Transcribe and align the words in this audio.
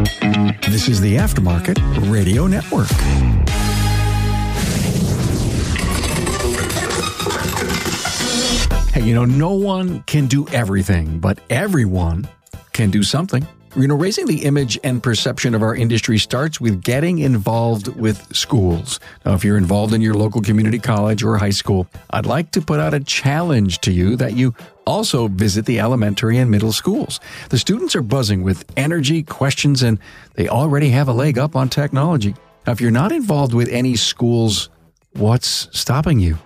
This 0.00 0.88
is 0.88 1.00
the 1.00 1.16
Aftermarket 1.16 1.78
Radio 2.10 2.46
Network. 2.46 2.88
Hey, 8.92 9.02
you 9.02 9.14
know, 9.14 9.26
no 9.26 9.52
one 9.52 10.02
can 10.04 10.26
do 10.26 10.46
everything, 10.48 11.18
but 11.18 11.38
everyone 11.50 12.26
can 12.72 12.90
do 12.90 13.02
something. 13.02 13.46
You 13.76 13.86
know, 13.86 13.94
raising 13.94 14.26
the 14.26 14.46
image 14.46 14.80
and 14.82 15.00
perception 15.00 15.54
of 15.54 15.62
our 15.62 15.76
industry 15.76 16.18
starts 16.18 16.60
with 16.60 16.82
getting 16.82 17.20
involved 17.20 17.86
with 17.86 18.34
schools. 18.34 18.98
Now, 19.24 19.34
if 19.34 19.44
you're 19.44 19.56
involved 19.56 19.94
in 19.94 20.00
your 20.00 20.14
local 20.14 20.40
community 20.40 20.80
college 20.80 21.22
or 21.22 21.36
high 21.38 21.50
school, 21.50 21.86
I'd 22.10 22.26
like 22.26 22.50
to 22.52 22.60
put 22.60 22.80
out 22.80 22.94
a 22.94 23.00
challenge 23.00 23.78
to 23.82 23.92
you 23.92 24.16
that 24.16 24.36
you 24.36 24.56
also 24.88 25.28
visit 25.28 25.66
the 25.66 25.78
elementary 25.78 26.38
and 26.38 26.50
middle 26.50 26.72
schools. 26.72 27.20
The 27.50 27.58
students 27.58 27.94
are 27.94 28.02
buzzing 28.02 28.42
with 28.42 28.64
energy, 28.76 29.22
questions, 29.22 29.84
and 29.84 30.00
they 30.34 30.48
already 30.48 30.88
have 30.88 31.06
a 31.06 31.12
leg 31.12 31.38
up 31.38 31.54
on 31.54 31.68
technology. 31.68 32.34
Now, 32.66 32.72
if 32.72 32.80
you're 32.80 32.90
not 32.90 33.12
involved 33.12 33.54
with 33.54 33.68
any 33.68 33.94
schools, 33.94 34.68
what's 35.12 35.68
stopping 35.70 36.18
you? 36.18 36.38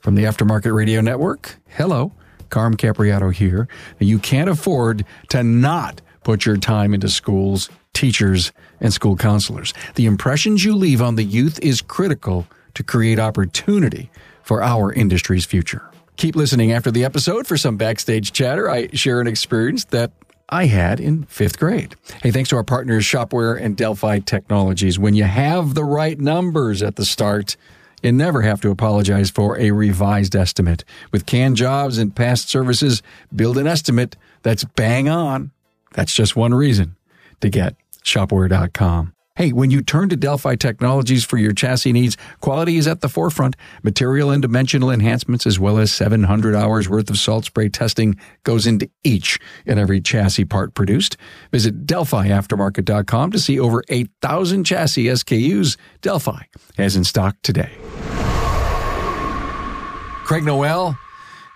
From 0.00 0.16
the 0.16 0.24
Aftermarket 0.24 0.74
Radio 0.74 1.00
Network, 1.00 1.60
hello, 1.68 2.10
Carm 2.50 2.76
Capriotto 2.76 3.32
here. 3.32 3.68
You 4.00 4.18
can't 4.18 4.50
afford 4.50 5.04
to 5.28 5.44
not 5.44 6.00
put 6.24 6.46
your 6.46 6.56
time 6.56 6.94
into 6.94 7.08
schools, 7.08 7.68
teachers, 7.92 8.52
and 8.80 8.92
school 8.92 9.16
counselors. 9.16 9.74
The 9.94 10.06
impressions 10.06 10.64
you 10.64 10.74
leave 10.74 11.02
on 11.02 11.16
the 11.16 11.24
youth 11.24 11.58
is 11.60 11.82
critical 11.82 12.46
to 12.74 12.82
create 12.82 13.18
opportunity 13.18 14.10
for 14.42 14.62
our 14.62 14.92
industry's 14.92 15.44
future. 15.44 15.88
Keep 16.16 16.36
listening 16.36 16.72
after 16.72 16.90
the 16.90 17.04
episode 17.04 17.46
for 17.46 17.56
some 17.56 17.76
backstage 17.76 18.32
chatter. 18.32 18.68
I 18.68 18.88
share 18.88 19.20
an 19.20 19.26
experience 19.26 19.84
that 19.86 20.12
I 20.48 20.66
had 20.66 21.00
in 21.00 21.24
fifth 21.24 21.58
grade. 21.58 21.96
Hey, 22.22 22.30
thanks 22.30 22.50
to 22.50 22.56
our 22.56 22.64
partners, 22.64 23.04
Shopware 23.04 23.58
and 23.60 23.76
Delphi 23.76 24.18
Technologies. 24.18 24.98
When 24.98 25.14
you 25.14 25.24
have 25.24 25.74
the 25.74 25.84
right 25.84 26.20
numbers 26.20 26.82
at 26.82 26.96
the 26.96 27.06
start, 27.06 27.56
you 28.02 28.12
never 28.12 28.42
have 28.42 28.60
to 28.60 28.70
apologize 28.70 29.30
for 29.30 29.58
a 29.58 29.70
revised 29.70 30.36
estimate. 30.36 30.84
With 31.10 31.24
canned 31.24 31.56
jobs 31.56 31.98
and 31.98 32.14
past 32.14 32.50
services, 32.50 33.02
build 33.34 33.56
an 33.56 33.66
estimate 33.66 34.16
that's 34.42 34.64
bang 34.64 35.08
on. 35.08 35.52
That's 35.94 36.14
just 36.14 36.36
one 36.36 36.54
reason 36.54 36.96
to 37.40 37.48
get 37.48 37.76
shopware.com. 38.04 39.14
Hey, 39.34 39.50
when 39.50 39.70
you 39.70 39.80
turn 39.80 40.10
to 40.10 40.16
Delphi 40.16 40.56
Technologies 40.56 41.24
for 41.24 41.38
your 41.38 41.54
chassis 41.54 41.92
needs, 41.92 42.18
quality 42.40 42.76
is 42.76 42.86
at 42.86 43.00
the 43.00 43.08
forefront. 43.08 43.56
Material 43.82 44.30
and 44.30 44.42
dimensional 44.42 44.90
enhancements, 44.90 45.46
as 45.46 45.58
well 45.58 45.78
as 45.78 45.90
700 45.90 46.54
hours 46.54 46.86
worth 46.86 47.08
of 47.08 47.16
salt 47.16 47.46
spray 47.46 47.70
testing, 47.70 48.18
goes 48.44 48.66
into 48.66 48.90
each 49.04 49.38
and 49.64 49.78
every 49.78 50.02
chassis 50.02 50.44
part 50.44 50.74
produced. 50.74 51.16
Visit 51.50 51.86
DelphiAftermarket.com 51.86 53.32
to 53.32 53.38
see 53.38 53.58
over 53.58 53.82
8,000 53.88 54.64
chassis 54.64 55.06
SKUs 55.06 55.78
Delphi 56.02 56.42
has 56.76 56.94
in 56.94 57.04
stock 57.04 57.36
today. 57.42 57.72
Craig 60.24 60.44
Noel, 60.44 60.98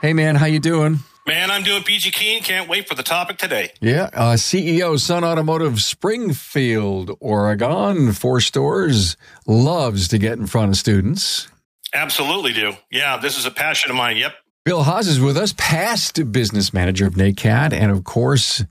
hey 0.00 0.15
man, 0.15 0.34
how 0.34 0.47
you 0.47 0.61
doing? 0.61 1.00
Man, 1.27 1.50
I'm 1.50 1.64
doing 1.64 1.82
PG 1.82 2.12
Keen. 2.12 2.41
Can't 2.41 2.69
wait 2.69 2.86
for 2.86 2.94
the 2.94 3.02
topic 3.02 3.36
today. 3.36 3.72
Yeah, 3.80 4.10
uh, 4.12 4.34
CEO 4.34 4.96
Sun 4.98 5.24
Automotive 5.24 5.82
Springfield, 5.82 7.10
Oregon, 7.19 8.12
four 8.12 8.41
stores, 8.41 9.16
loves 9.44 10.06
to 10.08 10.19
get 10.19 10.38
in 10.38 10.47
front 10.47 10.70
of 10.70 10.77
students. 10.77 11.48
Absolutely 11.92 12.52
do. 12.52 12.74
Yeah, 12.92 13.16
this 13.16 13.38
is 13.38 13.44
a 13.44 13.50
passion 13.50 13.91
of 13.91 13.97
mine. 13.97 14.19
Yep. 14.19 14.34
Bill 14.64 14.84
Haas 14.84 15.08
is 15.08 15.19
with 15.19 15.36
us, 15.36 15.52
past 15.56 16.30
business 16.30 16.72
manager 16.72 17.08
of 17.08 17.14
NACAT, 17.14 17.72
and 17.72 17.91
of 17.91 18.04
course, 18.04 18.62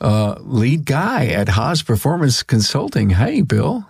uh, 0.00 0.36
lead 0.40 0.86
guy 0.86 1.26
at 1.26 1.50
Haas 1.50 1.82
Performance 1.82 2.42
Consulting. 2.42 3.10
Hey, 3.10 3.42
Bill. 3.42 3.86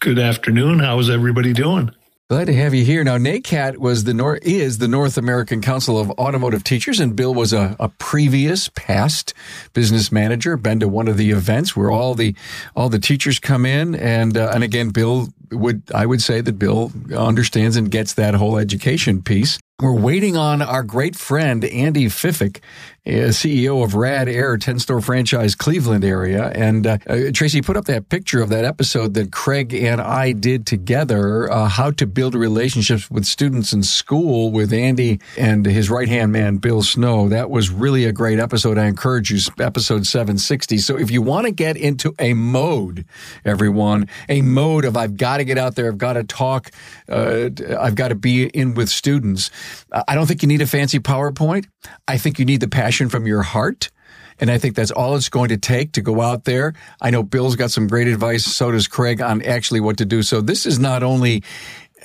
Good 0.00 0.20
afternoon. 0.20 0.78
How's 0.78 1.10
everybody 1.10 1.52
doing? 1.52 1.90
Glad 2.28 2.46
to 2.46 2.54
have 2.54 2.74
you 2.74 2.84
here. 2.84 3.04
Now, 3.04 3.18
NACAT 3.18 3.76
was 3.76 4.02
the 4.02 4.40
is 4.42 4.78
the 4.78 4.88
North 4.88 5.16
American 5.16 5.60
Council 5.60 5.96
of 5.96 6.10
Automotive 6.10 6.64
Teachers, 6.64 6.98
and 6.98 7.14
Bill 7.14 7.32
was 7.32 7.52
a, 7.52 7.76
a 7.78 7.88
previous 7.88 8.68
past 8.70 9.32
business 9.74 10.10
manager. 10.10 10.56
Been 10.56 10.80
to 10.80 10.88
one 10.88 11.06
of 11.06 11.18
the 11.18 11.30
events 11.30 11.76
where 11.76 11.88
all 11.88 12.16
the 12.16 12.34
all 12.74 12.88
the 12.88 12.98
teachers 12.98 13.38
come 13.38 13.64
in, 13.64 13.94
and 13.94 14.36
uh, 14.36 14.50
and 14.52 14.64
again, 14.64 14.88
Bill 14.88 15.28
would 15.50 15.82
I 15.94 16.06
would 16.06 16.22
say 16.22 16.40
that 16.40 16.58
Bill 16.58 16.92
understands 17.14 17.76
and 17.76 17.90
gets 17.90 18.14
that 18.14 18.34
whole 18.34 18.58
education 18.58 19.22
piece. 19.22 19.58
We're 19.78 19.92
waiting 19.92 20.38
on 20.38 20.62
our 20.62 20.82
great 20.82 21.16
friend 21.16 21.62
Andy 21.62 22.06
Fiffick, 22.06 22.60
uh, 23.06 23.28
CEO 23.28 23.84
of 23.84 23.94
Rad 23.94 24.26
Air, 24.26 24.56
10 24.56 24.78
store 24.78 25.02
franchise 25.02 25.54
Cleveland 25.54 26.02
area. 26.02 26.50
And 26.54 26.86
uh, 26.86 26.96
uh, 27.06 27.18
Tracy 27.34 27.60
put 27.60 27.76
up 27.76 27.84
that 27.84 28.08
picture 28.08 28.40
of 28.40 28.48
that 28.48 28.64
episode 28.64 29.12
that 29.14 29.32
Craig 29.32 29.74
and 29.74 30.00
I 30.00 30.32
did 30.32 30.66
together, 30.66 31.52
uh, 31.52 31.68
how 31.68 31.90
to 31.90 32.06
build 32.06 32.34
relationships 32.34 33.10
with 33.10 33.26
students 33.26 33.74
in 33.74 33.82
school 33.82 34.50
with 34.50 34.72
Andy 34.72 35.20
and 35.36 35.66
his 35.66 35.90
right 35.90 36.08
hand 36.08 36.32
man, 36.32 36.56
Bill 36.56 36.82
Snow. 36.82 37.28
That 37.28 37.50
was 37.50 37.68
really 37.68 38.06
a 38.06 38.12
great 38.12 38.38
episode. 38.38 38.78
I 38.78 38.86
encourage 38.86 39.30
you, 39.30 39.38
episode 39.60 40.06
760. 40.06 40.78
So 40.78 40.98
if 40.98 41.10
you 41.10 41.20
want 41.20 41.46
to 41.46 41.52
get 41.52 41.76
into 41.76 42.14
a 42.18 42.32
mode, 42.32 43.04
everyone, 43.44 44.08
a 44.30 44.40
mode 44.40 44.86
of 44.86 44.96
I've 44.96 45.18
got 45.18 45.35
to 45.38 45.44
get 45.44 45.58
out 45.58 45.74
there, 45.74 45.88
I've 45.88 45.98
got 45.98 46.14
to 46.14 46.24
talk, 46.24 46.70
uh, 47.08 47.50
I've 47.78 47.94
got 47.94 48.08
to 48.08 48.14
be 48.14 48.46
in 48.46 48.74
with 48.74 48.88
students. 48.88 49.50
I 49.92 50.14
don't 50.14 50.26
think 50.26 50.42
you 50.42 50.48
need 50.48 50.62
a 50.62 50.66
fancy 50.66 50.98
PowerPoint. 50.98 51.66
I 52.06 52.18
think 52.18 52.38
you 52.38 52.44
need 52.44 52.60
the 52.60 52.68
passion 52.68 53.08
from 53.08 53.26
your 53.26 53.42
heart. 53.42 53.90
And 54.38 54.50
I 54.50 54.58
think 54.58 54.76
that's 54.76 54.90
all 54.90 55.16
it's 55.16 55.30
going 55.30 55.48
to 55.48 55.56
take 55.56 55.92
to 55.92 56.02
go 56.02 56.20
out 56.20 56.44
there. 56.44 56.74
I 57.00 57.10
know 57.10 57.22
Bill's 57.22 57.56
got 57.56 57.70
some 57.70 57.86
great 57.86 58.06
advice. 58.06 58.44
So 58.44 58.70
does 58.70 58.86
Craig 58.86 59.22
on 59.22 59.40
actually 59.42 59.80
what 59.80 59.96
to 59.98 60.04
do. 60.04 60.22
So 60.22 60.40
this 60.40 60.66
is 60.66 60.78
not 60.78 61.02
only 61.02 61.42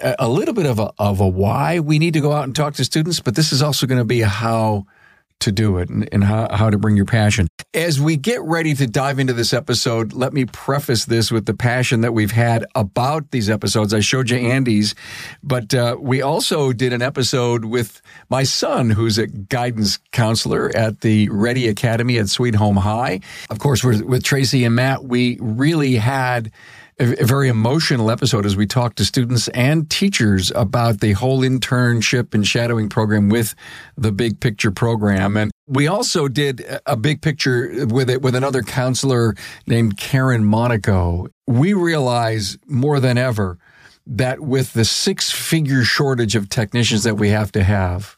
a 0.01 0.29
little 0.29 0.53
bit 0.53 0.65
of 0.65 0.79
a, 0.79 0.93
of 0.97 1.19
a 1.19 1.27
why 1.27 1.79
we 1.79 1.99
need 1.99 2.13
to 2.13 2.21
go 2.21 2.31
out 2.31 2.45
and 2.45 2.55
talk 2.55 2.75
to 2.75 2.85
students, 2.85 3.19
but 3.19 3.35
this 3.35 3.51
is 3.51 3.61
also 3.61 3.85
going 3.85 3.99
to 3.99 4.05
be 4.05 4.21
how 4.21 4.85
to 5.41 5.51
do 5.51 5.77
it 5.77 5.89
and, 5.89 6.07
and 6.11 6.23
how, 6.23 6.47
how 6.55 6.69
to 6.69 6.77
bring 6.77 6.95
your 6.95 7.05
passion. 7.05 7.47
As 7.73 7.99
we 7.99 8.17
get 8.17 8.41
ready 8.41 8.73
to 8.75 8.87
dive 8.87 9.19
into 9.19 9.33
this 9.33 9.53
episode, 9.53 10.13
let 10.13 10.33
me 10.33 10.45
preface 10.45 11.05
this 11.05 11.31
with 11.31 11.45
the 11.45 11.53
passion 11.53 12.01
that 12.01 12.13
we've 12.13 12.31
had 12.31 12.65
about 12.75 13.31
these 13.31 13.49
episodes. 13.49 13.93
I 13.93 13.99
showed 13.99 14.29
you 14.29 14.37
Andy's, 14.37 14.95
but 15.43 15.73
uh, 15.73 15.97
we 15.99 16.21
also 16.21 16.73
did 16.73 16.93
an 16.93 17.01
episode 17.01 17.65
with 17.65 18.01
my 18.29 18.43
son, 18.43 18.89
who's 18.89 19.17
a 19.17 19.27
guidance 19.27 19.99
counselor 20.11 20.71
at 20.75 21.01
the 21.01 21.29
Ready 21.29 21.67
Academy 21.67 22.17
at 22.17 22.29
Sweet 22.29 22.55
Home 22.55 22.77
High. 22.77 23.19
Of 23.49 23.59
course, 23.59 23.83
with 23.83 24.23
Tracy 24.23 24.63
and 24.63 24.75
Matt, 24.75 25.03
we 25.03 25.37
really 25.41 25.95
had 25.95 26.51
a, 26.99 27.25
very 27.25 27.49
emotional 27.49 28.11
episode 28.11 28.45
as 28.45 28.55
we 28.55 28.65
talked 28.65 28.97
to 28.97 29.05
students 29.05 29.47
and 29.49 29.89
teachers 29.89 30.51
about 30.55 30.99
the 30.99 31.13
whole 31.13 31.41
internship 31.41 32.33
and 32.33 32.45
shadowing 32.45 32.89
program 32.89 33.29
with 33.29 33.55
the 33.97 34.11
big 34.11 34.39
picture 34.39 34.71
program. 34.71 35.37
And 35.37 35.51
we 35.67 35.87
also 35.87 36.27
did 36.27 36.63
a 36.85 36.95
big 36.95 37.21
picture 37.21 37.85
with 37.87 38.09
it 38.09 38.21
with 38.21 38.35
another 38.35 38.61
counselor 38.61 39.35
named 39.65 39.97
Karen 39.97 40.43
Monaco. 40.43 41.27
We 41.47 41.73
realize 41.73 42.57
more 42.67 42.99
than 42.99 43.17
ever 43.17 43.57
that 44.05 44.41
with 44.41 44.73
the 44.73 44.85
six 44.85 45.31
figure 45.31 45.83
shortage 45.83 46.35
of 46.35 46.49
technicians 46.49 47.03
that 47.03 47.15
we 47.15 47.29
have 47.29 47.51
to 47.53 47.63
have, 47.63 48.17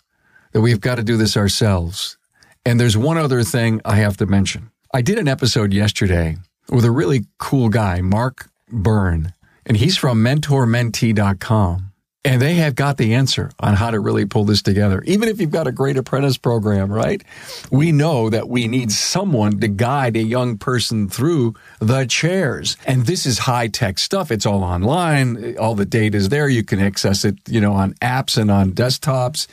that 0.52 0.62
we've 0.62 0.82
got 0.82 0.96
to 0.96 1.04
do 1.04 1.18
this 1.18 1.38
ourselves. 1.38 2.18
And 2.66 2.80
there's 2.80 2.98
one 2.98 3.18
other 3.18 3.44
thing 3.44 3.82
I 3.84 3.96
have 3.96 4.18
to 4.18 4.26
mention. 4.26 4.72
I 4.94 5.02
did 5.02 5.18
an 5.18 5.28
episode 5.28 5.74
yesterday 5.74 6.38
with 6.70 6.86
a 6.86 6.92
really 6.92 7.26
cool 7.40 7.70
guy, 7.70 8.02
Mark 8.02 8.50
Byrne, 8.74 9.34
and 9.66 9.78
he's 9.78 9.98
from 9.98 10.24
mentormentee.com. 10.24 11.90
And 12.26 12.42
they 12.42 12.54
have 12.54 12.76
got 12.76 12.96
the 12.96 13.16
answer 13.16 13.52
on 13.60 13.74
how 13.74 13.92
to 13.92 14.00
really 14.00 14.26
pull 14.26 14.46
this 14.46 14.62
together. 14.62 15.04
Even 15.06 15.28
if 15.28 15.42
you've 15.42 15.52
got 15.52 15.68
a 15.68 15.74
great 15.74 15.98
apprentice 15.98 16.38
program, 16.38 16.90
right? 16.90 17.22
We 17.70 17.92
know 17.92 18.30
that 18.30 18.48
we 18.48 18.70
need 18.70 18.94
someone 18.94 19.60
to 19.60 19.68
guide 19.68 20.16
a 20.16 20.24
young 20.24 20.58
person 20.58 21.10
through 21.10 21.56
the 21.82 22.06
chairs. 22.06 22.78
And 22.86 23.08
this 23.08 23.26
is 23.26 23.40
high 23.40 23.68
tech 23.68 24.00
stuff. 24.00 24.32
It's 24.32 24.46
all 24.46 24.64
online. 24.64 25.58
All 25.58 25.76
the 25.76 25.86
data 25.86 26.16
is 26.16 26.30
there. 26.30 26.48
You 26.48 26.64
can 26.64 26.80
access 26.80 27.26
it, 27.26 27.40
you 27.50 27.60
know, 27.60 27.74
on 27.74 27.94
apps 27.96 28.38
and 28.38 28.50
on 28.50 28.72
desktops. 28.72 29.48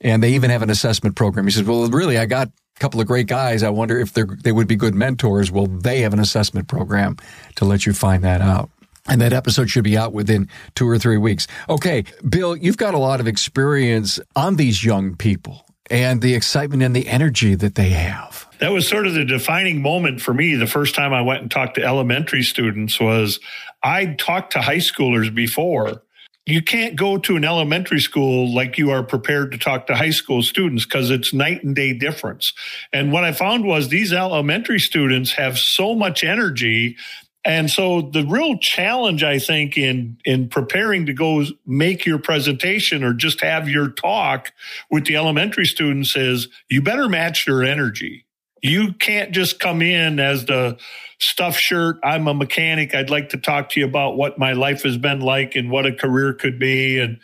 And 0.00 0.20
they 0.20 0.32
even 0.32 0.50
have 0.50 0.62
an 0.62 0.70
assessment 0.70 1.14
program. 1.14 1.46
He 1.46 1.52
says, 1.52 1.62
well, 1.62 1.86
really, 1.88 2.18
I 2.18 2.26
got 2.26 2.50
couple 2.78 3.00
of 3.00 3.06
great 3.06 3.26
guys. 3.26 3.62
I 3.62 3.70
wonder 3.70 3.98
if 3.98 4.14
they 4.14 4.52
would 4.52 4.68
be 4.68 4.76
good 4.76 4.94
mentors. 4.94 5.50
Well, 5.50 5.66
they 5.66 6.00
have 6.00 6.12
an 6.12 6.20
assessment 6.20 6.68
program 6.68 7.16
to 7.56 7.64
let 7.64 7.86
you 7.86 7.92
find 7.92 8.24
that 8.24 8.40
out. 8.40 8.70
And 9.08 9.20
that 9.20 9.32
episode 9.32 9.70
should 9.70 9.84
be 9.84 9.96
out 9.96 10.12
within 10.12 10.48
two 10.74 10.86
or 10.88 10.98
three 10.98 11.16
weeks. 11.16 11.46
Okay, 11.68 12.04
Bill, 12.28 12.54
you've 12.54 12.76
got 12.76 12.92
a 12.94 12.98
lot 12.98 13.20
of 13.20 13.26
experience 13.26 14.20
on 14.36 14.56
these 14.56 14.84
young 14.84 15.16
people 15.16 15.64
and 15.90 16.20
the 16.20 16.34
excitement 16.34 16.82
and 16.82 16.94
the 16.94 17.08
energy 17.08 17.54
that 17.54 17.74
they 17.74 17.88
have. 17.88 18.46
That 18.60 18.72
was 18.72 18.86
sort 18.86 19.06
of 19.06 19.14
the 19.14 19.24
defining 19.24 19.80
moment 19.80 20.20
for 20.20 20.34
me. 20.34 20.56
The 20.56 20.66
first 20.66 20.94
time 20.94 21.14
I 21.14 21.22
went 21.22 21.40
and 21.40 21.50
talked 21.50 21.76
to 21.76 21.82
elementary 21.82 22.42
students 22.42 23.00
was 23.00 23.40
I'd 23.82 24.18
talked 24.18 24.52
to 24.52 24.60
high 24.60 24.76
schoolers 24.76 25.34
before. 25.34 26.02
You 26.48 26.62
can't 26.62 26.96
go 26.96 27.18
to 27.18 27.36
an 27.36 27.44
elementary 27.44 28.00
school 28.00 28.54
like 28.54 28.78
you 28.78 28.90
are 28.90 29.04
prepared 29.04 29.52
to 29.52 29.58
talk 29.58 29.86
to 29.88 29.96
high 29.96 30.10
school 30.10 30.42
students 30.42 30.86
because 30.86 31.10
it's 31.10 31.34
night 31.34 31.64
and 31.64 31.76
day 31.76 31.92
difference. 31.94 32.54
And 32.92 33.12
what 33.12 33.24
I 33.24 33.32
found 33.32 33.66
was 33.66 33.90
these 33.90 34.14
elementary 34.14 34.80
students 34.80 35.32
have 35.32 35.58
so 35.58 35.94
much 35.94 36.24
energy 36.24 36.96
And 37.44 37.70
so 37.70 38.02
the 38.02 38.24
real 38.26 38.58
challenge, 38.58 39.24
I 39.24 39.40
think, 39.40 39.78
in 39.78 40.18
in 40.26 40.48
preparing 40.50 41.06
to 41.08 41.14
go 41.14 41.44
make 41.66 42.06
your 42.06 42.20
presentation 42.20 43.04
or 43.04 43.14
just 43.14 43.42
have 43.42 43.68
your 43.68 43.90
talk 43.90 44.52
with 44.92 45.06
the 45.06 45.16
elementary 45.16 45.66
students 45.66 46.16
is 46.16 46.48
you 46.70 46.82
better 46.82 47.10
match 47.10 47.48
your 47.48 47.64
energy. 47.64 48.26
You 48.62 48.92
can't 48.92 49.32
just 49.32 49.60
come 49.60 49.82
in 49.82 50.18
as 50.20 50.44
the 50.46 50.78
stuff 51.18 51.56
shirt. 51.56 51.98
I'm 52.02 52.28
a 52.28 52.34
mechanic. 52.34 52.94
I'd 52.94 53.10
like 53.10 53.30
to 53.30 53.36
talk 53.36 53.70
to 53.70 53.80
you 53.80 53.86
about 53.86 54.16
what 54.16 54.38
my 54.38 54.52
life 54.52 54.82
has 54.82 54.96
been 54.96 55.20
like 55.20 55.56
and 55.56 55.70
what 55.70 55.86
a 55.86 55.92
career 55.92 56.32
could 56.32 56.58
be. 56.58 56.98
And 56.98 57.18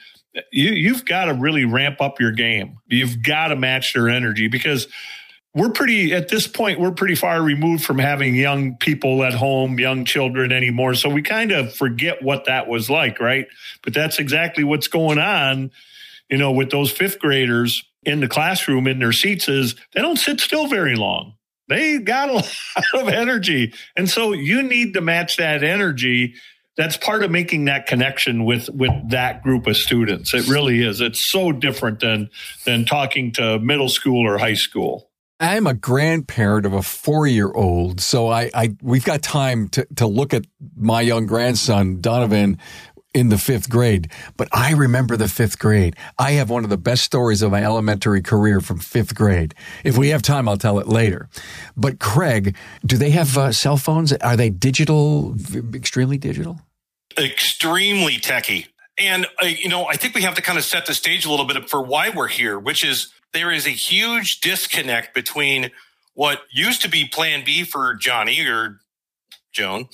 you, 0.51 0.71
you've 0.71 1.05
got 1.05 1.27
to 1.27 1.35
really 1.35 1.65
ramp 1.65 2.01
up 2.01 2.21
your 2.21 2.33
game. 2.33 2.79
You've 2.89 3.23
got 3.23 3.49
to 3.49 3.57
match 3.57 3.95
their 3.95 4.09
energy 4.09 4.49
because 4.49 4.89
we're 5.55 5.71
pretty 5.71 6.13
at 6.13 6.29
this 6.29 6.47
point 6.47 6.81
we're 6.81 6.91
pretty 6.91 7.15
far 7.15 7.41
removed 7.41 7.85
from 7.85 7.99
having 7.99 8.35
young 8.35 8.77
people 8.77 9.23
at 9.23 9.33
home 9.33 9.79
young 9.79 10.05
children 10.05 10.53
anymore 10.53 10.95
so 10.95 11.09
we 11.09 11.23
kind 11.23 11.53
of 11.53 11.73
forget 11.73 12.23
what 12.23 12.47
that 12.47 12.67
was 12.69 12.91
like 12.91 13.21
right 13.21 13.47
but 13.83 13.95
that's 13.95 14.19
exactly 14.19 14.65
what's 14.65 14.89
going 14.89 15.19
on 15.19 15.71
you 16.29 16.37
know 16.37 16.51
with 16.51 16.71
those 16.71 16.91
fifth 16.91 17.19
graders 17.21 17.85
in 18.07 18.21
the 18.21 18.29
classroom 18.29 18.87
in 18.87 18.99
their 18.99 19.13
seats 19.13 19.49
is 19.49 19.75
they 19.95 20.01
don't 20.01 20.19
sit 20.19 20.41
still 20.41 20.67
very 20.67 20.97
long. 20.97 21.35
They 21.69 21.99
got 21.99 22.29
a 22.29 22.33
lot 22.35 22.47
of 22.95 23.09
energy. 23.09 23.73
And 23.97 24.09
so 24.09 24.33
you 24.33 24.63
need 24.63 24.95
to 24.95 25.01
match 25.01 25.37
that 25.39 25.63
energy 25.63 26.35
that's 26.77 26.97
part 26.97 27.23
of 27.23 27.31
making 27.31 27.67
that 27.67 27.87
connection 27.87 28.45
with 28.45 28.69
with 28.71 28.91
that 29.11 29.43
group 29.43 29.67
of 29.67 29.77
students. 29.77 30.35
It 30.35 30.49
really 30.49 30.83
is. 30.83 31.01
It's 31.01 31.25
so 31.25 31.53
different 31.53 32.01
than 32.01 32.31
than 32.65 32.85
talking 32.85 33.33
to 33.33 33.59
middle 33.59 33.89
school 33.89 34.27
or 34.27 34.39
high 34.39 34.55
school. 34.55 35.11
I'm 35.41 35.67
a 35.67 35.75
grandparent 35.75 36.65
of 36.65 36.73
a 36.73 36.83
four 36.83 37.27
year 37.27 37.53
old, 37.53 38.01
so 38.01 38.29
I, 38.29 38.51
I 38.55 38.77
we've 38.83 39.05
got 39.05 39.23
time 39.23 39.69
to, 39.71 39.87
to 39.97 40.07
look 40.07 40.33
at 40.35 40.47
my 40.77 41.01
young 41.01 41.27
grandson, 41.27 42.01
Donovan, 42.01 42.59
in 43.15 43.29
the 43.29 43.39
fifth 43.39 43.71
grade. 43.71 44.11
But 44.37 44.49
I 44.53 44.73
remember 44.73 45.17
the 45.17 45.29
fifth 45.29 45.59
grade. 45.59 45.97
I 46.19 46.33
have 46.33 46.51
one 46.51 46.65
of 46.65 46.71
the 46.71 46.77
best 46.77 47.05
stories 47.05 47.41
of 47.41 47.53
my 47.53 47.63
elementary 47.63 48.21
career 48.21 48.61
from 48.61 48.79
fifth 48.79 49.15
grade. 49.15 49.55
If 49.85 49.97
we 49.97 50.09
have 50.09 50.21
time, 50.21 50.49
I'll 50.49 50.59
tell 50.59 50.81
it 50.81 50.89
later. 50.89 51.29
But 51.77 52.01
Craig, 52.01 52.57
do 52.85 52.97
they 52.97 53.11
have 53.11 53.39
uh, 53.39 53.53
cell 53.53 53.77
phones? 53.77 54.13
Are 54.13 54.37
they 54.37 54.51
digital, 54.51 55.37
extremely 55.73 56.19
digital? 56.19 56.61
Extremely 57.17 58.19
techy. 58.19 58.67
And, 58.99 59.27
uh, 59.43 59.47
you 59.47 59.69
know, 59.69 59.87
I 59.87 59.97
think 59.97 60.15
we 60.15 60.23
have 60.23 60.35
to 60.35 60.43
kind 60.43 60.59
of 60.59 60.65
set 60.65 60.87
the 60.87 60.95
stage 60.95 61.25
a 61.25 61.31
little 61.31 61.47
bit 61.47 61.69
for 61.69 61.83
why 61.83 62.11
we're 62.11 62.29
here, 62.29 62.59
which 62.59 62.85
is 62.85 63.13
there 63.33 63.51
is 63.51 63.67
a 63.67 63.71
huge 63.71 64.41
disconnect 64.41 65.15
between 65.15 65.71
what 66.15 66.43
used 66.53 66.83
to 66.83 66.89
be 66.89 67.07
plan 67.07 67.45
B 67.45 67.65
for 67.65 67.95
Johnny 67.95 68.41
or 68.47 68.79
Joan. 69.53 69.89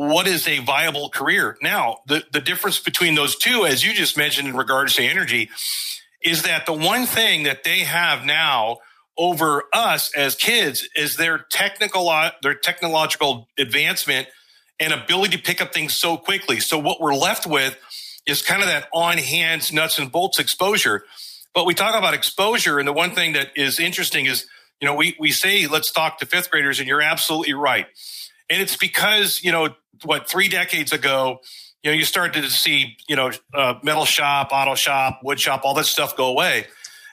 What 0.00 0.26
is 0.26 0.48
a 0.48 0.60
viable 0.60 1.10
career? 1.10 1.58
Now, 1.60 1.98
the, 2.06 2.24
the 2.32 2.40
difference 2.40 2.78
between 2.78 3.16
those 3.16 3.36
two, 3.36 3.66
as 3.66 3.84
you 3.84 3.92
just 3.92 4.16
mentioned 4.16 4.48
in 4.48 4.56
regards 4.56 4.94
to 4.94 5.02
energy, 5.02 5.50
is 6.22 6.44
that 6.44 6.64
the 6.64 6.72
one 6.72 7.04
thing 7.04 7.42
that 7.42 7.64
they 7.64 7.80
have 7.80 8.24
now 8.24 8.78
over 9.18 9.64
us 9.74 10.10
as 10.16 10.34
kids 10.34 10.88
is 10.96 11.16
their 11.16 11.44
technical 11.50 12.10
their 12.42 12.54
technological 12.54 13.46
advancement 13.58 14.26
and 14.80 14.94
ability 14.94 15.36
to 15.36 15.42
pick 15.42 15.60
up 15.60 15.74
things 15.74 15.92
so 15.92 16.16
quickly. 16.16 16.60
So 16.60 16.78
what 16.78 16.98
we're 16.98 17.14
left 17.14 17.46
with 17.46 17.76
is 18.24 18.40
kind 18.40 18.62
of 18.62 18.68
that 18.68 18.88
on 18.94 19.18
hands 19.18 19.70
nuts 19.70 19.98
and 19.98 20.10
bolts 20.10 20.38
exposure. 20.38 21.04
But 21.54 21.66
we 21.66 21.74
talk 21.74 21.94
about 21.94 22.14
exposure, 22.14 22.78
and 22.78 22.88
the 22.88 22.94
one 22.94 23.10
thing 23.10 23.34
that 23.34 23.48
is 23.54 23.78
interesting 23.78 24.24
is, 24.24 24.46
you 24.80 24.88
know, 24.88 24.94
we 24.94 25.14
we 25.20 25.30
say 25.30 25.66
let's 25.66 25.92
talk 25.92 26.20
to 26.20 26.26
fifth 26.26 26.50
graders, 26.50 26.78
and 26.78 26.88
you're 26.88 27.02
absolutely 27.02 27.52
right. 27.52 27.86
And 28.48 28.62
it's 28.62 28.76
because 28.78 29.44
you 29.44 29.52
know 29.52 29.74
what 30.04 30.28
three 30.28 30.48
decades 30.48 30.92
ago, 30.92 31.40
you 31.82 31.90
know, 31.90 31.96
you 31.96 32.04
started 32.04 32.42
to 32.42 32.50
see 32.50 32.96
you 33.08 33.16
know 33.16 33.30
uh, 33.54 33.74
metal 33.82 34.04
shop, 34.04 34.50
auto 34.52 34.74
shop, 34.74 35.20
wood 35.22 35.40
shop, 35.40 35.62
all 35.64 35.74
that 35.74 35.86
stuff 35.86 36.16
go 36.16 36.26
away. 36.26 36.66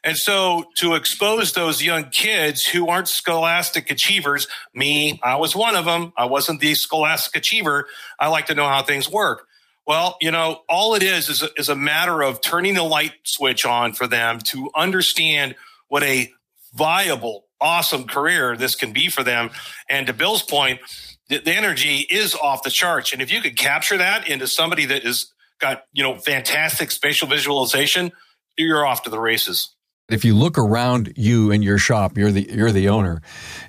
And 0.03 0.15
so 0.15 0.65
to 0.75 0.95
expose 0.95 1.53
those 1.53 1.83
young 1.83 2.05
kids 2.09 2.65
who 2.65 2.87
aren't 2.87 3.09
scholastic 3.09 3.91
achievers, 3.91 4.47
me, 4.73 5.19
I 5.21 5.35
was 5.35 5.55
one 5.55 5.75
of 5.75 5.85
them. 5.85 6.13
I 6.15 6.25
wasn't 6.25 6.61
the 6.61 6.75
scholastic 6.75 7.35
achiever. 7.35 7.87
I 8.17 8.29
like 8.29 8.45
to 8.45 8.55
know 8.55 8.67
how 8.67 8.83
things 8.83 9.09
work. 9.09 9.47
Well, 9.85 10.17
you 10.21 10.31
know, 10.31 10.61
all 10.69 10.95
it 10.95 11.03
is 11.03 11.29
is 11.29 11.43
a, 11.43 11.49
is 11.57 11.69
a 11.69 11.75
matter 11.75 12.21
of 12.21 12.41
turning 12.41 12.75
the 12.75 12.83
light 12.83 13.13
switch 13.23 13.65
on 13.65 13.93
for 13.93 14.05
them 14.05 14.39
to 14.39 14.69
understand 14.75 15.55
what 15.87 16.03
a 16.03 16.31
viable, 16.73 17.45
awesome 17.59 18.05
career 18.05 18.55
this 18.55 18.75
can 18.75 18.93
be 18.93 19.09
for 19.09 19.23
them. 19.23 19.49
And 19.89 20.07
to 20.07 20.13
Bill's 20.13 20.43
point, 20.43 20.79
the, 21.29 21.39
the 21.39 21.53
energy 21.53 22.07
is 22.09 22.35
off 22.35 22.63
the 22.63 22.69
charts. 22.69 23.13
And 23.13 23.21
if 23.21 23.31
you 23.31 23.41
could 23.41 23.57
capture 23.57 23.97
that 23.97 24.27
into 24.27 24.47
somebody 24.47 24.85
that 24.85 25.03
is 25.03 25.33
got, 25.59 25.83
you 25.93 26.03
know, 26.03 26.15
fantastic 26.15 26.91
spatial 26.91 27.27
visualization, 27.27 28.11
you're 28.57 28.85
off 28.85 29.03
to 29.03 29.09
the 29.09 29.19
races. 29.19 29.69
If 30.09 30.23
you 30.23 30.35
look 30.35 30.57
around 30.57 31.13
you 31.17 31.51
in 31.51 31.61
your 31.61 31.77
shop, 31.77 32.17
you're 32.17 32.31
the 32.31 32.47
you're 32.49 32.71
the 32.71 32.87
owner, 32.87 33.21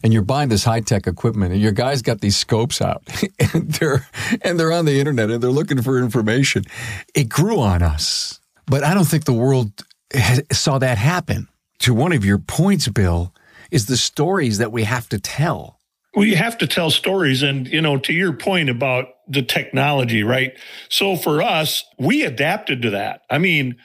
and 0.04 0.12
you're 0.12 0.22
buying 0.22 0.48
this 0.48 0.62
high 0.62 0.80
tech 0.80 1.08
equipment, 1.08 1.52
and 1.52 1.60
your 1.60 1.72
guys 1.72 2.00
got 2.00 2.20
these 2.20 2.36
scopes 2.36 2.80
out, 2.80 3.02
and 3.54 3.72
they're 3.72 4.06
and 4.42 4.58
they're 4.58 4.70
on 4.70 4.84
the 4.84 5.00
internet, 5.00 5.30
and 5.30 5.42
they're 5.42 5.50
looking 5.50 5.82
for 5.82 5.98
information. 5.98 6.62
It 7.12 7.28
grew 7.28 7.58
on 7.58 7.82
us, 7.82 8.38
but 8.66 8.84
I 8.84 8.94
don't 8.94 9.04
think 9.04 9.24
the 9.24 9.32
world 9.32 9.84
saw 10.52 10.78
that 10.78 10.96
happen. 10.96 11.48
To 11.80 11.94
one 11.94 12.12
of 12.12 12.24
your 12.24 12.38
points, 12.38 12.86
Bill, 12.86 13.34
is 13.72 13.86
the 13.86 13.96
stories 13.96 14.58
that 14.58 14.70
we 14.70 14.84
have 14.84 15.08
to 15.08 15.18
tell. 15.18 15.77
Well, 16.18 16.26
you 16.26 16.34
have 16.34 16.58
to 16.58 16.66
tell 16.66 16.90
stories, 16.90 17.44
and 17.44 17.68
you 17.68 17.80
know, 17.80 17.96
to 17.96 18.12
your 18.12 18.32
point 18.32 18.70
about 18.70 19.06
the 19.28 19.40
technology, 19.40 20.24
right? 20.24 20.52
So 20.88 21.14
for 21.14 21.40
us, 21.40 21.84
we 21.96 22.24
adapted 22.24 22.82
to 22.82 22.90
that. 22.90 23.22
I 23.30 23.38
mean 23.38 23.76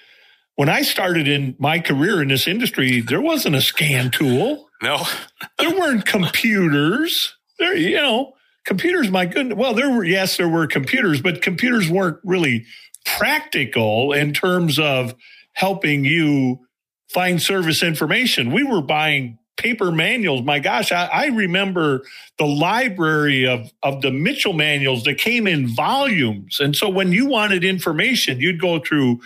when 0.55 0.67
I 0.67 0.81
started 0.81 1.27
in 1.27 1.55
my 1.59 1.77
career 1.79 2.23
in 2.23 2.29
this 2.29 2.47
industry, 2.47 3.01
there 3.01 3.21
wasn't 3.21 3.55
a 3.55 3.61
scan 3.61 4.09
tool. 4.09 4.67
No, 4.81 5.05
there 5.59 5.77
weren't 5.77 6.07
computers. 6.07 7.35
There, 7.59 7.77
you 7.77 7.97
know, 7.97 8.33
computers. 8.65 9.11
My 9.11 9.27
goodness. 9.27 9.55
Well, 9.55 9.75
there 9.75 9.91
were 9.91 10.03
yes, 10.03 10.37
there 10.37 10.49
were 10.49 10.65
computers, 10.65 11.21
but 11.21 11.43
computers 11.43 11.87
weren't 11.87 12.17
really 12.23 12.65
practical 13.05 14.11
in 14.11 14.33
terms 14.33 14.79
of 14.79 15.13
helping 15.51 16.03
you 16.03 16.65
find 17.09 17.39
service 17.39 17.83
information. 17.83 18.51
We 18.51 18.63
were 18.63 18.81
buying 18.81 19.37
paper 19.57 19.91
manuals. 19.91 20.41
My 20.43 20.59
gosh, 20.59 20.91
I, 20.91 21.05
I, 21.05 21.25
remember 21.27 22.01
the 22.37 22.45
library 22.45 23.47
of, 23.47 23.71
of 23.83 24.01
the 24.01 24.11
Mitchell 24.11 24.53
manuals 24.53 25.03
that 25.03 25.19
came 25.19 25.47
in 25.47 25.67
volumes. 25.67 26.59
And 26.59 26.75
so 26.75 26.89
when 26.89 27.11
you 27.11 27.27
wanted 27.27 27.63
information, 27.63 28.39
you'd 28.39 28.59
go 28.59 28.79
through 28.79 29.21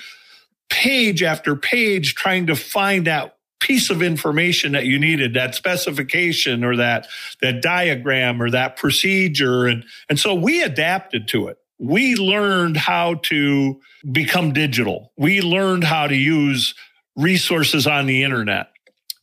page 0.69 1.23
after 1.23 1.55
page 1.55 2.15
trying 2.15 2.47
to 2.47 2.55
find 2.55 3.07
that 3.07 3.37
piece 3.59 3.89
of 3.89 4.01
information 4.01 4.73
that 4.73 4.85
you 4.85 4.99
needed 4.99 5.33
that 5.33 5.55
specification 5.55 6.63
or 6.63 6.75
that 6.75 7.07
that 7.41 7.61
diagram 7.61 8.41
or 8.41 8.51
that 8.51 8.75
procedure 8.75 9.65
and 9.65 9.83
and 10.09 10.19
so 10.19 10.35
we 10.35 10.61
adapted 10.61 11.27
to 11.27 11.47
it 11.47 11.57
we 11.79 12.15
learned 12.15 12.77
how 12.77 13.15
to 13.15 13.79
become 14.11 14.53
digital 14.53 15.11
we 15.17 15.41
learned 15.41 15.83
how 15.83 16.05
to 16.05 16.15
use 16.15 16.75
resources 17.15 17.87
on 17.87 18.05
the 18.05 18.21
internet 18.21 18.69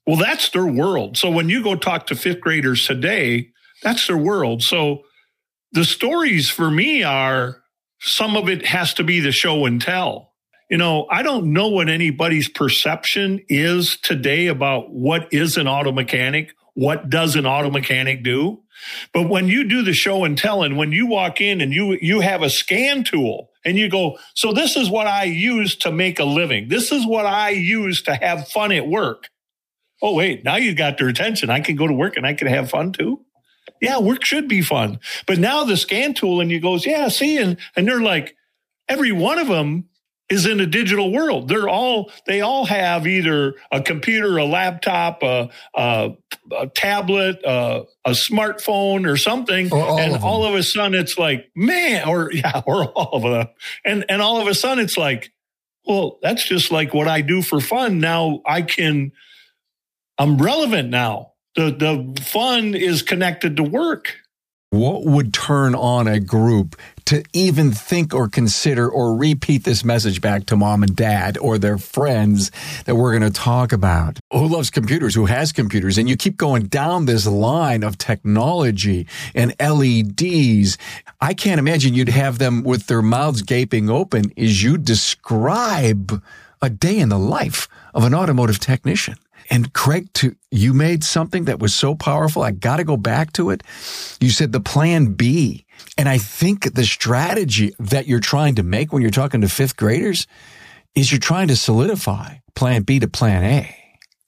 well 0.07 0.17
that's 0.17 0.51
their 0.51 0.67
world 0.67 1.17
so 1.17 1.31
when 1.31 1.49
you 1.49 1.63
go 1.63 1.75
talk 1.75 2.07
to 2.07 2.15
fifth 2.15 2.41
graders 2.41 2.87
today 2.87 3.49
that's 3.83 4.07
their 4.07 4.17
world 4.17 4.63
so 4.63 5.03
the 5.73 5.85
stories 5.85 6.49
for 6.49 6.71
me 6.71 7.03
are 7.03 7.63
some 8.01 8.37
of 8.37 8.49
it 8.49 8.67
has 8.67 8.95
to 8.95 9.05
be 9.05 9.21
the 9.21 9.33
show 9.33 9.67
and 9.67 9.81
tell 9.81 10.35
you 10.71 10.79
know, 10.79 11.07
I 11.11 11.23
don't 11.23 11.53
know 11.53 11.69
what 11.69 11.89
anybody's 11.89 12.49
perception 12.49 13.45
is 13.49 13.97
today 13.99 14.47
about 14.47 14.91
what 14.91 15.33
is 15.33 15.57
an 15.57 15.69
auto 15.69 15.93
mechanic, 15.93 16.53
what 16.75 17.11
does 17.11 17.37
an 17.37 17.47
auto 17.47 17.71
mechanic 17.71 18.25
do. 18.25 18.61
But 19.13 19.29
when 19.29 19.47
you 19.47 19.65
do 19.69 19.83
the 19.83 19.93
show 19.93 20.25
and 20.25 20.37
tell, 20.37 20.63
and 20.63 20.77
when 20.77 20.91
you 20.91 21.07
walk 21.07 21.41
in 21.41 21.61
and 21.61 21.73
you 21.73 21.97
you 22.01 22.21
have 22.21 22.43
a 22.43 22.51
scan 22.51 23.05
tool 23.05 23.51
and 23.65 23.79
you 23.79 23.89
go, 23.89 24.19
so 24.35 24.53
this 24.53 24.77
is 24.77 24.91
what 24.91 25.07
I 25.07 25.25
use 25.25 25.77
to 25.77 25.93
make 25.93 26.19
a 26.19 26.25
living. 26.25 26.69
This 26.69 26.91
is 26.91 27.07
what 27.07 27.25
I 27.25 27.51
use 27.51 28.03
to 28.03 28.15
have 28.17 28.49
fun 28.49 28.73
at 28.73 28.89
work. 28.89 29.29
Oh 30.03 30.15
wait, 30.15 30.45
now 30.45 30.57
you 30.57 30.75
got 30.75 30.99
their 30.99 31.09
attention. 31.09 31.51
I 31.51 31.61
can 31.61 31.77
go 31.77 31.87
to 31.87 31.95
work 31.95 32.17
and 32.17 32.27
I 32.27 32.35
can 32.35 32.49
have 32.49 32.71
fun 32.71 32.93
too. 32.93 33.21
Yeah, 33.81 33.99
work 33.99 34.25
should 34.25 34.49
be 34.49 34.63
fun. 34.63 35.01
But 35.27 35.39
now 35.39 35.65
the 35.65 35.77
scan 35.77 36.15
tool 36.15 36.41
and 36.41 36.51
you 36.51 36.61
goes, 36.61 36.87
yeah, 36.87 37.09
see, 37.09 37.39
and 37.39 37.57
and 37.77 37.87
they're 37.87 38.01
like, 38.01 38.37
every 38.89 39.13
one 39.13 39.39
of 39.39 39.49
them 39.49 39.89
is 40.31 40.47
in 40.47 40.59
a 40.59 40.67
digital 40.67 41.13
world. 41.13 41.49
They're 41.49 41.69
all 41.69 42.11
they 42.27 42.41
all 42.41 42.65
have 42.67 43.07
either 43.07 43.55
a 43.71 43.81
computer, 43.83 44.39
a 44.39 44.45
laptop, 44.45 45.23
a, 45.23 45.51
a, 45.75 46.13
a 46.59 46.67
tablet, 46.69 47.41
a, 47.45 47.85
a, 48.05 48.11
smartphone, 48.11 49.11
or 49.11 49.17
something, 49.17 49.73
or 49.73 49.83
all 49.83 49.99
and 49.99 50.17
all 50.23 50.45
of 50.45 50.55
a 50.55 50.63
sudden 50.63 50.99
it's 50.99 51.19
like, 51.19 51.51
man, 51.55 52.09
or 52.09 52.33
yeah, 52.33 52.63
or 52.67 52.87
all 52.93 53.15
of 53.15 53.23
them, 53.23 53.49
and 53.85 54.05
and 54.09 54.23
all 54.23 54.41
of 54.41 54.47
a 54.47 54.55
sudden 54.55 54.83
it's 54.83 54.97
like, 54.97 55.33
well, 55.87 56.19
that's 56.23 56.47
just 56.47 56.71
like 56.71 56.95
what 56.95 57.09
I 57.09 57.21
do 57.21 57.43
for 57.43 57.61
fun. 57.61 58.01
Now 58.01 58.41
I 58.47 58.63
can, 58.63 59.13
I'm 60.18 60.38
relevant 60.38 60.90
now. 60.90 61.33
The 61.56 61.71
the 61.71 62.23
fun 62.23 62.75
is 62.75 63.02
connected 63.02 63.56
to 63.56 63.62
work. 63.62 64.16
what 64.71 65.04
would 65.04 65.33
turn 65.33 65.73
on 65.75 66.09
a 66.09 66.18
group 66.18 66.75
to 67.04 67.23
even 67.33 67.71
think 67.71 68.12
or 68.12 68.28
consider 68.28 68.88
or 68.88 69.16
repeat 69.16 69.62
this 69.62 69.85
message 69.85 70.21
back 70.21 70.47
to 70.47 70.56
mom 70.56 70.83
and 70.83 70.97
dad 70.97 71.38
or 71.38 71.59
their 71.59 71.78
friends 71.78 72.50
that 72.85 72.97
we're 72.97 73.16
going 73.16 73.33
to 73.33 73.38
talk 73.38 73.73
about? 73.73 74.18
Who 74.33 74.49
loves 74.49 74.71
computers? 74.71 75.14
Who 75.14 75.26
has 75.26 75.52
computers? 75.52 75.97
And 75.97 76.09
you 76.09 76.16
keep 76.16 76.37
going 76.37 76.64
down 76.64 77.06
this 77.06 77.25
line 77.26 77.85
of 77.85 77.99
technology 77.99 79.06
and 79.35 79.54
LEDs. 79.61 80.76
I 81.21 81.35
can't 81.35 81.61
imagine 81.61 81.94
you'd 81.94 82.09
have 82.09 82.38
them 82.38 82.64
with 82.64 82.87
their 82.88 83.02
mouths 83.02 83.42
gaping 83.42 83.88
open 83.90 84.33
as 84.37 84.62
you 84.62 84.76
describe 84.76 86.21
a 86.61 86.71
day 86.71 86.99
in 86.99 87.11
the 87.11 87.18
life 87.18 87.68
of 87.94 88.02
an 88.04 88.14
automotive 88.14 88.59
technician. 88.59 89.14
And 89.51 89.73
Craig, 89.73 90.13
to, 90.15 90.35
you 90.51 90.73
made 90.73 91.05
something 91.05 91.45
that 91.45 91.59
was 91.59 91.75
so 91.75 91.95
powerful. 91.95 92.43
I 92.43 92.51
got 92.51 92.79
to 92.79 92.85
go 92.85 92.97
back 92.97 93.33
to 93.35 93.51
it. 93.51 93.63
You 94.21 94.31
said 94.31 94.53
the 94.53 94.61
plan 94.61 95.15
B. 95.15 95.67
And 95.97 96.09
I 96.09 96.19
think 96.19 96.75
the 96.75 96.85
strategy 96.85 97.75
that 97.79 98.07
you're 98.07 98.21
trying 98.21 98.55
to 98.57 98.63
make 98.63 98.93
when 98.93 99.03
you're 99.03 99.11
talking 99.11 99.41
to 99.43 99.49
fifth 99.49 99.77
graders 99.77 100.27
is 100.95 101.13
you're 101.13 101.19
trying 101.21 101.49
to 101.49 101.57
solidify 101.57 102.37
plan 102.55 102.83
B 102.83 102.99
to 103.01 103.09
plan 103.09 103.45
A. 103.45 103.77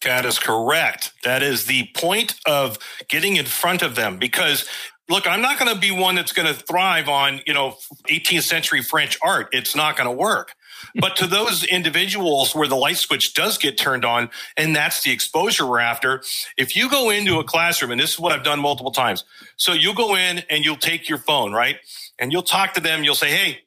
That 0.04 0.24
is 0.26 0.38
correct. 0.38 1.12
That 1.24 1.42
is 1.42 1.66
the 1.66 1.88
point 1.96 2.34
of 2.46 2.78
getting 3.08 3.36
in 3.36 3.46
front 3.46 3.82
of 3.82 3.94
them 3.94 4.18
because 4.18 4.68
look, 5.08 5.26
I'm 5.26 5.40
not 5.40 5.58
going 5.58 5.72
to 5.72 5.80
be 5.80 5.90
one 5.90 6.16
that's 6.16 6.32
going 6.32 6.48
to 6.48 6.54
thrive 6.54 7.08
on, 7.08 7.40
you 7.46 7.54
know, 7.54 7.76
18th 8.08 8.42
century 8.42 8.82
French 8.82 9.18
art. 9.22 9.48
It's 9.52 9.76
not 9.76 9.96
going 9.96 10.08
to 10.08 10.16
work. 10.16 10.54
But 11.00 11.16
to 11.16 11.26
those 11.26 11.64
individuals 11.64 12.54
where 12.54 12.68
the 12.68 12.76
light 12.76 12.96
switch 12.96 13.34
does 13.34 13.58
get 13.58 13.78
turned 13.78 14.04
on, 14.04 14.30
and 14.56 14.74
that's 14.74 15.02
the 15.02 15.12
exposure 15.12 15.66
we're 15.66 15.80
after, 15.80 16.22
if 16.56 16.76
you 16.76 16.90
go 16.90 17.10
into 17.10 17.38
a 17.38 17.44
classroom, 17.44 17.90
and 17.90 18.00
this 18.00 18.12
is 18.12 18.18
what 18.18 18.32
I've 18.32 18.44
done 18.44 18.60
multiple 18.60 18.92
times. 18.92 19.24
So 19.56 19.72
you'll 19.72 19.94
go 19.94 20.16
in 20.16 20.42
and 20.50 20.64
you'll 20.64 20.76
take 20.76 21.08
your 21.08 21.18
phone, 21.18 21.52
right? 21.52 21.76
And 22.18 22.32
you'll 22.32 22.42
talk 22.42 22.74
to 22.74 22.80
them. 22.80 23.04
You'll 23.04 23.14
say, 23.14 23.30
Hey, 23.30 23.60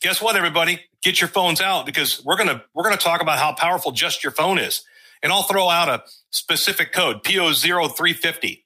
guess 0.00 0.20
what, 0.20 0.36
everybody? 0.36 0.80
Get 1.02 1.20
your 1.20 1.28
phones 1.28 1.60
out 1.60 1.86
because 1.86 2.24
we're 2.24 2.36
going 2.36 2.48
to, 2.48 2.62
we're 2.74 2.84
going 2.84 2.96
to 2.96 3.02
talk 3.02 3.20
about 3.22 3.38
how 3.38 3.54
powerful 3.54 3.92
just 3.92 4.22
your 4.22 4.32
phone 4.32 4.58
is. 4.58 4.84
And 5.22 5.32
I'll 5.32 5.44
throw 5.44 5.68
out 5.68 5.88
a 5.88 6.02
specific 6.30 6.92
code, 6.92 7.22
PO0350. 7.22 8.62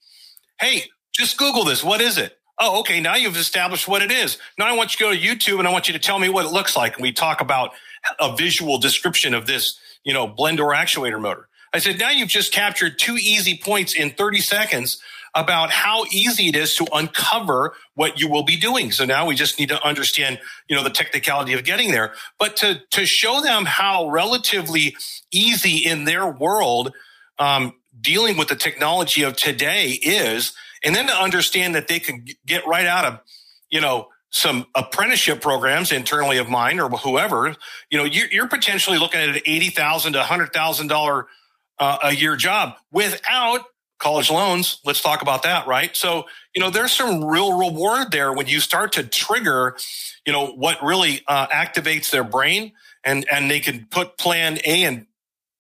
Hey, 0.59 0.85
just 1.13 1.37
Google 1.37 1.65
this. 1.65 1.85
What 1.85 2.01
is 2.01 2.19
it? 2.19 2.39
Oh, 2.59 2.81
okay. 2.81 3.01
Now 3.01 3.17
you've 3.17 3.37
established 3.37 3.87
what 3.87 4.03
it 4.03 4.11
is. 4.11 4.39
Now 4.59 4.67
I 4.67 4.73
want 4.73 4.93
you 4.93 4.99
to 4.99 5.05
go 5.05 5.19
to 5.19 5.19
YouTube 5.21 5.59
and 5.59 5.69
I 5.69 5.73
want 5.73 5.89
you 5.89 5.93
to 5.93 5.99
tell 5.99 6.19
me 6.19 6.29
what 6.31 6.47
it 6.47 6.53
looks 6.53 6.75
like. 6.75 6.95
And 6.95 7.03
we 7.03 7.13
talk 7.13 7.41
about 7.43 7.73
a 8.21 8.37
visual 8.37 8.79
description 8.79 9.35
of 9.35 9.47
this, 9.47 9.79
you 10.05 10.13
know, 10.13 10.27
blend 10.27 10.59
door 10.59 10.73
actuator 10.73 11.21
motor. 11.21 11.49
I 11.73 11.79
said, 11.79 11.99
now 11.99 12.11
you've 12.11 12.29
just 12.29 12.53
captured 12.53 12.99
two 12.99 13.17
easy 13.17 13.59
points 13.63 13.95
in 13.95 14.11
30 14.11 14.41
seconds 14.41 15.01
about 15.35 15.71
how 15.71 16.05
easy 16.07 16.49
it 16.49 16.57
is 16.57 16.75
to 16.77 16.87
uncover 16.95 17.75
what 17.95 18.19
you 18.19 18.29
will 18.29 18.43
be 18.43 18.57
doing. 18.57 18.91
So 18.91 19.05
now 19.05 19.27
we 19.27 19.35
just 19.35 19.59
need 19.59 19.69
to 19.69 19.87
understand, 19.87 20.41
you 20.69 20.75
know, 20.75 20.83
the 20.83 20.91
technicality 20.91 21.53
of 21.53 21.65
getting 21.65 21.91
there, 21.91 22.15
but 22.39 22.57
to, 22.57 22.81
to 22.93 23.05
show 23.05 23.43
them 23.43 23.67
how 23.67 24.09
relatively 24.09 24.97
easy 25.31 25.85
in 25.85 26.05
their 26.05 26.27
world, 26.27 26.93
um, 27.39 27.75
dealing 28.01 28.39
with 28.39 28.49
the 28.49 28.57
technology 28.57 29.23
of 29.23 29.37
today 29.37 29.91
is, 29.91 30.55
and 30.83 30.95
then 30.95 31.07
to 31.07 31.15
understand 31.15 31.75
that 31.75 31.89
they 31.89 31.99
can 31.99 32.25
get 32.47 32.67
right 32.67 32.87
out 32.87 33.05
of, 33.05 33.21
you 33.69 33.83
know, 33.83 34.09
some 34.31 34.67
apprenticeship 34.75 35.41
programs 35.41 35.93
internally 35.93 36.39
of 36.39 36.49
mine 36.49 36.81
or 36.81 36.89
whoever, 36.91 37.55
you 37.91 37.99
know, 37.99 38.05
you're, 38.05 38.29
you're 38.31 38.49
potentially 38.49 38.99
looking 38.99 39.21
at 39.21 39.29
an 39.29 39.41
eighty 39.47 39.71
thousand 39.71 40.15
to 40.15 40.23
hundred 40.23 40.53
thousand 40.53 40.89
dollar 40.89 41.27
uh, 41.79 41.99
a 42.05 42.13
year 42.15 42.37
job 42.37 42.75
without 42.91 43.61
college 43.99 44.31
loans. 44.31 44.81
Let's 44.85 45.01
talk 45.01 45.23
about 45.23 45.45
that, 45.45 45.67
right? 45.67 45.97
So, 45.97 46.27
you 46.55 46.61
know, 46.61 46.71
there's 46.71 46.93
some 46.93 47.25
real 47.25 47.59
reward 47.59 48.11
there 48.11 48.33
when 48.33 48.47
you 48.47 48.61
start 48.61 48.93
to 48.93 49.05
trigger, 49.05 49.77
you 50.27 50.33
know, 50.33 50.49
what 50.49 50.83
really 50.83 51.23
uh, 51.29 51.47
activates 51.47 52.11
their 52.11 52.25
brain, 52.25 52.73
and 53.05 53.27
and 53.31 53.51
they 53.51 53.61
can 53.61 53.87
put 53.91 54.19
Plan 54.19 54.59
A 54.65 54.85
and 54.85 55.07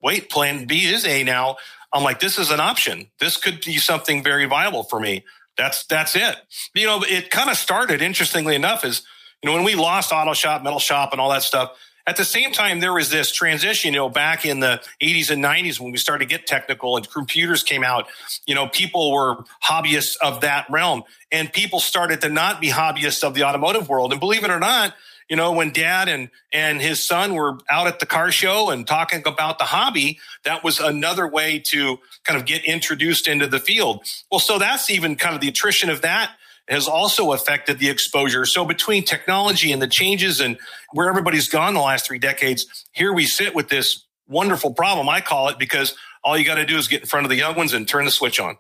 wait, 0.02 0.28
Plan 0.28 0.66
B 0.66 0.84
is 0.84 1.06
A 1.06 1.24
now. 1.24 1.56
I'm 1.92 2.02
like, 2.02 2.20
this 2.20 2.38
is 2.38 2.50
an 2.50 2.60
option. 2.60 3.10
This 3.20 3.38
could 3.38 3.64
be 3.64 3.78
something 3.78 4.22
very 4.22 4.44
viable 4.44 4.82
for 4.82 5.00
me. 5.00 5.24
That's 5.56 5.86
that's 5.86 6.16
it. 6.16 6.36
You 6.74 6.86
know, 6.86 7.02
it 7.02 7.30
kind 7.30 7.50
of 7.50 7.56
started 7.56 8.02
interestingly 8.02 8.54
enough 8.54 8.84
is 8.84 9.02
you 9.42 9.48
know 9.48 9.54
when 9.54 9.64
we 9.64 9.74
lost 9.74 10.12
auto 10.12 10.34
shop, 10.34 10.62
metal 10.62 10.78
shop, 10.78 11.12
and 11.12 11.20
all 11.20 11.30
that 11.30 11.42
stuff. 11.42 11.76
At 12.08 12.16
the 12.16 12.24
same 12.24 12.52
time, 12.52 12.78
there 12.78 12.92
was 12.92 13.10
this 13.10 13.32
transition, 13.32 13.92
you 13.92 13.98
know, 13.98 14.08
back 14.08 14.46
in 14.46 14.60
the 14.60 14.80
80s 15.02 15.28
and 15.28 15.42
90s 15.42 15.80
when 15.80 15.90
we 15.90 15.98
started 15.98 16.28
to 16.28 16.28
get 16.28 16.46
technical 16.46 16.96
and 16.96 17.10
computers 17.10 17.64
came 17.64 17.82
out, 17.82 18.06
you 18.46 18.54
know, 18.54 18.68
people 18.68 19.10
were 19.10 19.42
hobbyists 19.64 20.16
of 20.22 20.42
that 20.42 20.66
realm 20.70 21.02
and 21.32 21.52
people 21.52 21.80
started 21.80 22.20
to 22.20 22.28
not 22.28 22.60
be 22.60 22.68
hobbyists 22.68 23.24
of 23.24 23.34
the 23.34 23.42
automotive 23.42 23.88
world. 23.88 24.12
And 24.12 24.20
believe 24.20 24.44
it 24.44 24.50
or 24.50 24.60
not, 24.60 24.94
you 25.28 25.36
know, 25.36 25.52
when 25.52 25.72
dad 25.72 26.08
and, 26.08 26.30
and 26.52 26.80
his 26.80 27.02
son 27.02 27.34
were 27.34 27.58
out 27.70 27.86
at 27.86 27.98
the 27.98 28.06
car 28.06 28.30
show 28.30 28.70
and 28.70 28.86
talking 28.86 29.22
about 29.26 29.58
the 29.58 29.64
hobby, 29.64 30.18
that 30.44 30.62
was 30.62 30.78
another 30.78 31.26
way 31.26 31.58
to 31.58 31.98
kind 32.24 32.38
of 32.38 32.46
get 32.46 32.64
introduced 32.64 33.26
into 33.26 33.46
the 33.46 33.58
field. 33.58 34.04
Well, 34.30 34.40
so 34.40 34.58
that's 34.58 34.90
even 34.90 35.16
kind 35.16 35.34
of 35.34 35.40
the 35.40 35.48
attrition 35.48 35.90
of 35.90 36.02
that 36.02 36.32
has 36.68 36.88
also 36.88 37.32
affected 37.32 37.78
the 37.78 37.88
exposure. 37.88 38.44
So 38.44 38.64
between 38.64 39.04
technology 39.04 39.72
and 39.72 39.80
the 39.80 39.86
changes 39.86 40.40
and 40.40 40.58
where 40.92 41.08
everybody's 41.08 41.48
gone 41.48 41.74
the 41.74 41.80
last 41.80 42.06
three 42.06 42.18
decades, 42.18 42.86
here 42.92 43.12
we 43.12 43.24
sit 43.24 43.54
with 43.54 43.68
this 43.68 44.04
wonderful 44.28 44.74
problem. 44.74 45.08
I 45.08 45.20
call 45.20 45.48
it 45.48 45.58
because 45.58 45.94
all 46.24 46.36
you 46.36 46.44
got 46.44 46.56
to 46.56 46.66
do 46.66 46.76
is 46.76 46.88
get 46.88 47.02
in 47.02 47.06
front 47.06 47.24
of 47.24 47.30
the 47.30 47.36
young 47.36 47.54
ones 47.54 47.72
and 47.72 47.86
turn 47.86 48.04
the 48.04 48.10
switch 48.10 48.40
on. 48.40 48.58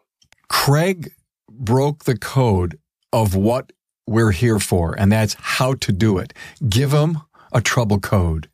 Craig 0.48 1.12
broke 1.50 2.04
the 2.04 2.16
code 2.16 2.78
of 3.12 3.34
what 3.34 3.72
we're 4.06 4.30
here 4.30 4.58
for, 4.58 4.98
and 4.98 5.10
that's 5.10 5.34
how 5.38 5.74
to 5.74 5.92
do 5.92 6.18
it. 6.18 6.32
Give 6.68 6.90
them 6.90 7.22
a 7.52 7.60
trouble 7.60 8.00
code 8.00 8.48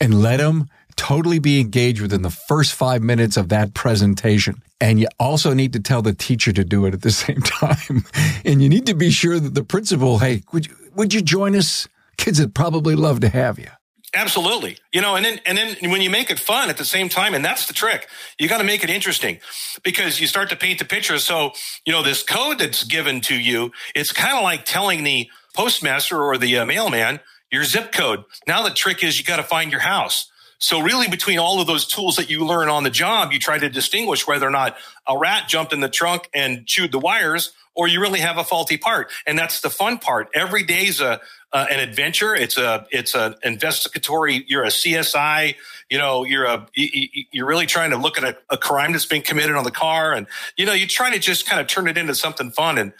and 0.00 0.22
let 0.22 0.38
them 0.38 0.68
totally 0.96 1.38
be 1.38 1.60
engaged 1.60 2.00
within 2.00 2.22
the 2.22 2.30
first 2.30 2.74
five 2.74 3.02
minutes 3.02 3.36
of 3.36 3.48
that 3.48 3.74
presentation. 3.74 4.62
And 4.80 4.98
you 4.98 5.08
also 5.18 5.52
need 5.54 5.72
to 5.74 5.80
tell 5.80 6.02
the 6.02 6.12
teacher 6.12 6.52
to 6.52 6.64
do 6.64 6.86
it 6.86 6.94
at 6.94 7.02
the 7.02 7.10
same 7.24 7.40
time. 7.40 8.04
and 8.44 8.62
you 8.62 8.68
need 8.68 8.86
to 8.86 8.94
be 8.94 9.10
sure 9.10 9.38
that 9.38 9.54
the 9.54 9.64
principal, 9.64 10.18
hey, 10.18 10.42
would 10.52 10.66
you, 10.66 10.76
would 10.94 11.14
you 11.14 11.22
join 11.22 11.54
us? 11.54 11.88
Kids 12.16 12.40
would 12.40 12.54
probably 12.54 12.94
love 12.94 13.20
to 13.20 13.28
have 13.28 13.58
you. 13.58 13.68
Absolutely. 14.14 14.76
You 14.92 15.00
know, 15.00 15.14
and 15.14 15.24
then 15.24 15.40
and 15.46 15.56
then 15.56 15.90
when 15.90 16.02
you 16.02 16.10
make 16.10 16.30
it 16.30 16.40
fun 16.40 16.68
at 16.68 16.76
the 16.76 16.84
same 16.84 17.08
time, 17.08 17.32
and 17.32 17.44
that's 17.44 17.66
the 17.66 17.72
trick. 17.72 18.08
You 18.38 18.48
got 18.48 18.58
to 18.58 18.64
make 18.64 18.82
it 18.82 18.90
interesting 18.90 19.38
because 19.84 20.20
you 20.20 20.26
start 20.26 20.50
to 20.50 20.56
paint 20.56 20.80
the 20.80 20.84
picture. 20.84 21.18
So, 21.18 21.52
you 21.86 21.92
know, 21.92 22.02
this 22.02 22.24
code 22.24 22.58
that's 22.58 22.82
given 22.82 23.20
to 23.22 23.36
you, 23.36 23.70
it's 23.94 24.12
kind 24.12 24.36
of 24.36 24.42
like 24.42 24.64
telling 24.64 25.04
the 25.04 25.30
postmaster 25.54 26.20
or 26.20 26.38
the 26.38 26.58
uh, 26.58 26.66
mailman 26.66 27.20
your 27.50 27.64
zip 27.64 27.92
code. 27.92 28.24
Now 28.46 28.62
the 28.62 28.70
trick 28.70 29.02
is 29.02 29.18
you 29.18 29.24
got 29.24 29.36
to 29.36 29.42
find 29.42 29.70
your 29.70 29.80
house. 29.80 30.30
So 30.58 30.80
really 30.80 31.08
between 31.08 31.38
all 31.38 31.60
of 31.60 31.66
those 31.66 31.86
tools 31.86 32.16
that 32.16 32.30
you 32.30 32.44
learn 32.44 32.68
on 32.68 32.84
the 32.84 32.90
job, 32.90 33.32
you 33.32 33.38
try 33.38 33.58
to 33.58 33.68
distinguish 33.68 34.26
whether 34.26 34.46
or 34.46 34.50
not 34.50 34.76
a 35.08 35.16
rat 35.16 35.48
jumped 35.48 35.72
in 35.72 35.80
the 35.80 35.88
trunk 35.88 36.28
and 36.34 36.66
chewed 36.66 36.92
the 36.92 36.98
wires 36.98 37.52
or 37.80 37.88
you 37.88 37.98
really 37.98 38.20
have 38.20 38.36
a 38.36 38.44
faulty 38.44 38.76
part. 38.76 39.10
And 39.26 39.38
that's 39.38 39.62
the 39.62 39.70
fun 39.70 39.96
part. 39.96 40.28
Every 40.34 40.64
day's 40.64 41.00
a 41.00 41.18
uh, 41.50 41.66
an 41.70 41.80
adventure. 41.80 42.34
It's 42.34 42.58
a 42.58 42.86
it's 42.90 43.14
an 43.14 43.36
investigatory. 43.42 44.44
You're 44.46 44.64
a 44.64 44.68
CSI. 44.68 45.54
You 45.88 45.96
know, 45.96 46.24
you're 46.24 46.44
a 46.44 46.66
you're 46.74 47.46
really 47.46 47.64
trying 47.64 47.92
to 47.92 47.96
look 47.96 48.18
at 48.18 48.24
a, 48.24 48.36
a 48.50 48.58
crime 48.58 48.92
that's 48.92 49.06
being 49.06 49.22
committed 49.22 49.56
on 49.56 49.64
the 49.64 49.70
car, 49.70 50.12
and 50.12 50.26
you 50.58 50.66
know, 50.66 50.74
you're 50.74 50.88
trying 50.88 51.14
to 51.14 51.18
just 51.18 51.48
kind 51.48 51.58
of 51.58 51.68
turn 51.68 51.88
it 51.88 51.96
into 51.96 52.14
something 52.14 52.50
fun. 52.50 52.76
And 52.76 52.92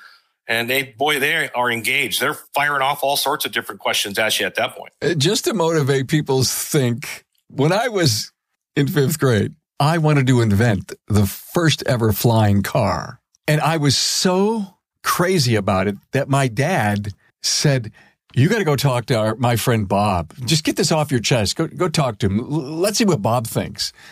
and 0.48 0.70
they 0.70 0.82
boy 0.82 1.20
they 1.20 1.50
are 1.50 1.70
engaged 1.70 2.20
they're 2.20 2.34
firing 2.54 2.80
off 2.80 3.04
all 3.04 3.16
sorts 3.16 3.44
of 3.44 3.52
different 3.52 3.80
questions 3.80 4.18
at 4.18 4.40
you 4.40 4.46
at 4.46 4.54
that 4.54 4.74
point 4.74 4.92
uh, 5.02 5.12
just 5.14 5.44
to 5.44 5.52
motivate 5.52 6.08
people 6.08 6.42
to 6.42 6.48
think 6.48 7.24
when 7.48 7.72
i 7.72 7.88
was 7.88 8.32
in 8.74 8.88
fifth 8.88 9.20
grade 9.20 9.54
i 9.78 9.98
wanted 9.98 10.26
to 10.26 10.40
invent 10.40 10.92
the 11.08 11.26
first 11.26 11.84
ever 11.86 12.10
flying 12.10 12.62
car 12.62 13.19
and 13.50 13.60
i 13.60 13.76
was 13.76 13.96
so 13.96 14.76
crazy 15.02 15.56
about 15.56 15.86
it 15.86 15.96
that 16.12 16.28
my 16.28 16.48
dad 16.48 17.12
said 17.42 17.92
you 18.34 18.48
got 18.48 18.58
to 18.58 18.64
go 18.64 18.76
talk 18.76 19.06
to 19.06 19.18
our, 19.18 19.34
my 19.36 19.56
friend 19.56 19.88
Bob. 19.88 20.34
Just 20.44 20.62
get 20.62 20.76
this 20.76 20.92
off 20.92 21.10
your 21.10 21.20
chest. 21.20 21.56
Go, 21.56 21.66
go 21.66 21.88
talk 21.88 22.18
to 22.18 22.26
him. 22.26 22.48
Let's 22.48 22.98
see 22.98 23.04
what 23.04 23.22
Bob 23.22 23.46
thinks. 23.46 23.92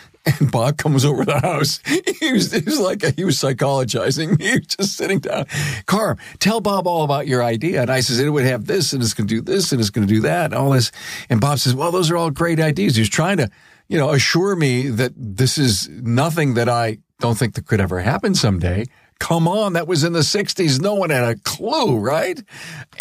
And 0.41 0.51
Bob 0.51 0.77
comes 0.77 1.05
over 1.05 1.23
the 1.23 1.39
house. 1.39 1.79
He 2.19 2.33
was, 2.33 2.51
he 2.51 2.59
was 2.59 2.79
like, 2.79 3.15
he 3.15 3.23
was 3.23 3.37
psychologizing 3.37 4.37
me, 4.37 4.59
just 4.67 4.97
sitting 4.97 5.19
down. 5.19 5.45
Carm, 5.85 6.17
tell 6.39 6.59
Bob 6.59 6.85
all 6.85 7.03
about 7.03 7.25
your 7.25 7.41
idea. 7.41 7.81
And 7.81 7.89
I 7.89 8.01
says, 8.01 8.19
it 8.19 8.29
would 8.29 8.43
have 8.43 8.65
this 8.65 8.91
and 8.91 9.01
it's 9.01 9.13
going 9.13 9.27
to 9.27 9.35
do 9.35 9.41
this 9.41 9.71
and 9.71 9.79
it's 9.79 9.89
going 9.89 10.05
to 10.05 10.13
do 10.13 10.19
that 10.21 10.45
and 10.45 10.53
all 10.53 10.71
this. 10.71 10.91
And 11.29 11.39
Bob 11.39 11.59
says, 11.59 11.73
well, 11.73 11.91
those 11.91 12.11
are 12.11 12.17
all 12.17 12.29
great 12.29 12.59
ideas. 12.59 12.95
He 12.97 13.01
was 13.01 13.09
trying 13.09 13.37
to, 13.37 13.49
you 13.87 13.97
know, 13.97 14.09
assure 14.09 14.57
me 14.57 14.89
that 14.89 15.13
this 15.15 15.57
is 15.57 15.87
nothing 15.87 16.55
that 16.55 16.67
I 16.67 16.97
don't 17.19 17.37
think 17.37 17.55
that 17.55 17.65
could 17.65 17.79
ever 17.79 18.01
happen 18.01 18.35
someday. 18.35 18.83
Come 19.19 19.47
on, 19.47 19.73
that 19.73 19.87
was 19.87 20.03
in 20.03 20.13
the 20.13 20.19
60s. 20.19 20.81
No 20.81 20.95
one 20.95 21.09
had 21.09 21.23
a 21.23 21.35
clue, 21.35 21.97
right? 21.97 22.41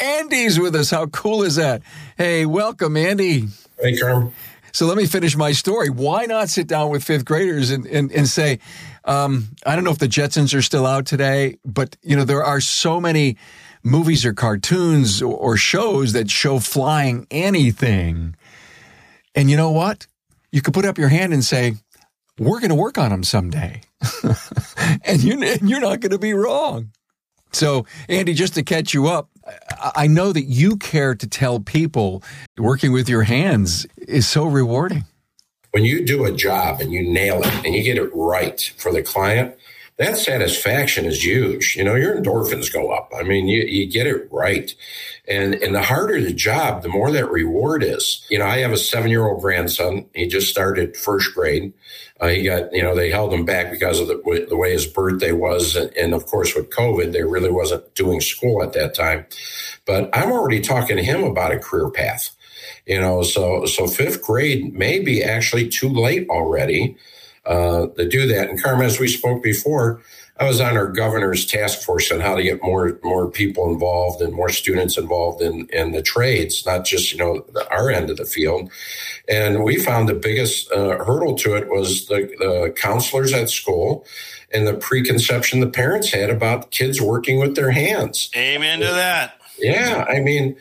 Andy's 0.01 0.59
with 0.59 0.75
us. 0.75 0.91
How 0.91 1.07
cool 1.07 1.43
is 1.43 1.57
that? 1.57 1.83
Hey, 2.17 2.45
welcome, 2.45 2.97
Andy. 2.97 3.49
Hey, 3.81 3.97
Carm. 3.97 4.33
So 4.73 4.87
let 4.87 4.97
me 4.97 5.07
finish 5.07 5.37
my 5.37 5.53
story. 5.53 5.91
Why 5.91 6.27
not 6.27 6.49
sit 6.49 6.67
down 6.67 6.91
with 6.91 7.03
fifth 7.03 7.25
graders 7.25 7.71
and, 7.71 7.87
and, 7.87 8.13
and 8.13 8.29
say, 8.29 8.59
um, 9.05 9.49
I 9.65 9.75
don't 9.75 9.85
know 9.85 9.91
if 9.91 9.99
the 9.99 10.09
Jetsons 10.09 10.55
are 10.55 10.63
still 10.63 10.87
out 10.87 11.07
today, 11.07 11.57
but 11.65 11.97
you 12.03 12.17
know, 12.17 12.25
there 12.25 12.45
are 12.45 12.61
so 12.61 13.01
many 13.01 13.39
movies 13.83 14.25
or 14.27 14.33
cartoons 14.33 15.23
or 15.23 15.57
shows 15.57 16.13
that 16.13 16.31
show 16.31 16.59
flying 16.59 17.27
anything. 17.31 18.37
And 19.35 19.51
you 19.51 19.57
know 19.57 19.71
what? 19.71 20.07
You 20.53 20.63
could 20.63 20.75
put 20.75 20.85
up 20.85 20.99
your 20.99 21.09
hand 21.09 21.33
and 21.33 21.45
say, 21.45 21.77
we're 22.39 22.61
going 22.61 22.71
to 22.71 22.75
work 22.75 22.99
on 22.99 23.11
them 23.11 23.25
someday. 23.25 23.83
and, 25.05 25.23
you, 25.23 25.43
you're 25.63 25.81
not 25.81 26.01
going 26.01 26.13
to 26.13 26.19
be 26.19 26.33
wrong. 26.33 26.91
So, 27.53 27.87
Andy, 28.09 28.35
just 28.35 28.55
to 28.55 28.63
catch 28.63 28.93
you 28.93 29.09
up, 29.09 29.31
I 29.95 30.07
know 30.07 30.33
that 30.33 30.45
you 30.45 30.77
care 30.77 31.15
to 31.15 31.27
tell 31.27 31.61
people 31.61 32.23
working 32.59 32.93
with 32.93 33.09
your 33.09 33.23
hands 33.23 33.87
is 33.97 34.29
so 34.29 34.45
rewarding. 34.45 35.05
When 35.71 35.85
you 35.85 36.05
do 36.05 36.25
a 36.25 36.33
job 36.33 36.81
and 36.81 36.93
you 36.93 37.03
nail 37.03 37.43
it 37.43 37.53
and 37.65 37.75
you 37.75 37.83
get 37.83 37.97
it 37.97 38.11
right 38.15 38.61
for 38.77 38.93
the 38.93 39.03
client, 39.03 39.57
that 39.99 40.17
satisfaction 40.17 41.05
is 41.07 41.25
huge. 41.25 41.75
You 41.77 41.83
know, 41.83 41.97
your 41.97 42.17
endorphins 42.17 42.73
go 42.73 42.91
up. 42.93 43.11
I 43.17 43.25
mean, 43.25 43.49
you, 43.49 43.63
you 43.63 43.91
get 43.91 44.07
it 44.07 44.29
right. 44.31 44.73
And, 45.27 45.57
and 45.57 45.75
the 45.75 45.83
harder 45.83 46.21
the 46.21 46.33
job, 46.33 46.83
the 46.83 46.89
more 46.89 47.11
that 47.11 47.29
reward 47.29 47.83
is. 47.83 48.25
You 48.31 48.39
know, 48.39 48.47
I 48.47 48.59
have 48.59 48.71
a 48.71 48.77
seven 48.77 49.11
year 49.11 49.27
old 49.27 49.43
grandson. 49.43 50.07
He 50.15 50.29
just 50.29 50.49
started 50.49 50.97
first 50.97 51.35
grade. 51.35 51.73
Uh, 52.21 52.29
he 52.29 52.45
got, 52.45 52.73
you 52.73 52.83
know, 52.83 52.95
they 52.95 53.11
held 53.11 53.35
him 53.35 53.45
back 53.45 53.73
because 53.73 53.99
of 53.99 54.07
the, 54.07 54.47
the 54.49 54.57
way 54.57 54.73
his 54.73 54.87
birthday 54.87 55.33
was. 55.33 55.75
And, 55.75 55.95
and 55.97 56.15
of 56.15 56.27
course, 56.27 56.55
with 56.55 56.71
COVID, 56.71 57.13
they 57.13 57.25
really 57.25 57.51
wasn't 57.51 57.93
doing 57.97 58.21
school 58.21 58.63
at 58.63 58.75
that 58.75 58.95
time. 58.95 59.27
But 59.85 60.11
I'm 60.13 60.31
already 60.31 60.61
talking 60.61 60.97
to 60.97 61.03
him 61.03 61.25
about 61.25 61.53
a 61.53 61.59
career 61.59 61.91
path. 61.91 62.31
You 62.87 63.01
know, 63.01 63.23
so 63.23 63.67
so 63.67 63.87
fifth 63.87 64.23
grade 64.23 64.73
may 64.73 64.99
be 64.99 65.23
actually 65.23 65.69
too 65.69 65.91
late 65.91 66.29
already 66.31 66.97
uh, 67.49 67.87
to 67.87 68.07
do 68.07 68.27
that. 68.29 68.51
And 68.51 68.63
Carmen, 68.63 68.87
as 68.87 69.01
we 69.01 69.09
spoke 69.09 69.43
before, 69.43 70.03
I 70.39 70.47
was 70.47 70.61
on 70.61 70.77
our 70.77 70.87
governor's 70.87 71.45
task 71.45 71.81
force 71.81 72.13
on 72.13 72.21
how 72.21 72.37
to 72.37 72.43
get 72.43 72.63
more 72.63 73.01
more 73.03 73.29
people 73.29 73.73
involved 73.73 74.23
and 74.23 74.33
more 74.33 74.51
students 74.51 74.97
involved 74.97 75.43
in 75.43 75.67
in 75.73 75.93
the 75.93 76.03
trades, 76.03 76.65
not 76.65 76.85
just 76.85 77.11
you 77.11 77.19
know 77.19 77.45
our 77.73 77.91
end 77.91 78.11
of 78.11 78.19
the 78.19 78.25
field. 78.25 78.71
And 79.29 79.65
we 79.65 79.79
found 79.79 80.09
the 80.09 80.15
biggest 80.15 80.71
uh, 80.71 81.05
hurdle 81.05 81.35
to 81.39 81.57
it 81.57 81.69
was 81.69 82.07
the, 82.07 82.31
the 82.39 82.73
counselors 82.77 83.33
at 83.33 83.51
school 83.51 84.07
and 84.53 84.67
the 84.67 84.75
preconception 84.75 85.61
the 85.61 85.67
parents 85.67 86.13
had 86.13 86.31
about 86.31 86.71
kids 86.71 87.01
working 87.01 87.39
with 87.39 87.57
their 87.57 87.71
hands. 87.71 88.31
Amen 88.37 88.79
to 88.81 88.87
that. 88.87 89.41
Yeah, 89.59 90.07
I 90.09 90.21
mean, 90.21 90.57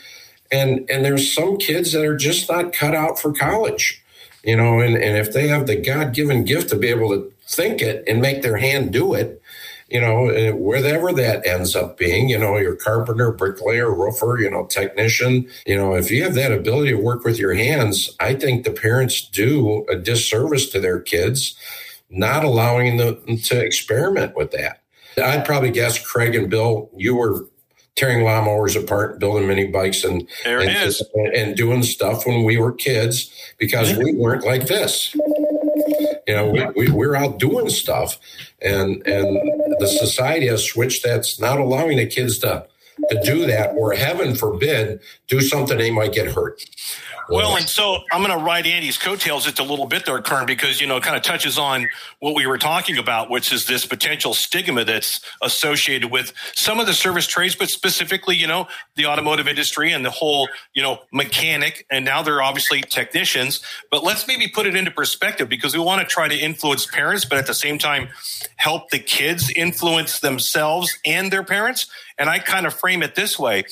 and 0.51 0.89
and 0.89 1.05
there's 1.05 1.31
some 1.31 1.57
kids 1.57 1.91
that 1.91 2.03
are 2.03 2.17
just 2.17 2.49
not 2.49 2.73
cut 2.73 2.95
out 2.95 3.19
for 3.19 3.31
college 3.31 4.03
you 4.47 4.55
know, 4.55 4.79
and, 4.79 4.95
and 4.95 5.17
if 5.17 5.33
they 5.33 5.49
have 5.49 5.67
the 5.67 5.75
God 5.75 6.13
given 6.13 6.45
gift 6.45 6.69
to 6.69 6.77
be 6.77 6.87
able 6.87 7.09
to 7.09 7.31
think 7.49 7.81
it 7.81 8.05
and 8.07 8.21
make 8.21 8.41
their 8.41 8.55
hand 8.55 8.93
do 8.93 9.13
it, 9.13 9.41
you 9.89 9.99
know, 9.99 10.53
wherever 10.55 11.11
that 11.11 11.45
ends 11.45 11.75
up 11.75 11.97
being, 11.97 12.29
you 12.29 12.39
know, 12.39 12.57
your 12.57 12.75
carpenter, 12.75 13.31
bricklayer, 13.33 13.93
roofer, 13.93 14.39
you 14.39 14.49
know, 14.49 14.65
technician, 14.65 15.49
you 15.65 15.75
know, 15.75 15.95
if 15.95 16.09
you 16.09 16.23
have 16.23 16.33
that 16.35 16.53
ability 16.53 16.91
to 16.91 16.97
work 16.97 17.25
with 17.25 17.37
your 17.37 17.53
hands, 17.55 18.15
I 18.21 18.35
think 18.35 18.63
the 18.63 18.71
parents 18.71 19.21
do 19.21 19.85
a 19.89 19.97
disservice 19.97 20.69
to 20.69 20.79
their 20.79 21.01
kids, 21.01 21.57
not 22.09 22.45
allowing 22.45 22.95
them 22.95 23.37
to 23.37 23.59
experiment 23.59 24.35
with 24.35 24.51
that. 24.51 24.81
I'd 25.21 25.45
probably 25.45 25.71
guess 25.71 25.99
Craig 25.99 26.35
and 26.35 26.49
Bill, 26.49 26.89
you 26.95 27.15
were 27.15 27.47
tearing 27.97 28.19
lawnmowers 28.19 28.81
apart, 28.81 29.19
building 29.19 29.47
mini 29.47 29.67
bikes, 29.67 30.03
and 30.03 30.27
and, 31.13 31.35
and, 31.35 31.57
doing 31.57 31.83
stuff 31.83 32.25
when 32.25 32.43
we 32.43 32.57
were 32.57 32.71
kids 32.71 33.29
because 33.57 33.97
we 33.97 34.13
weren't 34.13 34.45
like 34.45 34.67
this. 34.67 35.13
You 36.27 36.35
know, 36.35 36.49
we, 36.49 36.65
we, 36.75 36.91
we're 36.91 37.15
out 37.15 37.39
doing 37.39 37.69
stuff, 37.69 38.19
and 38.61 39.05
and 39.05 39.79
the 39.79 39.87
society 39.87 40.47
has 40.47 40.63
switched. 40.63 41.03
That's 41.03 41.39
not 41.39 41.59
allowing 41.59 41.97
the 41.97 42.05
kids 42.05 42.37
to 42.39 42.65
to 43.09 43.21
do 43.23 43.45
that, 43.45 43.73
or 43.75 43.93
heaven 43.93 44.35
forbid, 44.35 44.99
do 45.27 45.41
something 45.41 45.77
they 45.77 45.91
might 45.91 46.13
get 46.13 46.31
hurt. 46.31 46.63
Well, 47.29 47.57
and 47.57 47.67
so 47.67 48.03
I'm 48.13 48.23
going 48.23 48.37
to 48.37 48.43
ride 48.43 48.65
Andy's 48.65 48.97
coattails 48.97 49.43
just 49.43 49.59
a 49.59 49.63
little 49.63 49.85
bit 49.85 50.05
there, 50.05 50.21
Carm, 50.21 50.45
because, 50.45 50.79
you 50.79 50.87
know, 50.87 50.95
it 50.95 51.03
kind 51.03 51.17
of 51.17 51.23
touches 51.23 51.57
on 51.57 51.89
what 52.19 52.35
we 52.35 52.47
were 52.47 52.57
talking 52.57 52.97
about, 52.97 53.29
which 53.29 53.51
is 53.51 53.65
this 53.65 53.85
potential 53.85 54.33
stigma 54.33 54.85
that's 54.85 55.19
associated 55.41 56.09
with 56.09 56.31
some 56.55 56.79
of 56.79 56.85
the 56.85 56.93
service 56.93 57.27
trades, 57.27 57.53
but 57.53 57.69
specifically, 57.69 58.37
you 58.37 58.47
know, 58.47 58.67
the 58.95 59.05
automotive 59.07 59.47
industry 59.47 59.91
and 59.91 60.05
the 60.05 60.09
whole, 60.09 60.47
you 60.73 60.81
know, 60.81 60.99
mechanic. 61.11 61.85
And 61.91 62.05
now 62.05 62.21
they're 62.21 62.41
obviously 62.41 62.81
technicians. 62.81 63.61
But 63.91 64.05
let's 64.05 64.25
maybe 64.25 64.47
put 64.47 64.65
it 64.65 64.75
into 64.75 64.91
perspective 64.91 65.49
because 65.49 65.75
we 65.75 65.81
want 65.83 65.99
to 66.01 66.07
try 66.07 66.29
to 66.29 66.37
influence 66.37 66.85
parents, 66.85 67.25
but 67.25 67.37
at 67.37 67.45
the 67.45 67.53
same 67.53 67.77
time, 67.77 68.07
help 68.55 68.89
the 68.89 68.99
kids 68.99 69.51
influence 69.53 70.21
themselves 70.21 70.97
and 71.05 71.29
their 71.31 71.43
parents. 71.43 71.87
And 72.17 72.29
I 72.29 72.39
kind 72.39 72.65
of 72.65 72.73
frame 72.73 73.03
it 73.03 73.15
this 73.15 73.37
way. 73.37 73.65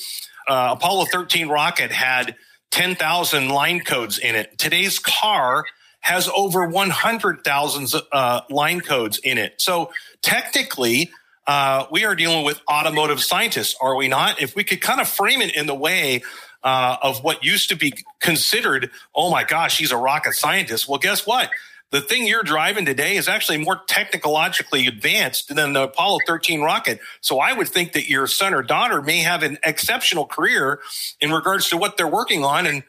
Uh, 0.46 0.74
Apollo 0.76 1.06
13 1.06 1.48
rocket 1.48 1.90
had 1.90 2.36
10,000 2.70 3.48
line 3.48 3.80
codes 3.80 4.18
in 4.18 4.34
it. 4.34 4.58
Today's 4.58 4.98
car 4.98 5.64
has 6.00 6.28
over 6.36 6.66
100,000 6.66 8.02
uh, 8.12 8.40
line 8.48 8.80
codes 8.80 9.18
in 9.18 9.38
it. 9.38 9.60
So 9.60 9.90
technically, 10.22 11.10
uh, 11.46 11.86
we 11.90 12.04
are 12.04 12.14
dealing 12.14 12.44
with 12.44 12.60
automotive 12.70 13.22
scientists, 13.22 13.76
are 13.80 13.96
we 13.96 14.08
not? 14.08 14.40
If 14.40 14.54
we 14.54 14.64
could 14.64 14.80
kind 14.80 15.00
of 15.00 15.08
frame 15.08 15.40
it 15.40 15.54
in 15.56 15.66
the 15.66 15.74
way 15.74 16.22
uh, 16.62 16.96
of 17.02 17.22
what 17.22 17.44
used 17.44 17.68
to 17.70 17.76
be 17.76 17.92
considered, 18.20 18.90
oh 19.14 19.30
my 19.30 19.44
gosh, 19.44 19.78
he's 19.78 19.92
a 19.92 19.96
rocket 19.96 20.34
scientist. 20.34 20.88
Well, 20.88 20.98
guess 20.98 21.26
what? 21.26 21.50
The 21.92 22.00
thing 22.00 22.26
you're 22.26 22.42
driving 22.42 22.84
today 22.84 23.16
is 23.16 23.28
actually 23.28 23.58
more 23.58 23.80
technologically 23.86 24.86
advanced 24.86 25.54
than 25.54 25.72
the 25.72 25.84
Apollo 25.84 26.20
13 26.26 26.60
rocket. 26.60 27.00
So 27.20 27.38
I 27.38 27.52
would 27.52 27.68
think 27.68 27.92
that 27.92 28.08
your 28.08 28.26
son 28.26 28.54
or 28.54 28.62
daughter 28.62 29.00
may 29.00 29.20
have 29.20 29.42
an 29.42 29.58
exceptional 29.62 30.26
career 30.26 30.80
in 31.20 31.30
regards 31.30 31.68
to 31.70 31.76
what 31.76 31.96
they're 31.96 32.08
working 32.08 32.44
on, 32.44 32.66
and 32.66 32.82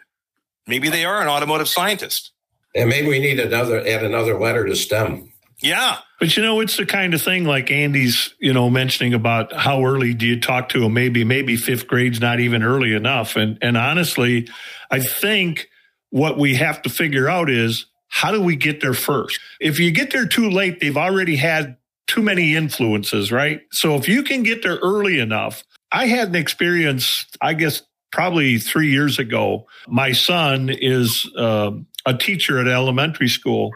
maybe 0.65 0.89
they 0.89 1.05
are 1.05 1.21
an 1.21 1.27
automotive 1.27 1.67
scientist. 1.67 2.31
And 2.75 2.89
maybe 2.89 3.07
we 3.07 3.19
need 3.19 3.39
another 3.39 3.79
add 3.79 4.03
another 4.03 4.39
letter 4.39 4.65
to 4.65 4.75
STEM. 4.75 5.31
Yeah. 5.59 5.97
But 6.19 6.37
you 6.37 6.43
know, 6.43 6.59
it's 6.59 6.77
the 6.77 6.85
kind 6.85 7.13
of 7.13 7.21
thing 7.21 7.45
like 7.45 7.71
Andy's, 7.71 8.33
you 8.39 8.53
know, 8.53 8.69
mentioning 8.69 9.13
about 9.13 9.53
how 9.53 9.83
early 9.83 10.13
do 10.13 10.27
you 10.27 10.39
talk 10.39 10.69
to 10.69 10.79
them? 10.79 10.93
Maybe, 10.93 11.23
maybe 11.23 11.55
fifth 11.55 11.87
grade's 11.87 12.19
not 12.19 12.39
even 12.39 12.61
early 12.61 12.93
enough. 12.93 13.35
And 13.35 13.57
and 13.61 13.75
honestly, 13.75 14.47
I 14.91 14.99
think 14.99 15.67
what 16.09 16.37
we 16.37 16.55
have 16.55 16.81
to 16.83 16.89
figure 16.89 17.27
out 17.27 17.49
is 17.49 17.86
how 18.07 18.31
do 18.31 18.41
we 18.41 18.55
get 18.55 18.81
there 18.81 18.93
first? 18.93 19.39
If 19.59 19.79
you 19.79 19.91
get 19.91 20.11
there 20.11 20.25
too 20.25 20.49
late, 20.49 20.79
they've 20.79 20.97
already 20.97 21.35
had 21.35 21.77
too 22.07 22.21
many 22.21 22.55
influences, 22.55 23.31
right? 23.31 23.61
So 23.71 23.95
if 23.95 24.07
you 24.07 24.23
can 24.23 24.43
get 24.43 24.63
there 24.63 24.77
early 24.77 25.19
enough, 25.19 25.63
I 25.91 26.07
had 26.07 26.29
an 26.29 26.35
experience, 26.35 27.25
I 27.41 27.53
guess, 27.53 27.83
probably 28.11 28.57
three 28.57 28.89
years 28.89 29.19
ago. 29.19 29.67
My 29.87 30.13
son 30.13 30.69
is 30.69 31.29
uh, 31.37 31.71
a 32.05 32.13
teacher 32.13 32.59
at 32.59 32.67
elementary 32.67 33.27
school, 33.27 33.71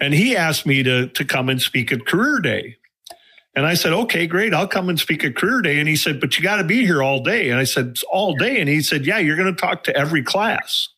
and 0.00 0.12
he 0.12 0.36
asked 0.36 0.66
me 0.66 0.82
to, 0.82 1.08
to 1.08 1.24
come 1.24 1.48
and 1.48 1.62
speak 1.62 1.92
at 1.92 2.06
Career 2.06 2.40
Day. 2.40 2.76
And 3.54 3.64
I 3.64 3.72
said, 3.72 3.94
okay, 3.94 4.26
great. 4.26 4.52
I'll 4.52 4.68
come 4.68 4.90
and 4.90 5.00
speak 5.00 5.24
at 5.24 5.34
Career 5.34 5.62
Day. 5.62 5.78
And 5.78 5.88
he 5.88 5.96
said, 5.96 6.20
but 6.20 6.36
you 6.36 6.44
got 6.44 6.56
to 6.56 6.64
be 6.64 6.84
here 6.84 7.02
all 7.02 7.22
day. 7.22 7.48
And 7.48 7.58
I 7.58 7.64
said, 7.64 7.96
all 8.10 8.34
day. 8.34 8.60
And 8.60 8.68
he 8.68 8.82
said, 8.82 9.06
yeah, 9.06 9.18
you're 9.18 9.36
going 9.36 9.54
to 9.54 9.58
talk 9.58 9.84
to 9.84 9.96
every 9.96 10.22
class. 10.22 10.90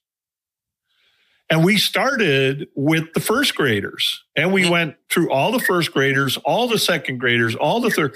And 1.50 1.64
we 1.64 1.78
started 1.78 2.68
with 2.74 3.12
the 3.14 3.20
first 3.20 3.54
graders 3.54 4.22
and 4.36 4.52
we 4.52 4.68
went 4.68 4.96
through 5.08 5.30
all 5.30 5.50
the 5.50 5.60
first 5.60 5.92
graders, 5.92 6.36
all 6.38 6.68
the 6.68 6.78
second 6.78 7.18
graders, 7.18 7.54
all 7.54 7.80
the 7.80 7.90
third. 7.90 8.14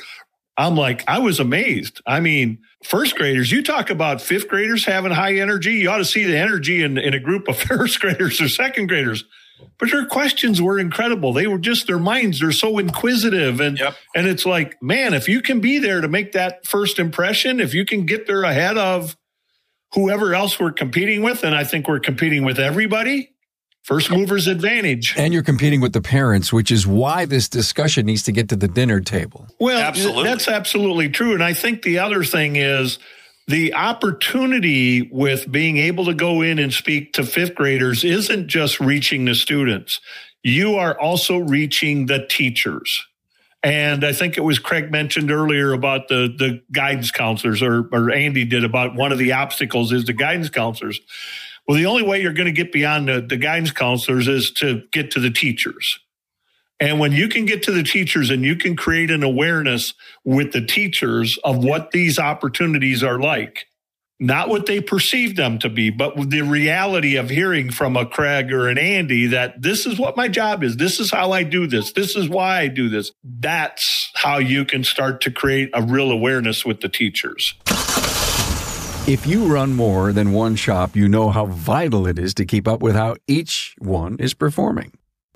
I'm 0.58 0.76
like, 0.76 1.02
I 1.08 1.18
was 1.18 1.40
amazed. 1.40 2.02
I 2.06 2.20
mean, 2.20 2.58
first 2.84 3.16
graders, 3.16 3.50
you 3.50 3.62
talk 3.62 3.88
about 3.88 4.20
fifth 4.20 4.48
graders 4.48 4.84
having 4.84 5.12
high 5.12 5.36
energy. 5.36 5.72
You 5.72 5.90
ought 5.90 5.98
to 5.98 6.04
see 6.04 6.24
the 6.24 6.36
energy 6.36 6.82
in, 6.82 6.98
in 6.98 7.14
a 7.14 7.18
group 7.18 7.48
of 7.48 7.58
first 7.60 8.00
graders 8.00 8.40
or 8.40 8.48
second 8.48 8.88
graders. 8.88 9.24
But 9.78 9.90
their 9.90 10.06
questions 10.06 10.60
were 10.60 10.78
incredible. 10.78 11.32
They 11.32 11.46
were 11.46 11.58
just 11.58 11.86
their 11.86 11.98
minds, 11.98 12.40
they're 12.40 12.52
so 12.52 12.78
inquisitive. 12.78 13.60
And 13.60 13.78
yep. 13.78 13.94
and 14.14 14.26
it's 14.26 14.44
like, 14.44 14.80
man, 14.82 15.14
if 15.14 15.28
you 15.28 15.40
can 15.40 15.60
be 15.60 15.78
there 15.78 16.00
to 16.00 16.08
make 16.08 16.32
that 16.32 16.66
first 16.66 16.98
impression, 16.98 17.60
if 17.60 17.72
you 17.72 17.84
can 17.84 18.04
get 18.04 18.26
there 18.26 18.42
ahead 18.42 18.76
of 18.76 19.16
whoever 19.94 20.34
else 20.34 20.58
we're 20.58 20.72
competing 20.72 21.22
with, 21.22 21.44
and 21.44 21.54
I 21.54 21.64
think 21.64 21.88
we're 21.88 22.00
competing 22.00 22.44
with 22.44 22.58
everybody. 22.58 23.30
First 23.82 24.12
mover's 24.12 24.46
advantage. 24.46 25.14
And 25.18 25.34
you're 25.34 25.42
competing 25.42 25.80
with 25.80 25.92
the 25.92 26.00
parents, 26.00 26.52
which 26.52 26.70
is 26.70 26.86
why 26.86 27.24
this 27.24 27.48
discussion 27.48 28.06
needs 28.06 28.22
to 28.24 28.32
get 28.32 28.48
to 28.50 28.56
the 28.56 28.68
dinner 28.68 29.00
table. 29.00 29.48
Well, 29.58 29.80
absolutely. 29.80 30.22
that's 30.22 30.46
absolutely 30.46 31.08
true. 31.08 31.34
And 31.34 31.42
I 31.42 31.52
think 31.52 31.82
the 31.82 31.98
other 31.98 32.22
thing 32.22 32.54
is 32.54 33.00
the 33.48 33.74
opportunity 33.74 35.08
with 35.10 35.50
being 35.50 35.78
able 35.78 36.04
to 36.04 36.14
go 36.14 36.42
in 36.42 36.60
and 36.60 36.72
speak 36.72 37.12
to 37.14 37.24
fifth 37.24 37.56
graders 37.56 38.04
isn't 38.04 38.46
just 38.46 38.78
reaching 38.78 39.24
the 39.24 39.34
students. 39.34 40.00
You 40.44 40.76
are 40.76 40.98
also 40.98 41.38
reaching 41.38 42.06
the 42.06 42.24
teachers. 42.28 43.04
And 43.62 44.04
I 44.04 44.12
think 44.12 44.36
it 44.36 44.40
was 44.40 44.58
Craig 44.58 44.90
mentioned 44.90 45.30
earlier 45.30 45.72
about 45.72 46.08
the, 46.08 46.34
the 46.36 46.62
guidance 46.72 47.10
counselors, 47.12 47.62
or, 47.62 47.88
or 47.92 48.10
Andy 48.10 48.44
did 48.44 48.64
about 48.64 48.96
one 48.96 49.12
of 49.12 49.18
the 49.18 49.32
obstacles 49.32 49.92
is 49.92 50.04
the 50.04 50.12
guidance 50.12 50.50
counselors. 50.50 51.00
Well, 51.66 51.76
the 51.76 51.86
only 51.86 52.02
way 52.02 52.20
you're 52.20 52.32
going 52.32 52.46
to 52.46 52.52
get 52.52 52.72
beyond 52.72 53.08
the, 53.08 53.20
the 53.20 53.36
guidance 53.36 53.70
counselors 53.70 54.26
is 54.26 54.50
to 54.52 54.82
get 54.90 55.12
to 55.12 55.20
the 55.20 55.30
teachers. 55.30 56.00
And 56.80 56.98
when 56.98 57.12
you 57.12 57.28
can 57.28 57.44
get 57.44 57.62
to 57.64 57.70
the 57.70 57.84
teachers 57.84 58.30
and 58.30 58.44
you 58.44 58.56
can 58.56 58.74
create 58.74 59.12
an 59.12 59.22
awareness 59.22 59.94
with 60.24 60.50
the 60.52 60.66
teachers 60.66 61.38
of 61.44 61.62
what 61.62 61.92
these 61.92 62.18
opportunities 62.18 63.04
are 63.04 63.20
like, 63.20 63.66
not 64.22 64.48
what 64.48 64.66
they 64.66 64.80
perceive 64.80 65.34
them 65.34 65.58
to 65.58 65.68
be, 65.68 65.90
but 65.90 66.30
the 66.30 66.42
reality 66.42 67.16
of 67.16 67.28
hearing 67.28 67.72
from 67.72 67.96
a 67.96 68.06
Craig 68.06 68.52
or 68.52 68.68
an 68.68 68.78
Andy 68.78 69.26
that 69.26 69.60
this 69.60 69.84
is 69.84 69.98
what 69.98 70.16
my 70.16 70.28
job 70.28 70.62
is. 70.62 70.76
This 70.76 71.00
is 71.00 71.10
how 71.10 71.32
I 71.32 71.42
do 71.42 71.66
this. 71.66 71.92
This 71.92 72.14
is 72.14 72.28
why 72.28 72.60
I 72.60 72.68
do 72.68 72.88
this. 72.88 73.10
That's 73.24 74.12
how 74.14 74.38
you 74.38 74.64
can 74.64 74.84
start 74.84 75.20
to 75.22 75.32
create 75.32 75.70
a 75.74 75.82
real 75.82 76.12
awareness 76.12 76.64
with 76.64 76.80
the 76.80 76.88
teachers. 76.88 77.54
If 79.08 79.26
you 79.26 79.52
run 79.52 79.74
more 79.74 80.12
than 80.12 80.32
one 80.32 80.54
shop, 80.54 80.94
you 80.94 81.08
know 81.08 81.30
how 81.30 81.46
vital 81.46 82.06
it 82.06 82.16
is 82.16 82.32
to 82.34 82.44
keep 82.44 82.68
up 82.68 82.80
with 82.80 82.94
how 82.94 83.16
each 83.26 83.74
one 83.80 84.16
is 84.20 84.34
performing. 84.34 84.92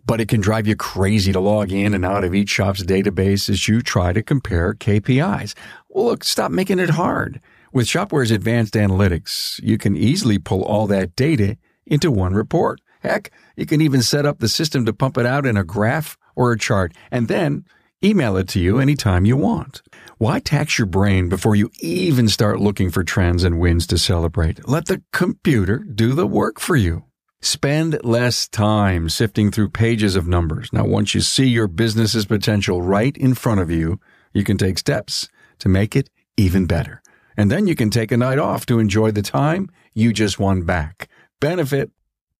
But 0.07 0.20
it 0.20 0.29
can 0.29 0.40
drive 0.40 0.68
you 0.68 0.77
crazy 0.77 1.33
to 1.33 1.40
log 1.40 1.72
in 1.72 1.92
and 1.92 2.05
out 2.05 2.22
of 2.22 2.33
each 2.33 2.51
shop's 2.51 2.85
database 2.85 3.51
as 3.51 3.66
you 3.66 3.83
try 3.83 4.12
to 4.12 4.22
compare 4.22 4.75
KPIs. 4.75 5.55
Well, 5.88 6.05
look, 6.05 6.22
stop 6.22 6.53
making 6.53 6.79
it 6.79 6.90
hard. 6.90 7.40
With 7.77 7.89
Shopware's 7.89 8.31
advanced 8.31 8.73
analytics, 8.73 9.61
you 9.62 9.77
can 9.77 9.99
easily 9.99 10.39
pull 10.39 10.62
all 10.62 10.87
that 10.87 11.15
data 11.15 11.59
into 11.85 12.11
one 12.11 12.33
report. 12.33 12.81
Heck, 13.01 13.31
you 13.55 13.67
can 13.67 13.83
even 13.83 14.01
set 14.01 14.25
up 14.25 14.39
the 14.39 14.49
system 14.49 14.87
to 14.87 14.95
pump 14.95 15.19
it 15.19 15.27
out 15.27 15.45
in 15.45 15.59
a 15.59 15.62
graph 15.62 16.17
or 16.35 16.53
a 16.53 16.59
chart 16.59 16.95
and 17.11 17.29
then 17.29 17.67
email 18.03 18.39
it 18.39 18.49
to 18.49 18.61
you 18.61 18.79
anytime 18.79 19.27
you 19.27 19.37
want. 19.37 19.83
Why 20.17 20.41
tax 20.41 20.79
your 20.79 20.87
brain 20.87 21.29
before 21.29 21.55
you 21.55 21.71
even 21.81 22.29
start 22.29 22.61
looking 22.61 22.91
for 22.91 23.05
trends 23.05 23.45
and 23.45 23.61
wins 23.61 23.87
to 23.89 23.99
celebrate? 23.99 24.67
Let 24.67 24.87
the 24.87 25.03
computer 25.12 25.81
do 25.81 26.15
the 26.15 26.27
work 26.27 26.59
for 26.59 26.77
you. 26.77 27.05
Spend 27.43 28.03
less 28.03 28.49
time 28.49 29.11
sifting 29.11 29.51
through 29.51 29.69
pages 29.69 30.17
of 30.17 30.27
numbers. 30.27 30.73
Now, 30.73 30.87
once 30.87 31.15
you 31.15 31.21
see 31.21 31.49
your 31.49 31.69
business's 31.69 32.25
potential 32.25 32.81
right 32.81 33.15
in 33.15 33.35
front 33.35 33.61
of 33.61 33.71
you, 33.71 34.01
you 34.33 34.45
can 34.45 34.57
take 34.57 34.79
steps 34.79 35.29
to 35.59 35.69
make 35.69 35.95
it 35.95 36.09
even 36.39 36.65
better. 36.65 37.03
And 37.37 37.51
then 37.51 37.66
you 37.66 37.75
can 37.75 37.90
take 37.90 38.11
a 38.12 38.16
night 38.16 38.38
off 38.38 38.66
to 38.66 38.79
enjoy 38.79 39.11
the 39.11 39.22
time 39.22 39.68
you 39.94 40.12
just 40.12 40.38
won 40.38 40.62
back. 40.62 41.09
Benefit. 41.40 41.90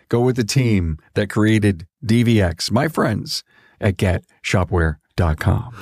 Go 0.09 0.20
with 0.20 0.37
the 0.37 0.44
team 0.44 0.98
that 1.14 1.28
created 1.28 1.87
DVX, 2.04 2.70
my 2.70 2.88
friends 2.88 3.42
at 3.80 3.96
getshopware.com. 3.96 5.74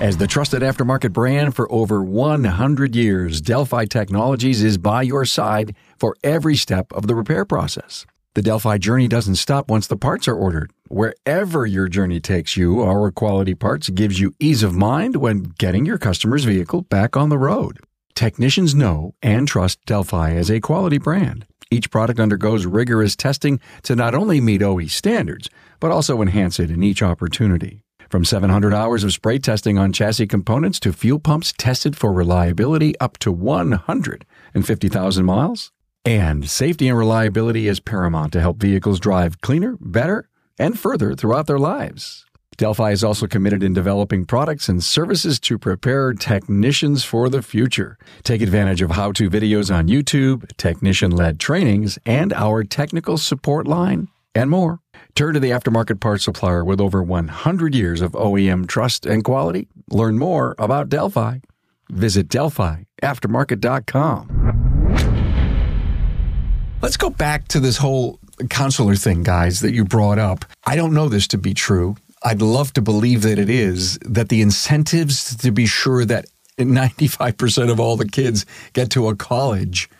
As 0.00 0.16
the 0.16 0.26
trusted 0.26 0.62
aftermarket 0.62 1.12
brand 1.12 1.54
for 1.54 1.70
over 1.70 2.02
100 2.02 2.96
years, 2.96 3.40
Delphi 3.40 3.84
Technologies 3.84 4.64
is 4.64 4.78
by 4.78 5.02
your 5.02 5.26
side 5.26 5.76
for 5.98 6.16
every 6.24 6.56
step 6.56 6.90
of 6.92 7.06
the 7.06 7.14
repair 7.14 7.44
process. 7.44 8.06
The 8.34 8.42
Delphi 8.42 8.78
journey 8.78 9.08
doesn't 9.08 9.34
stop 9.34 9.68
once 9.68 9.88
the 9.88 9.96
parts 9.96 10.28
are 10.28 10.36
ordered. 10.36 10.70
Wherever 10.86 11.66
your 11.66 11.88
journey 11.88 12.20
takes 12.20 12.56
you, 12.56 12.80
our 12.80 13.10
quality 13.10 13.56
parts 13.56 13.90
gives 13.90 14.20
you 14.20 14.30
ease 14.38 14.62
of 14.62 14.72
mind 14.72 15.16
when 15.16 15.52
getting 15.58 15.84
your 15.84 15.98
customer's 15.98 16.44
vehicle 16.44 16.82
back 16.82 17.16
on 17.16 17.28
the 17.28 17.38
road. 17.38 17.80
Technicians 18.14 18.72
know 18.72 19.16
and 19.20 19.48
trust 19.48 19.84
Delphi 19.84 20.32
as 20.34 20.48
a 20.48 20.60
quality 20.60 20.96
brand. 20.96 21.44
Each 21.72 21.90
product 21.90 22.20
undergoes 22.20 22.66
rigorous 22.66 23.16
testing 23.16 23.58
to 23.82 23.96
not 23.96 24.14
only 24.14 24.40
meet 24.40 24.62
OE 24.62 24.86
standards, 24.86 25.50
but 25.80 25.90
also 25.90 26.22
enhance 26.22 26.60
it 26.60 26.70
in 26.70 26.84
each 26.84 27.02
opportunity. 27.02 27.82
From 28.10 28.24
700 28.24 28.72
hours 28.72 29.02
of 29.02 29.12
spray 29.12 29.40
testing 29.40 29.76
on 29.76 29.92
chassis 29.92 30.28
components 30.28 30.78
to 30.80 30.92
fuel 30.92 31.18
pumps 31.18 31.52
tested 31.58 31.96
for 31.96 32.12
reliability 32.12 32.96
up 33.00 33.18
to 33.18 33.32
150,000 33.32 35.24
miles. 35.24 35.72
And 36.04 36.48
safety 36.48 36.88
and 36.88 36.96
reliability 36.96 37.68
is 37.68 37.78
paramount 37.78 38.32
to 38.32 38.40
help 38.40 38.56
vehicles 38.58 38.98
drive 39.00 39.42
cleaner, 39.42 39.76
better, 39.80 40.30
and 40.58 40.78
further 40.78 41.14
throughout 41.14 41.46
their 41.46 41.58
lives. 41.58 42.24
Delphi 42.56 42.90
is 42.90 43.04
also 43.04 43.26
committed 43.26 43.62
in 43.62 43.72
developing 43.72 44.26
products 44.26 44.68
and 44.68 44.84
services 44.84 45.40
to 45.40 45.58
prepare 45.58 46.12
technicians 46.12 47.04
for 47.04 47.30
the 47.30 47.42
future. 47.42 47.96
Take 48.22 48.42
advantage 48.42 48.82
of 48.82 48.90
how 48.90 49.12
to 49.12 49.30
videos 49.30 49.74
on 49.74 49.88
YouTube, 49.88 50.54
technician 50.58 51.10
led 51.10 51.40
trainings, 51.40 51.98
and 52.04 52.34
our 52.34 52.62
technical 52.64 53.16
support 53.16 53.66
line, 53.66 54.08
and 54.34 54.50
more. 54.50 54.80
Turn 55.14 55.32
to 55.34 55.40
the 55.40 55.50
aftermarket 55.50 56.00
parts 56.00 56.24
supplier 56.24 56.62
with 56.64 56.80
over 56.82 57.02
100 57.02 57.74
years 57.74 58.02
of 58.02 58.12
OEM 58.12 58.68
trust 58.68 59.06
and 59.06 59.24
quality. 59.24 59.68
Learn 59.88 60.18
more 60.18 60.54
about 60.58 60.90
Delphi. 60.90 61.38
Visit 61.90 62.28
DelphiAftermarket.com. 62.28 64.69
Let's 66.82 66.96
go 66.96 67.10
back 67.10 67.46
to 67.48 67.60
this 67.60 67.76
whole 67.76 68.18
counselor 68.48 68.94
thing, 68.96 69.22
guys, 69.22 69.60
that 69.60 69.74
you 69.74 69.84
brought 69.84 70.18
up. 70.18 70.46
I 70.64 70.76
don't 70.76 70.94
know 70.94 71.10
this 71.10 71.28
to 71.28 71.38
be 71.38 71.52
true. 71.52 71.96
I'd 72.22 72.40
love 72.40 72.72
to 72.72 72.80
believe 72.80 73.20
that 73.22 73.38
it 73.38 73.50
is, 73.50 73.98
that 73.98 74.30
the 74.30 74.40
incentives 74.40 75.36
to 75.36 75.52
be 75.52 75.66
sure 75.66 76.06
that 76.06 76.26
95% 76.58 77.70
of 77.70 77.80
all 77.80 77.96
the 77.96 78.08
kids 78.08 78.46
get 78.72 78.90
to 78.92 79.08
a 79.08 79.16
college 79.16 79.90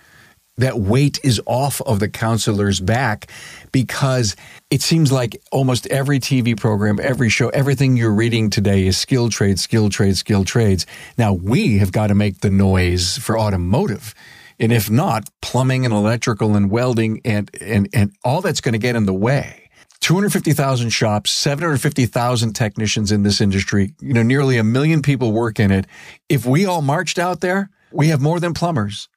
that 0.57 0.79
weight 0.79 1.19
is 1.23 1.41
off 1.47 1.81
of 1.83 2.01
the 2.01 2.09
counselor's 2.09 2.81
back 2.81 3.31
because 3.73 4.35
it 4.71 4.81
seems 4.81 5.13
like 5.13 5.41
almost 5.53 5.87
every 5.89 6.19
TV 6.19 6.59
program, 6.59 6.99
every 7.03 7.29
show, 7.29 7.49
everything 7.51 7.97
you're 7.97 8.13
reading 8.13 8.51
today 8.51 8.87
is 8.87 8.97
skill 8.97 9.29
trades, 9.29 9.63
skill 9.63 9.91
trades, 9.91 10.19
skill 10.19 10.45
trades. 10.45 10.87
Now 11.19 11.33
we 11.35 11.79
have 11.79 11.93
got 11.93 12.09
to 12.09 12.15
make 12.15 12.41
the 12.41 12.51
noise 12.51 13.19
for 13.19 13.39
automotive. 13.39 14.15
And 14.61 14.73
if 14.73 14.91
not, 14.91 15.29
plumbing 15.41 15.87
and 15.87 15.95
electrical 15.95 16.55
and 16.55 16.71
welding 16.71 17.23
and, 17.25 17.51
and, 17.61 17.89
and 17.95 18.13
all 18.23 18.43
that's 18.43 18.61
going 18.61 18.75
to 18.75 18.79
get 18.79 18.95
in 18.95 19.07
the 19.07 19.15
way. 19.15 19.71
250,000 20.01 20.91
shops, 20.91 21.31
750,000 21.31 22.53
technicians 22.53 23.11
in 23.11 23.23
this 23.23 23.41
industry, 23.41 23.95
you 24.01 24.13
know, 24.13 24.23
nearly 24.23 24.59
a 24.59 24.65
million 24.65 25.03
people 25.03 25.33
work 25.33 25.59
in 25.59 25.71
it. 25.71 25.87
If 26.29 26.47
we 26.47 26.67
all 26.67 26.83
marched 26.83 27.19
out 27.19 27.41
there, 27.41 27.71
we 27.91 28.09
have 28.09 28.21
more 28.21 28.39
than 28.39 28.55
plumbers. 28.55 29.09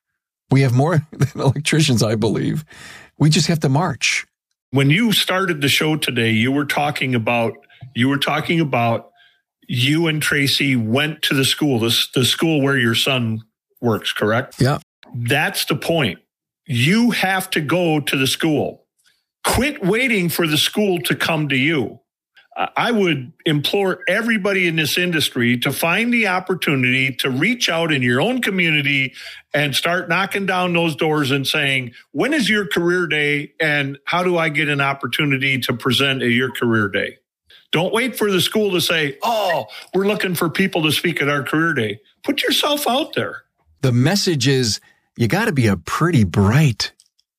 We 0.49 0.61
have 0.61 0.73
more 0.73 1.05
than 1.11 1.41
electricians, 1.41 2.03
I 2.03 2.15
believe. 2.15 2.65
We 3.17 3.29
just 3.29 3.47
have 3.47 3.59
to 3.61 3.69
march. 3.69 4.25
When 4.71 4.89
you 4.89 5.11
started 5.11 5.61
the 5.61 5.67
show 5.67 5.97
today, 5.97 6.31
you 6.31 6.51
were 6.51 6.65
talking 6.65 7.15
about 7.15 7.53
you 7.95 8.09
were 8.09 8.17
talking 8.17 8.59
about 8.59 9.11
you 9.67 10.07
and 10.07 10.21
Tracy 10.21 10.75
went 10.75 11.21
to 11.23 11.33
the 11.33 11.45
school, 11.45 11.79
the, 11.79 11.95
the 12.15 12.25
school 12.25 12.61
where 12.61 12.77
your 12.77 12.95
son 12.95 13.43
works, 13.81 14.11
correct? 14.11 14.59
Yeah. 14.59 14.79
That's 15.13 15.65
the 15.65 15.75
point. 15.75 16.19
You 16.65 17.11
have 17.11 17.49
to 17.51 17.61
go 17.61 17.99
to 17.99 18.17
the 18.17 18.27
school. 18.27 18.85
Quit 19.45 19.83
waiting 19.83 20.29
for 20.29 20.47
the 20.47 20.57
school 20.57 20.99
to 21.01 21.15
come 21.15 21.49
to 21.49 21.57
you. 21.57 21.99
I 22.55 22.91
would 22.91 23.33
implore 23.45 24.01
everybody 24.07 24.67
in 24.67 24.75
this 24.75 24.97
industry 24.97 25.57
to 25.57 25.71
find 25.71 26.13
the 26.13 26.27
opportunity 26.27 27.11
to 27.15 27.31
reach 27.31 27.67
out 27.67 27.91
in 27.91 28.03
your 28.03 28.21
own 28.21 28.41
community 28.41 29.13
and 29.55 29.75
start 29.75 30.07
knocking 30.07 30.45
down 30.45 30.73
those 30.73 30.95
doors 30.95 31.31
and 31.31 31.47
saying, 31.47 31.93
when 32.11 32.31
is 32.31 32.49
your 32.49 32.67
career 32.67 33.07
day 33.07 33.53
and 33.59 33.97
how 34.05 34.21
do 34.21 34.37
I 34.37 34.49
get 34.49 34.69
an 34.69 34.81
opportunity 34.81 35.59
to 35.61 35.73
present 35.73 36.21
at 36.21 36.29
your 36.29 36.51
career 36.51 36.89
day? 36.89 37.17
Don't 37.71 37.91
wait 37.91 38.15
for 38.15 38.31
the 38.31 38.39
school 38.39 38.71
to 38.71 38.81
say, 38.81 39.17
oh, 39.23 39.65
we're 39.95 40.05
looking 40.05 40.35
for 40.35 40.47
people 40.47 40.83
to 40.83 40.91
speak 40.91 41.23
at 41.23 41.29
our 41.29 41.41
career 41.41 41.73
day. 41.73 42.01
Put 42.23 42.43
yourself 42.43 42.87
out 42.87 43.13
there. 43.13 43.45
The 43.81 43.91
message 43.91 44.47
is 44.47 44.79
you 45.15 45.27
got 45.27 45.45
to 45.45 45.51
be 45.51 45.67
a 45.67 45.77
pretty 45.77 46.23
bright 46.23 46.91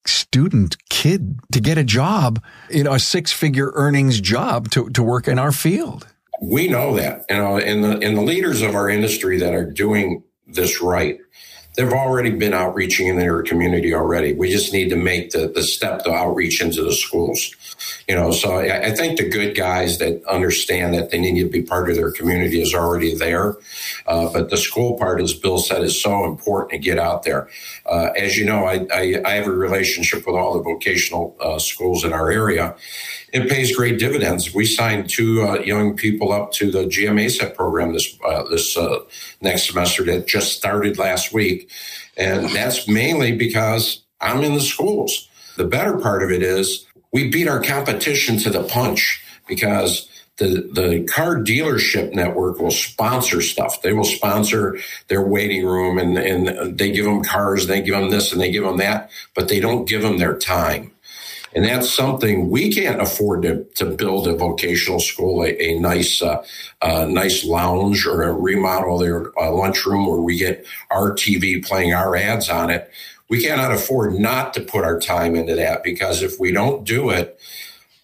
student 0.06 0.76
kid 0.90 1.40
to 1.52 1.60
get 1.60 1.78
a 1.78 1.84
job, 1.84 2.42
you 2.70 2.84
know, 2.84 2.92
a 2.92 2.98
six 2.98 3.32
figure 3.32 3.72
earnings 3.74 4.20
job 4.20 4.70
to, 4.70 4.88
to 4.90 5.02
work 5.02 5.28
in 5.28 5.38
our 5.38 5.52
field. 5.52 6.06
We 6.42 6.68
know 6.68 6.96
that, 6.96 7.24
you 7.30 7.36
uh, 7.36 7.38
know, 7.38 7.58
and 7.58 7.82
the, 7.82 7.98
and 8.00 8.16
the 8.16 8.22
leaders 8.22 8.60
of 8.60 8.74
our 8.74 8.88
industry 8.88 9.38
that 9.38 9.54
are 9.54 9.64
doing 9.64 10.24
this 10.46 10.82
right 10.82 11.18
they've 11.76 11.92
already 11.92 12.30
been 12.30 12.54
outreaching 12.54 13.08
in 13.08 13.16
their 13.16 13.42
community 13.42 13.94
already. 13.94 14.32
We 14.32 14.50
just 14.50 14.72
need 14.72 14.90
to 14.90 14.96
make 14.96 15.30
the, 15.30 15.48
the 15.48 15.62
step 15.62 16.04
to 16.04 16.12
outreach 16.12 16.60
into 16.60 16.82
the 16.82 16.92
schools. 16.92 17.54
You 18.08 18.14
know, 18.14 18.30
so 18.30 18.54
I, 18.54 18.86
I, 18.86 18.90
think 18.92 19.18
the 19.18 19.28
good 19.28 19.56
guys 19.56 19.98
that 19.98 20.24
understand 20.26 20.94
that 20.94 21.10
they 21.10 21.18
need 21.18 21.42
to 21.42 21.48
be 21.48 21.62
part 21.62 21.90
of 21.90 21.96
their 21.96 22.12
community 22.12 22.62
is 22.62 22.74
already 22.74 23.14
there. 23.14 23.56
Uh, 24.06 24.32
but 24.32 24.50
the 24.50 24.56
school 24.56 24.96
part, 24.96 25.20
as 25.20 25.34
Bill 25.34 25.58
said, 25.58 25.82
is 25.82 26.00
so 26.00 26.24
important 26.24 26.70
to 26.72 26.78
get 26.78 26.98
out 26.98 27.24
there. 27.24 27.48
Uh, 27.86 28.10
as 28.16 28.38
you 28.38 28.44
know, 28.44 28.64
I, 28.64 28.86
I, 28.92 29.22
I, 29.24 29.30
have 29.32 29.46
a 29.46 29.52
relationship 29.52 30.26
with 30.26 30.36
all 30.36 30.54
the 30.54 30.62
vocational 30.62 31.36
uh, 31.40 31.58
schools 31.58 32.04
in 32.04 32.12
our 32.12 32.30
area. 32.30 32.76
It 33.34 33.48
pays 33.50 33.74
great 33.74 33.98
dividends. 33.98 34.54
We 34.54 34.64
signed 34.64 35.10
two 35.10 35.42
uh, 35.42 35.58
young 35.58 35.96
people 35.96 36.30
up 36.30 36.52
to 36.52 36.70
the 36.70 36.84
GM 36.84 37.20
ASEP 37.20 37.56
program 37.56 37.92
this 37.92 38.16
uh, 38.24 38.44
this 38.44 38.76
uh, 38.76 38.98
next 39.40 39.66
semester 39.66 40.04
that 40.04 40.28
just 40.28 40.56
started 40.56 40.98
last 40.98 41.32
week, 41.32 41.63
and 42.16 42.48
that's 42.50 42.88
mainly 42.88 43.32
because 43.36 44.02
I'm 44.20 44.42
in 44.42 44.54
the 44.54 44.60
schools. 44.60 45.28
The 45.56 45.64
better 45.64 45.98
part 45.98 46.22
of 46.22 46.30
it 46.30 46.42
is 46.42 46.86
we 47.12 47.28
beat 47.28 47.48
our 47.48 47.62
competition 47.62 48.38
to 48.38 48.50
the 48.50 48.64
punch 48.64 49.22
because 49.48 50.08
the 50.38 50.68
the 50.72 51.04
car 51.04 51.36
dealership 51.36 52.14
network 52.14 52.60
will 52.60 52.72
sponsor 52.72 53.40
stuff. 53.42 53.82
They 53.82 53.92
will 53.92 54.04
sponsor 54.04 54.78
their 55.08 55.22
waiting 55.22 55.66
room 55.66 55.98
and 55.98 56.18
and 56.18 56.78
they 56.78 56.92
give 56.92 57.04
them 57.04 57.22
cars, 57.24 57.68
they 57.68 57.82
give 57.82 57.94
them 57.94 58.10
this 58.10 58.32
and 58.32 58.40
they 58.40 58.50
give 58.50 58.64
them 58.64 58.78
that, 58.78 59.10
but 59.34 59.48
they 59.48 59.60
don't 59.60 59.88
give 59.88 60.02
them 60.02 60.18
their 60.18 60.36
time. 60.36 60.92
And 61.54 61.64
that's 61.64 61.92
something 61.92 62.50
we 62.50 62.72
can't 62.72 63.00
afford 63.00 63.42
to, 63.42 63.64
to 63.76 63.86
build 63.86 64.26
a 64.26 64.34
vocational 64.34 64.98
school, 64.98 65.44
a, 65.44 65.56
a 65.62 65.78
nice, 65.78 66.20
uh, 66.20 66.44
uh, 66.82 67.06
nice 67.08 67.44
lounge 67.44 68.06
or 68.06 68.22
a 68.24 68.32
remodel 68.32 68.98
their 68.98 69.38
uh, 69.38 69.52
lunchroom 69.52 70.06
where 70.06 70.20
we 70.20 70.36
get 70.36 70.66
our 70.90 71.12
TV 71.12 71.64
playing 71.64 71.94
our 71.94 72.16
ads 72.16 72.48
on 72.48 72.70
it. 72.70 72.90
We 73.28 73.42
cannot 73.42 73.72
afford 73.72 74.14
not 74.14 74.52
to 74.54 74.60
put 74.60 74.84
our 74.84 74.98
time 74.98 75.36
into 75.36 75.54
that 75.54 75.82
because 75.82 76.22
if 76.22 76.40
we 76.40 76.50
don't 76.50 76.84
do 76.84 77.10
it, 77.10 77.38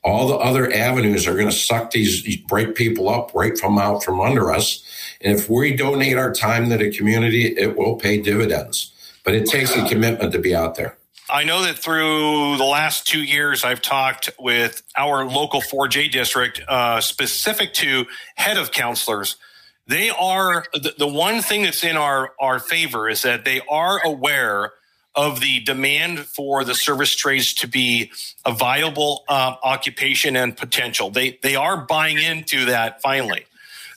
all 0.03 0.29
the 0.29 0.37
other 0.37 0.73
avenues 0.73 1.27
are 1.27 1.35
going 1.35 1.51
to 1.51 1.53
suck 1.53 1.91
these 1.91 2.37
break 2.37 2.75
people 2.75 3.09
up 3.09 3.35
right 3.35 3.59
from 3.59 3.79
out 3.79 4.03
from 4.03 4.21
under 4.21 4.51
us. 4.51 4.83
And 5.21 5.39
if 5.39 5.51
we 5.51 5.77
donate 5.77 6.17
our 6.17 6.33
time 6.33 6.71
to 6.71 6.79
the 6.79 6.91
community, 6.91 7.47
it 7.47 7.77
will 7.77 7.97
pay 7.97 8.19
dividends. 8.19 8.93
But 9.25 9.35
it 9.35 9.47
takes 9.47 9.77
a 9.77 9.87
commitment 9.87 10.33
to 10.33 10.39
be 10.39 10.55
out 10.55 10.77
there. 10.77 10.97
I 11.33 11.45
know 11.45 11.63
that 11.63 11.79
through 11.79 12.57
the 12.57 12.65
last 12.65 13.07
two 13.07 13.23
years, 13.23 13.65
I've 13.65 13.83
talked 13.83 14.31
with 14.39 14.83
our 14.97 15.25
local 15.25 15.61
4J 15.61 16.11
district, 16.11 16.61
uh, 16.69 17.01
specific 17.01 17.73
to 17.75 18.07
head 18.35 18.59
of 18.59 18.73
counselors. 18.73 19.37
They 19.87 20.11
are 20.11 20.65
the, 20.73 20.95
the 20.99 21.07
one 21.07 21.43
thing 21.43 21.63
that's 21.63 21.85
in 21.85 21.97
our, 21.97 22.33
our 22.39 22.59
favor 22.59 23.09
is 23.09 23.23
that 23.23 23.45
they 23.45 23.61
are 23.71 24.01
aware 24.05 24.73
of 25.15 25.41
the 25.41 25.61
demand 25.61 26.21
for 26.21 26.65
the 26.65 26.75
service 26.75 27.15
trades 27.15 27.55
to 27.55 27.67
be 27.67 28.11
a 28.45 28.53
viable 28.53 29.25
uh, 29.29 29.57
occupation 29.63 30.37
and 30.37 30.57
potential. 30.57 31.11
They 31.11 31.39
they 31.43 31.57
are 31.57 31.85
buying 31.85 32.19
into 32.19 32.67
that 32.67 33.03
finally. 33.03 33.45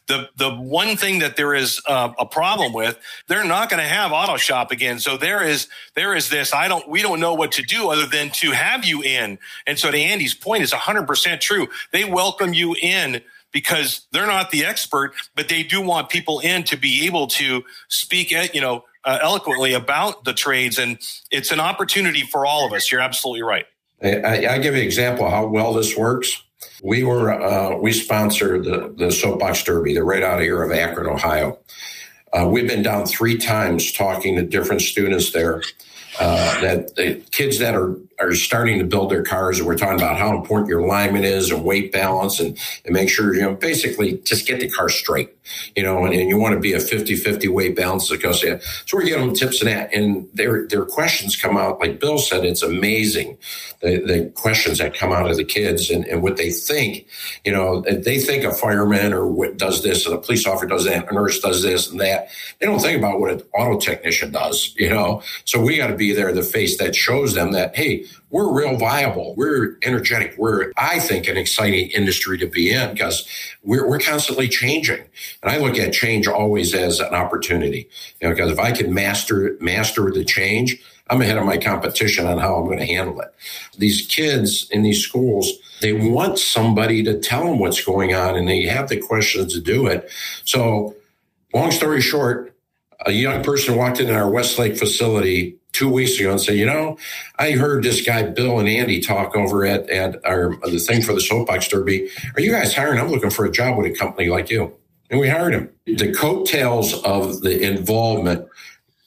The 0.08 0.30
the 0.36 0.52
one 0.52 0.98
thing 0.98 1.20
that 1.20 1.38
there 1.38 1.54
is 1.54 1.82
uh, 1.88 2.12
a 2.20 2.26
problem 2.26 2.74
with, 2.74 2.98
they're 3.28 3.46
not 3.46 3.70
going 3.70 3.82
to 3.82 3.88
have 3.88 4.12
auto 4.12 4.38
shop 4.38 4.72
again. 4.72 5.00
So 5.00 5.18
there 5.18 5.44
is 5.44 5.68
there 5.96 6.14
is 6.16 6.30
this. 6.30 6.54
I 6.54 6.68
don't 6.68 6.88
we 6.90 7.02
don't 7.02 7.20
know 7.20 7.34
what 7.34 7.54
to 7.54 7.62
do 7.62 7.90
other 7.90 8.06
than 8.06 8.30
to 8.32 8.52
have 8.52 8.86
you 8.86 9.02
in. 9.02 9.40
And 9.66 9.80
so 9.80 9.92
to 9.92 9.98
Andy's 9.98 10.34
point 10.34 10.64
is 10.64 10.72
100% 10.72 11.40
true. 11.40 11.68
They 11.92 12.04
welcome 12.04 12.54
you 12.54 12.76
in 12.82 13.22
because 13.54 14.06
they're 14.12 14.28
not 14.28 14.52
the 14.52 14.66
expert, 14.66 15.14
but 15.36 15.48
they 15.48 15.64
do 15.64 15.80
want 15.80 16.10
people 16.10 16.40
in 16.40 16.64
to 16.64 16.76
be 16.76 17.06
able 17.06 17.28
to 17.28 17.64
speak 17.88 18.34
at, 18.34 18.54
you 18.54 18.60
know, 18.60 18.84
uh, 19.06 19.20
eloquently 19.22 19.74
about 19.74 20.24
the 20.24 20.34
trades, 20.34 20.78
and 20.78 20.98
it's 21.32 21.52
an 21.52 21.60
opportunity 21.60 22.22
for 22.22 22.46
all 22.46 22.66
of 22.66 22.74
us. 22.74 22.92
You're 22.92 23.02
absolutely 23.02 23.44
right. 23.44 23.66
I, 24.04 24.48
I 24.48 24.58
give 24.58 24.74
you 24.74 24.82
an 24.82 24.86
example 24.86 25.30
how 25.30 25.46
well 25.48 25.74
this 25.74 25.96
works. 25.96 26.42
We 26.84 27.04
were 27.04 27.32
uh, 27.32 27.78
we 27.78 27.94
sponsored 27.94 28.66
the 28.66 28.94
the 28.96 29.10
soapbox 29.10 29.64
derby. 29.64 29.94
They're 29.94 30.04
right 30.04 30.22
out 30.22 30.40
of 30.40 30.44
here 30.44 30.62
of 30.62 30.72
Akron, 30.72 31.08
Ohio. 31.08 31.58
Uh, 32.34 32.48
we've 32.48 32.68
been 32.68 32.84
down 32.84 33.06
three 33.06 33.38
times 33.38 33.92
talking 33.94 34.36
to 34.36 34.44
different 34.44 34.82
students 34.82 35.32
there. 35.32 35.64
Uh, 36.20 36.62
that 36.62 36.96
the 36.96 37.24
kids 37.32 37.58
that 37.60 37.74
are 37.74 37.96
are 38.24 38.36
starting 38.36 38.80
to 38.80 38.86
build 38.86 39.12
their 39.12 39.24
cars, 39.24 39.60
and 39.60 39.68
we're 39.68 39.78
talking 39.78 40.00
about 40.00 40.18
how 40.18 40.36
important 40.36 40.70
your 40.70 40.80
alignment 40.80 41.26
is 41.26 41.52
and 41.52 41.64
weight 41.64 41.92
balance, 41.92 42.40
and, 42.40 42.58
and 42.86 42.94
make 42.94 43.10
sure 43.10 43.34
you 43.34 43.42
know 43.42 43.56
basically 43.56 44.18
just 44.20 44.48
get 44.48 44.60
the 44.60 44.70
car 44.70 44.90
straight 44.90 45.34
you 45.76 45.84
know, 45.84 46.06
and, 46.06 46.14
and 46.14 46.30
you 46.30 46.38
want 46.38 46.54
to 46.54 46.60
be 46.60 46.74
a 46.74 46.80
50 46.80 47.16
50 47.16 47.48
weight 47.50 47.76
balance 47.76 48.10
because. 48.10 48.42
So 48.42 48.60
we're 48.94 49.04
getting 49.04 49.28
them 49.28 49.36
tips 49.36 49.62
and 49.62 49.70
that. 49.70 49.94
And 49.94 50.30
their, 50.34 50.68
their 50.68 50.86
questions 50.86 51.36
come 51.36 51.58
out, 51.58 51.80
like 51.80 52.00
Bill 52.00 52.18
said, 52.18 52.46
it's 52.46 52.62
amazing 52.62 53.38
the, 53.82 54.00
the 54.00 54.32
questions 54.36 54.78
that 54.78 54.96
come 54.96 55.12
out 55.12 55.30
of 55.30 55.38
the 55.38 55.44
kids 55.44 55.90
and, 55.90 56.06
and 56.06 56.22
what 56.22 56.38
they 56.38 56.52
think. 56.52 57.06
You 57.46 57.52
know, 57.52 57.82
they 57.82 58.20
think 58.20 58.44
a 58.44 58.54
fireman 58.54 59.14
or 59.14 59.28
what 59.28 59.58
does 59.58 59.84
this 59.84 60.06
and 60.06 60.16
a 60.16 60.18
police 60.18 60.48
officer 60.48 60.68
does 60.68 60.86
that, 60.86 61.12
a 61.12 61.14
nurse 61.14 61.40
does 61.40 61.62
this 61.62 61.90
and 61.92 62.00
that. 62.00 62.30
They 62.60 62.66
don't 62.66 62.80
think 62.80 62.98
about 62.98 63.20
what 63.20 63.32
an 63.32 63.42
auto 63.54 63.80
technician 63.80 64.32
does, 64.32 64.74
you 64.78 64.90
know. 64.90 65.22
So 65.46 65.62
we 65.62 65.78
got 65.78 65.88
to 65.88 65.96
be 65.96 66.14
there, 66.14 66.32
the 66.34 66.44
face 66.44 66.78
that 66.78 66.96
shows 66.96 67.34
them 67.34 67.52
that, 67.52 67.76
hey, 67.76 68.06
we're 68.30 68.52
real 68.52 68.78
viable. 68.78 69.36
We're 69.36 69.78
energetic. 69.84 70.36
We're, 70.38 70.72
I 70.76 71.00
think, 71.00 71.28
an 71.28 71.38
exciting 71.38 71.90
industry 71.92 72.38
to 72.40 72.48
be 72.48 72.72
in 72.72 72.94
because 72.94 73.28
we're, 73.64 73.88
we're 73.88 74.00
constantly 74.00 74.48
changing. 74.48 75.04
And 75.42 75.52
I 75.52 75.58
look 75.58 75.78
at 75.78 75.94
change 75.94 76.28
always 76.28 76.74
as 76.74 77.00
an 77.00 77.14
opportunity, 77.14 77.90
you 78.20 78.28
know, 78.28 78.34
because 78.34 78.52
if 78.52 78.60
I 78.60 78.72
can 78.72 78.94
master, 78.94 79.56
master 79.60 80.12
the 80.12 80.26
change, 80.26 80.82
I'm 81.10 81.22
ahead 81.22 81.38
of 81.38 81.46
my 81.46 81.58
competition 81.58 82.26
on 82.26 82.38
how 82.38 82.56
I'm 82.56 82.66
going 82.66 82.80
to 82.80 82.86
handle 82.86 83.20
it. 83.22 83.34
These 83.78 84.08
kids 84.08 84.70
in 84.72 84.84
these 84.84 85.04
schools, 85.04 85.52
they 85.82 85.94
want 85.94 86.40
somebody 86.40 87.04
to 87.04 87.20
tell 87.20 87.44
them 87.44 87.60
what's 87.60 87.84
going 87.84 88.16
on 88.16 88.36
and 88.36 88.48
they 88.48 88.64
have 88.64 88.90
the 88.90 89.00
questions 89.00 89.54
to 89.54 89.62
do 89.62 89.86
it. 89.86 90.10
So 90.46 90.96
long 91.54 91.72
story 91.72 92.02
short, 92.02 92.56
a 93.06 93.12
young 93.12 93.44
person 93.44 93.76
walked 93.76 94.00
into 94.00 94.16
our 94.16 94.30
Westlake 94.30 94.78
facility 94.78 95.58
two 95.74 95.90
weeks 95.90 96.20
ago 96.20 96.32
and 96.32 96.42
say, 96.42 96.56
you 96.56 96.66
know, 96.66 96.98
I 97.38 97.52
heard 97.52 97.84
this 97.84 98.06
guy 98.06 98.24
Bill 98.24 98.60
and 98.60 98.70
Andy 98.70 99.02
talk 99.02 99.36
over 99.36 99.66
at 99.66 99.90
at 99.90 100.26
our 100.26 100.56
the 100.66 100.80
thing 100.80 101.02
for 101.02 101.14
the 101.14 101.22
soapbox 101.22 101.68
derby. 101.68 102.10
Are 102.36 102.42
you 102.42 102.52
guys 102.52 102.74
hiring? 102.74 103.00
I'm 103.00 103.10
looking 103.10 103.30
for 103.30 103.46
a 103.46 103.52
job 103.52 103.78
with 103.78 103.92
a 103.92 103.96
company 103.96 104.30
like 104.30 104.50
you, 104.50 104.74
and 105.10 105.20
we 105.20 105.28
hired 105.28 105.54
him. 105.54 105.70
The 105.86 106.14
coattails 106.14 106.94
of 107.04 107.42
the 107.42 107.62
involvement 107.62 108.48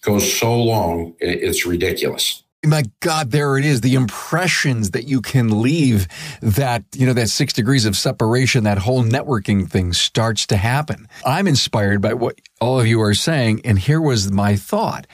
goes 0.03 0.39
so 0.39 0.63
long, 0.63 1.15
it's 1.19 1.67
ridiculous 1.67 2.45
my 2.67 2.85
God, 3.01 3.31
there 3.31 3.57
it 3.57 3.65
is. 3.65 3.81
The 3.81 3.95
impressions 3.95 4.91
that 4.91 5.07
you 5.07 5.21
can 5.21 5.63
leave 5.63 6.09
that, 6.43 6.85
you 6.95 7.07
know, 7.07 7.13
that 7.13 7.29
six 7.29 7.53
degrees 7.53 7.87
of 7.87 7.97
separation, 7.97 8.65
that 8.65 8.79
whole 8.79 9.03
networking 9.05 9.69
thing 9.69 9.93
starts 9.93 10.47
to 10.49 10.57
happen. 10.57 11.09
I'm 11.25 11.47
inspired 11.47 12.03
by 12.03 12.15
what 12.15 12.41
all 12.61 12.81
of 12.81 12.87
you 12.87 13.01
are 13.01 13.15
saying. 13.15 13.63
And 13.65 13.79
here 13.79 14.01
was 14.01 14.31
my 14.31 14.57
thought. 14.57 15.07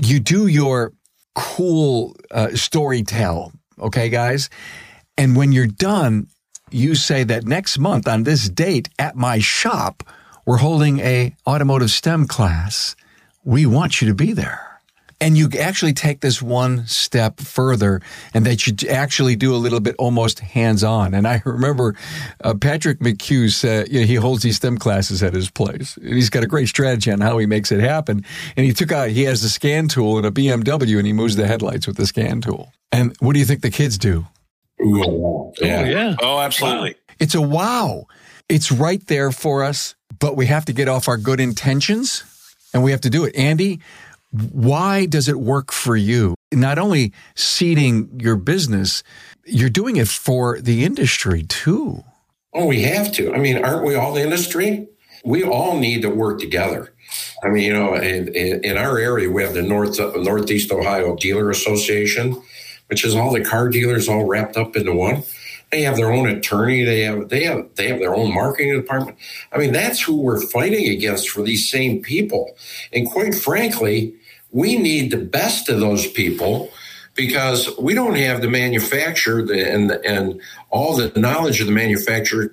You 0.00 0.20
do 0.20 0.46
your 0.46 0.92
cool 1.34 2.16
uh, 2.30 2.50
story 2.54 3.02
tell. 3.02 3.52
Okay, 3.80 4.08
guys. 4.08 4.48
And 5.16 5.34
when 5.34 5.52
you're 5.52 5.66
done, 5.66 6.28
you 6.70 6.94
say 6.94 7.24
that 7.24 7.44
next 7.44 7.78
month 7.78 8.06
on 8.06 8.22
this 8.22 8.48
date 8.48 8.88
at 8.98 9.16
my 9.16 9.38
shop, 9.38 10.02
we're 10.46 10.58
holding 10.58 11.00
a 11.00 11.34
automotive 11.46 11.90
STEM 11.90 12.26
class. 12.26 12.94
We 13.44 13.66
want 13.66 14.00
you 14.00 14.08
to 14.08 14.14
be 14.14 14.32
there 14.32 14.67
and 15.20 15.36
you 15.36 15.48
actually 15.58 15.92
take 15.92 16.20
this 16.20 16.40
one 16.40 16.86
step 16.86 17.40
further 17.40 18.00
and 18.32 18.46
that 18.46 18.66
you 18.66 18.88
actually 18.88 19.34
do 19.34 19.54
a 19.54 19.58
little 19.58 19.80
bit 19.80 19.96
almost 19.98 20.38
hands 20.38 20.84
on. 20.84 21.12
And 21.12 21.26
I 21.26 21.42
remember 21.44 21.96
uh, 22.42 22.54
Patrick 22.54 23.00
McHugh 23.00 23.52
said, 23.52 23.88
you 23.88 24.00
know, 24.00 24.06
he 24.06 24.14
holds 24.14 24.42
these 24.42 24.56
STEM 24.56 24.78
classes 24.78 25.22
at 25.22 25.34
his 25.34 25.50
place. 25.50 25.96
And 25.96 26.14
he's 26.14 26.30
got 26.30 26.44
a 26.44 26.46
great 26.46 26.68
strategy 26.68 27.10
on 27.10 27.20
how 27.20 27.38
he 27.38 27.46
makes 27.46 27.72
it 27.72 27.80
happen. 27.80 28.24
And 28.56 28.64
he 28.64 28.72
took 28.72 28.92
out, 28.92 29.08
he 29.10 29.24
has 29.24 29.42
the 29.42 29.48
scan 29.48 29.88
tool 29.88 30.18
in 30.18 30.24
a 30.24 30.30
BMW 30.30 30.98
and 30.98 31.06
he 31.06 31.12
moves 31.12 31.34
the 31.34 31.46
headlights 31.46 31.86
with 31.86 31.96
the 31.96 32.06
scan 32.06 32.40
tool. 32.40 32.72
And 32.92 33.16
what 33.18 33.32
do 33.32 33.40
you 33.40 33.44
think 33.44 33.62
the 33.62 33.70
kids 33.70 33.98
do? 33.98 34.26
Ooh, 34.80 35.52
yeah. 35.60 35.80
Oh, 35.80 35.84
yeah. 35.84 36.16
Oh, 36.22 36.38
absolutely. 36.38 36.94
It's 37.18 37.34
a 37.34 37.42
wow. 37.42 38.06
It's 38.48 38.70
right 38.70 39.04
there 39.08 39.32
for 39.32 39.64
us, 39.64 39.96
but 40.20 40.36
we 40.36 40.46
have 40.46 40.64
to 40.66 40.72
get 40.72 40.88
off 40.88 41.08
our 41.08 41.16
good 41.16 41.40
intentions 41.40 42.22
and 42.72 42.82
we 42.82 42.92
have 42.92 43.00
to 43.00 43.10
do 43.10 43.24
it. 43.24 43.34
Andy, 43.34 43.80
why 44.30 45.06
does 45.06 45.28
it 45.28 45.40
work 45.40 45.72
for 45.72 45.96
you? 45.96 46.34
Not 46.52 46.78
only 46.78 47.12
seeding 47.34 48.20
your 48.20 48.36
business, 48.36 49.02
you're 49.44 49.70
doing 49.70 49.96
it 49.96 50.08
for 50.08 50.60
the 50.60 50.84
industry 50.84 51.42
too. 51.42 52.04
Oh, 52.54 52.66
we 52.66 52.82
have 52.82 53.12
to. 53.12 53.32
I 53.32 53.38
mean, 53.38 53.62
aren't 53.64 53.84
we 53.84 53.94
all 53.94 54.12
the 54.12 54.22
industry? 54.22 54.88
We 55.24 55.44
all 55.44 55.78
need 55.78 56.02
to 56.02 56.10
work 56.10 56.40
together. 56.40 56.92
I 57.42 57.48
mean, 57.48 57.64
you 57.64 57.72
know, 57.72 57.94
in, 57.94 58.28
in, 58.28 58.64
in 58.64 58.76
our 58.76 58.98
area, 58.98 59.30
we 59.30 59.42
have 59.42 59.54
the 59.54 59.62
North 59.62 59.98
Northeast 59.98 60.70
Ohio 60.72 61.16
Dealer 61.16 61.50
Association, 61.50 62.42
which 62.88 63.04
is 63.04 63.14
all 63.14 63.32
the 63.32 63.44
car 63.44 63.68
dealers 63.68 64.08
all 64.08 64.24
wrapped 64.24 64.56
up 64.56 64.76
into 64.76 64.92
one. 64.92 65.22
They 65.70 65.82
have 65.82 65.96
their 65.96 66.12
own 66.12 66.28
attorney. 66.28 66.84
They 66.84 67.02
have 67.02 67.28
they 67.28 67.44
have 67.44 67.68
they 67.74 67.88
have 67.88 67.98
their 67.98 68.14
own 68.14 68.32
marketing 68.32 68.74
department. 68.74 69.18
I 69.52 69.58
mean, 69.58 69.72
that's 69.72 70.00
who 70.00 70.16
we're 70.16 70.40
fighting 70.40 70.88
against 70.88 71.28
for 71.28 71.42
these 71.42 71.70
same 71.70 72.00
people. 72.00 72.56
And 72.92 73.10
quite 73.10 73.34
frankly, 73.34 74.14
we 74.50 74.76
need 74.76 75.10
the 75.10 75.18
best 75.18 75.68
of 75.68 75.80
those 75.80 76.06
people 76.06 76.70
because 77.14 77.76
we 77.78 77.94
don't 77.94 78.14
have 78.14 78.40
the 78.40 78.48
manufacturer 78.48 79.40
and 79.52 79.90
and 79.90 80.40
all 80.70 80.96
the 80.96 81.12
knowledge 81.18 81.60
of 81.60 81.66
the 81.66 81.72
manufacturer 81.72 82.52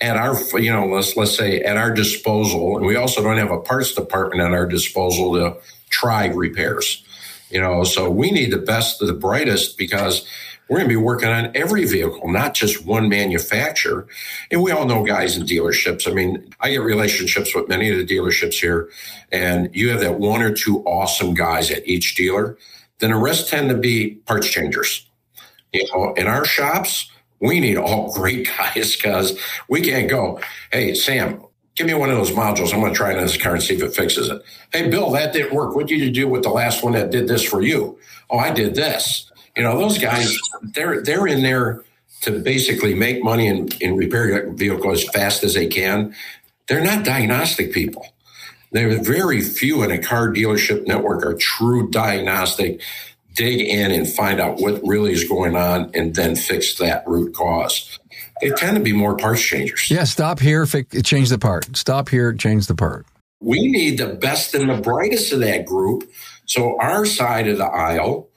at 0.00 0.16
our 0.16 0.36
you 0.58 0.70
know 0.70 0.86
let's 0.86 1.16
let's 1.16 1.36
say 1.36 1.60
at 1.60 1.76
our 1.76 1.92
disposal 1.92 2.76
and 2.76 2.84
we 2.84 2.96
also 2.96 3.22
don't 3.22 3.38
have 3.38 3.50
a 3.50 3.60
parts 3.60 3.94
department 3.94 4.42
at 4.42 4.52
our 4.52 4.66
disposal 4.66 5.34
to 5.34 5.56
try 5.88 6.26
repairs 6.26 7.02
you 7.48 7.60
know 7.60 7.82
so 7.84 8.10
we 8.10 8.30
need 8.30 8.52
the 8.52 8.58
best 8.58 9.00
of 9.00 9.08
the 9.08 9.14
brightest 9.14 9.78
because 9.78 10.26
we're 10.68 10.78
going 10.78 10.88
to 10.88 10.92
be 10.92 10.96
working 10.96 11.28
on 11.28 11.52
every 11.54 11.84
vehicle, 11.84 12.28
not 12.28 12.54
just 12.54 12.84
one 12.84 13.08
manufacturer. 13.08 14.06
And 14.50 14.62
we 14.62 14.72
all 14.72 14.84
know 14.84 15.04
guys 15.04 15.36
in 15.36 15.44
dealerships. 15.44 16.08
I 16.10 16.12
mean, 16.12 16.52
I 16.60 16.70
get 16.70 16.78
relationships 16.78 17.54
with 17.54 17.68
many 17.68 17.90
of 17.90 17.98
the 17.98 18.06
dealerships 18.06 18.54
here, 18.54 18.90
and 19.30 19.70
you 19.74 19.90
have 19.90 20.00
that 20.00 20.18
one 20.18 20.42
or 20.42 20.52
two 20.52 20.82
awesome 20.84 21.34
guys 21.34 21.70
at 21.70 21.86
each 21.86 22.16
dealer. 22.16 22.58
Then 22.98 23.10
the 23.10 23.16
rest 23.16 23.48
tend 23.48 23.68
to 23.68 23.76
be 23.76 24.16
parts 24.26 24.48
changers. 24.48 25.06
You 25.72 25.86
know, 25.92 26.14
in 26.14 26.26
our 26.26 26.44
shops, 26.44 27.10
we 27.40 27.60
need 27.60 27.76
all 27.76 28.12
great 28.14 28.48
guys 28.48 28.96
because 28.96 29.38
we 29.68 29.82
can't 29.82 30.10
go, 30.10 30.40
hey, 30.72 30.94
Sam, 30.94 31.44
give 31.76 31.86
me 31.86 31.94
one 31.94 32.10
of 32.10 32.16
those 32.16 32.32
modules. 32.32 32.74
I'm 32.74 32.80
going 32.80 32.92
to 32.92 32.96
try 32.96 33.12
it 33.12 33.18
on 33.18 33.22
this 33.22 33.36
car 33.36 33.54
and 33.54 33.62
see 33.62 33.74
if 33.74 33.82
it 33.82 33.94
fixes 33.94 34.30
it. 34.30 34.42
Hey, 34.72 34.88
Bill, 34.88 35.10
that 35.12 35.32
didn't 35.32 35.54
work. 35.54 35.76
What 35.76 35.86
did 35.86 36.00
you 36.00 36.10
do 36.10 36.26
with 36.26 36.42
the 36.42 36.50
last 36.50 36.82
one 36.82 36.94
that 36.94 37.10
did 37.10 37.28
this 37.28 37.44
for 37.44 37.62
you? 37.62 37.98
Oh, 38.30 38.38
I 38.38 38.50
did 38.50 38.74
this 38.74 39.30
You 39.56 39.62
know, 39.62 39.78
those 39.78 39.98
guys, 39.98 40.38
they're 40.62 41.02
they're 41.02 41.26
in 41.26 41.42
there 41.42 41.82
to 42.22 42.38
basically 42.40 42.94
make 42.94 43.22
money 43.22 43.48
and, 43.48 43.74
and 43.82 43.98
repair 43.98 44.28
your 44.28 44.52
vehicle 44.52 44.90
as 44.90 45.04
fast 45.08 45.42
as 45.44 45.54
they 45.54 45.66
can. 45.66 46.14
They're 46.66 46.84
not 46.84 47.04
diagnostic 47.04 47.72
people. 47.72 48.06
There 48.72 48.90
are 48.90 49.02
very 49.02 49.40
few 49.40 49.82
in 49.82 49.90
a 49.90 49.98
car 49.98 50.28
dealership 50.28 50.86
network 50.86 51.24
are 51.24 51.34
true 51.34 51.88
diagnostic. 51.90 52.80
Dig 53.34 53.60
in 53.60 53.92
and 53.92 54.08
find 54.10 54.40
out 54.40 54.60
what 54.60 54.80
really 54.84 55.12
is 55.12 55.24
going 55.24 55.56
on 55.56 55.90
and 55.94 56.14
then 56.14 56.36
fix 56.36 56.74
that 56.76 57.06
root 57.06 57.34
cause. 57.34 57.98
They 58.40 58.50
tend 58.50 58.76
to 58.76 58.82
be 58.82 58.92
more 58.92 59.16
parts 59.16 59.42
changers. 59.42 59.90
Yeah, 59.90 60.04
stop 60.04 60.40
here, 60.40 60.66
change 60.66 61.28
the 61.28 61.38
part. 61.38 61.76
Stop 61.76 62.08
here, 62.08 62.32
change 62.32 62.66
the 62.66 62.74
part. 62.74 63.06
We 63.40 63.70
need 63.70 63.98
the 63.98 64.08
best 64.08 64.54
and 64.54 64.68
the 64.68 64.80
brightest 64.80 65.32
of 65.32 65.40
that 65.40 65.64
group. 65.66 66.10
So 66.46 66.78
our 66.80 67.04
side 67.06 67.48
of 67.48 67.58
the 67.58 67.66
aisle 67.66 68.28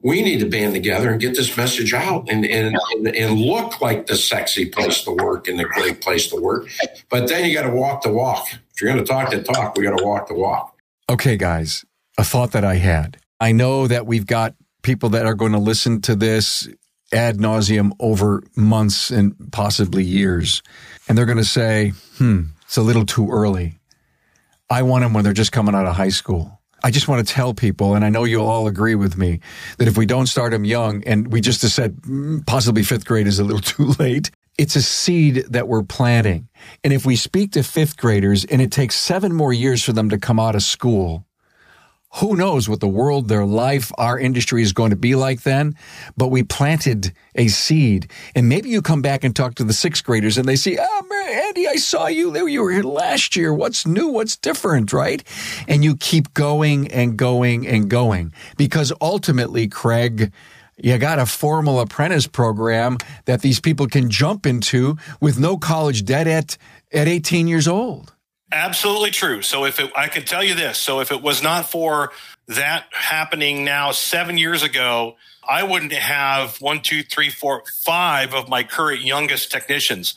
we 0.00 0.22
need 0.22 0.40
to 0.40 0.46
band 0.46 0.74
together 0.74 1.10
and 1.10 1.20
get 1.20 1.34
this 1.34 1.56
message 1.56 1.94
out 1.94 2.28
and, 2.28 2.44
and, 2.44 2.76
and 3.06 3.40
look 3.40 3.80
like 3.80 4.06
the 4.06 4.16
sexy 4.16 4.66
place 4.66 5.02
to 5.02 5.10
work 5.10 5.48
and 5.48 5.58
the 5.58 5.64
great 5.64 6.00
place 6.00 6.28
to 6.28 6.36
work. 6.36 6.68
But 7.08 7.28
then 7.28 7.44
you 7.44 7.54
got 7.54 7.62
to 7.62 7.74
walk 7.74 8.02
the 8.02 8.12
walk. 8.12 8.46
If 8.52 8.80
you're 8.80 8.92
going 8.92 9.04
to 9.04 9.10
talk 9.10 9.30
the 9.30 9.42
talk, 9.42 9.76
we 9.76 9.84
got 9.84 9.96
to 9.96 10.04
walk 10.04 10.28
the 10.28 10.34
walk. 10.34 10.76
Okay, 11.08 11.36
guys, 11.36 11.84
a 12.18 12.24
thought 12.24 12.52
that 12.52 12.64
I 12.64 12.76
had. 12.76 13.18
I 13.40 13.52
know 13.52 13.86
that 13.86 14.06
we've 14.06 14.26
got 14.26 14.54
people 14.82 15.08
that 15.10 15.26
are 15.26 15.34
going 15.34 15.52
to 15.52 15.58
listen 15.58 16.00
to 16.02 16.14
this 16.14 16.68
ad 17.12 17.38
nauseum 17.38 17.92
over 18.00 18.42
months 18.54 19.10
and 19.10 19.34
possibly 19.52 20.04
years. 20.04 20.62
And 21.08 21.16
they're 21.16 21.26
going 21.26 21.38
to 21.38 21.44
say, 21.44 21.92
hmm, 22.18 22.42
it's 22.62 22.76
a 22.76 22.82
little 22.82 23.06
too 23.06 23.30
early. 23.30 23.78
I 24.68 24.82
want 24.82 25.02
them 25.02 25.12
when 25.12 25.24
they're 25.24 25.32
just 25.32 25.52
coming 25.52 25.74
out 25.74 25.86
of 25.86 25.94
high 25.94 26.08
school. 26.08 26.60
I 26.86 26.90
just 26.92 27.08
want 27.08 27.26
to 27.26 27.34
tell 27.34 27.52
people, 27.52 27.96
and 27.96 28.04
I 28.04 28.10
know 28.10 28.22
you'll 28.22 28.46
all 28.46 28.68
agree 28.68 28.94
with 28.94 29.18
me, 29.18 29.40
that 29.78 29.88
if 29.88 29.98
we 29.98 30.06
don't 30.06 30.28
start 30.28 30.52
them 30.52 30.64
young, 30.64 31.02
and 31.02 31.32
we 31.32 31.40
just 31.40 31.60
said 31.62 31.96
mm, 32.02 32.46
possibly 32.46 32.84
fifth 32.84 33.04
grade 33.04 33.26
is 33.26 33.40
a 33.40 33.44
little 33.44 33.60
too 33.74 33.86
late, 33.98 34.30
it's 34.56 34.76
a 34.76 34.82
seed 34.82 35.46
that 35.50 35.66
we're 35.66 35.82
planting. 35.82 36.46
And 36.84 36.92
if 36.92 37.04
we 37.04 37.16
speak 37.16 37.50
to 37.52 37.64
fifth 37.64 37.96
graders 37.96 38.44
and 38.44 38.62
it 38.62 38.70
takes 38.70 38.94
seven 38.94 39.32
more 39.32 39.52
years 39.52 39.82
for 39.82 39.92
them 39.92 40.10
to 40.10 40.18
come 40.18 40.38
out 40.38 40.54
of 40.54 40.62
school, 40.62 41.25
who 42.14 42.36
knows 42.36 42.68
what 42.68 42.80
the 42.80 42.88
world, 42.88 43.28
their 43.28 43.44
life, 43.44 43.92
our 43.98 44.18
industry 44.18 44.62
is 44.62 44.72
going 44.72 44.90
to 44.90 44.96
be 44.96 45.14
like 45.14 45.42
then? 45.42 45.76
But 46.16 46.28
we 46.28 46.42
planted 46.42 47.12
a 47.34 47.48
seed. 47.48 48.10
And 48.34 48.48
maybe 48.48 48.70
you 48.70 48.80
come 48.80 49.02
back 49.02 49.22
and 49.22 49.36
talk 49.36 49.56
to 49.56 49.64
the 49.64 49.72
sixth 49.72 50.04
graders 50.04 50.38
and 50.38 50.48
they 50.48 50.56
say, 50.56 50.78
Oh, 50.80 51.02
Andy, 51.28 51.66
I 51.68 51.76
saw 51.76 52.06
you 52.06 52.30
there. 52.30 52.48
You 52.48 52.62
were 52.62 52.70
here 52.70 52.82
last 52.82 53.36
year. 53.36 53.52
What's 53.52 53.86
new? 53.86 54.08
What's 54.08 54.36
different? 54.36 54.92
Right? 54.92 55.22
And 55.68 55.84
you 55.84 55.96
keep 55.96 56.32
going 56.34 56.88
and 56.88 57.16
going 57.16 57.66
and 57.66 57.90
going 57.90 58.32
because 58.56 58.92
ultimately, 59.00 59.68
Craig, 59.68 60.32
you 60.78 60.98
got 60.98 61.18
a 61.18 61.26
formal 61.26 61.80
apprentice 61.80 62.26
program 62.26 62.98
that 63.24 63.42
these 63.42 63.60
people 63.60 63.86
can 63.86 64.10
jump 64.10 64.46
into 64.46 64.96
with 65.20 65.38
no 65.38 65.56
college 65.56 66.04
debt 66.04 66.26
at, 66.26 66.56
at 66.92 67.08
18 67.08 67.48
years 67.48 67.66
old. 67.66 68.12
Absolutely 68.52 69.10
true. 69.10 69.42
So 69.42 69.64
if 69.64 69.80
it, 69.80 69.90
I 69.96 70.08
can 70.08 70.24
tell 70.24 70.42
you 70.44 70.54
this, 70.54 70.78
so 70.78 71.00
if 71.00 71.10
it 71.10 71.20
was 71.20 71.42
not 71.42 71.68
for 71.68 72.12
that 72.46 72.86
happening 72.92 73.64
now 73.64 73.90
seven 73.90 74.38
years 74.38 74.62
ago, 74.62 75.16
I 75.48 75.64
wouldn't 75.64 75.92
have 75.92 76.56
one, 76.60 76.80
two, 76.80 77.02
three, 77.02 77.30
four, 77.30 77.64
five 77.82 78.34
of 78.34 78.48
my 78.48 78.62
current 78.62 79.02
youngest 79.02 79.50
technicians 79.50 80.14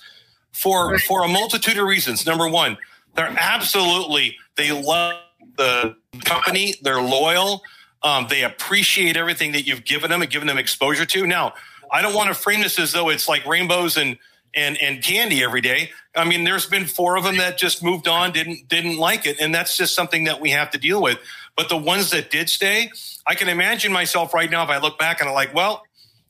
for 0.52 0.98
for 1.00 1.24
a 1.24 1.28
multitude 1.28 1.78
of 1.78 1.88
reasons. 1.88 2.26
Number 2.26 2.48
one, 2.48 2.78
they're 3.15 3.34
absolutely 3.38 4.38
they 4.56 4.72
love 4.72 5.15
the 5.58 5.96
company, 6.24 6.76
they're 6.82 7.02
loyal, 7.02 7.62
um, 8.04 8.28
they 8.30 8.44
appreciate 8.44 9.18
everything 9.18 9.54
that 9.54 9.65
you've 9.65 9.86
given 9.86 10.10
them 10.10 10.22
and 10.22 10.32
given 10.32 10.48
them 10.48 10.58
exposure 10.58 11.06
to. 11.06 11.26
Now, 11.26 11.54
I 11.92 12.02
don't 12.02 12.13
want 12.13 12.30
to 12.30 12.36
frame 12.36 12.62
this 12.62 12.80
as 12.80 12.92
though 12.92 13.10
it's 13.10 13.28
like 13.28 13.46
rainbows 13.46 13.98
and 13.98 14.18
and 14.56 14.78
and 14.82 15.04
candy 15.04 15.44
every 15.44 15.62
day. 15.62 15.92
I 16.19 16.25
mean, 16.25 16.43
there's 16.43 16.65
been 16.65 16.86
four 16.86 17.17
of 17.17 17.23
them 17.23 17.38
that 17.38 17.58
just 17.58 17.84
moved 17.84 18.08
on, 18.08 18.32
didn't 18.32 18.67
didn't 18.67 18.97
like 18.97 19.25
it, 19.25 19.39
and 19.39 19.53
that's 19.53 19.77
just 19.77 19.95
something 19.95 20.25
that 20.25 20.39
we 20.39 20.51
have 20.51 20.71
to 20.71 20.77
deal 20.77 21.01
with. 21.01 21.17
But 21.55 21.69
the 21.69 21.77
ones 21.77 22.12
that 22.12 22.29
did 22.29 22.49
stay, 22.49 22.91
I 23.25 23.36
can 23.36 23.49
imagine 23.49 23.91
myself 23.91 24.34
right 24.34 24.49
now 24.49 24.63
if 24.63 24.69
I 24.69 24.77
look 24.77 24.99
back 24.99 25.19
and 25.19 25.29
I'm 25.29 25.36
like, 25.36 25.53
well, 25.53 25.84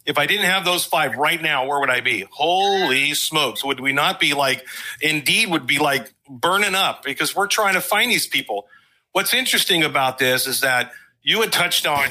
if 0.05 0.17
I 0.17 0.25
didn't 0.25 0.45
have 0.45 0.65
those 0.65 0.85
five 0.85 1.15
right 1.15 1.41
now, 1.41 1.67
where 1.67 1.79
would 1.79 1.89
I 1.89 2.01
be? 2.01 2.25
Holy 2.31 3.13
smokes! 3.13 3.63
Would 3.63 3.79
we 3.79 3.93
not 3.93 4.19
be 4.19 4.33
like, 4.33 4.65
indeed, 5.01 5.49
would 5.49 5.67
be 5.67 5.79
like 5.79 6.13
burning 6.29 6.75
up 6.75 7.03
because 7.03 7.35
we're 7.35 7.47
trying 7.47 7.73
to 7.73 7.81
find 7.81 8.11
these 8.11 8.27
people. 8.27 8.67
What's 9.11 9.33
interesting 9.33 9.83
about 9.83 10.19
this 10.19 10.47
is 10.47 10.61
that 10.61 10.91
you 11.23 11.41
had 11.41 11.51
touched 11.51 11.87
on, 11.87 12.09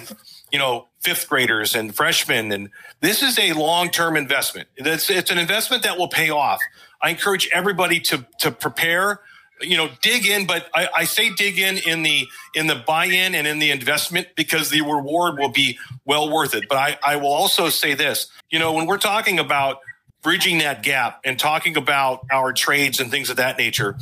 you 0.52 0.58
know, 0.58 0.88
fifth 1.00 1.28
graders 1.28 1.74
and 1.74 1.94
freshmen. 1.94 2.50
And 2.52 2.70
this 3.00 3.22
is 3.22 3.38
a 3.38 3.52
long 3.52 3.90
term 3.90 4.16
investment. 4.16 4.68
It's, 4.76 5.08
it's 5.08 5.30
an 5.30 5.38
investment 5.38 5.84
that 5.84 5.96
will 5.96 6.08
pay 6.08 6.30
off. 6.30 6.60
I 7.00 7.10
encourage 7.10 7.48
everybody 7.52 8.00
to, 8.00 8.26
to 8.40 8.50
prepare, 8.50 9.20
you 9.60 9.76
know, 9.76 9.88
dig 10.02 10.26
in, 10.26 10.46
but 10.46 10.68
I, 10.74 10.88
I 10.96 11.04
say 11.04 11.30
dig 11.30 11.58
in 11.58 11.78
in 11.78 12.02
the, 12.02 12.26
in 12.54 12.66
the 12.66 12.76
buy 12.86 13.06
in 13.06 13.34
and 13.34 13.46
in 13.46 13.58
the 13.58 13.70
investment 13.70 14.28
because 14.36 14.70
the 14.70 14.82
reward 14.82 15.38
will 15.38 15.50
be 15.50 15.78
well 16.04 16.30
worth 16.30 16.54
it. 16.54 16.68
But 16.68 16.78
I, 16.78 16.98
I 17.04 17.16
will 17.16 17.32
also 17.32 17.68
say 17.68 17.94
this, 17.94 18.28
you 18.50 18.58
know, 18.58 18.72
when 18.72 18.86
we're 18.86 18.98
talking 18.98 19.38
about 19.38 19.80
bridging 20.22 20.58
that 20.58 20.82
gap 20.82 21.20
and 21.24 21.38
talking 21.38 21.76
about 21.76 22.26
our 22.30 22.52
trades 22.52 23.00
and 23.00 23.10
things 23.10 23.30
of 23.30 23.36
that 23.36 23.58
nature, 23.58 23.96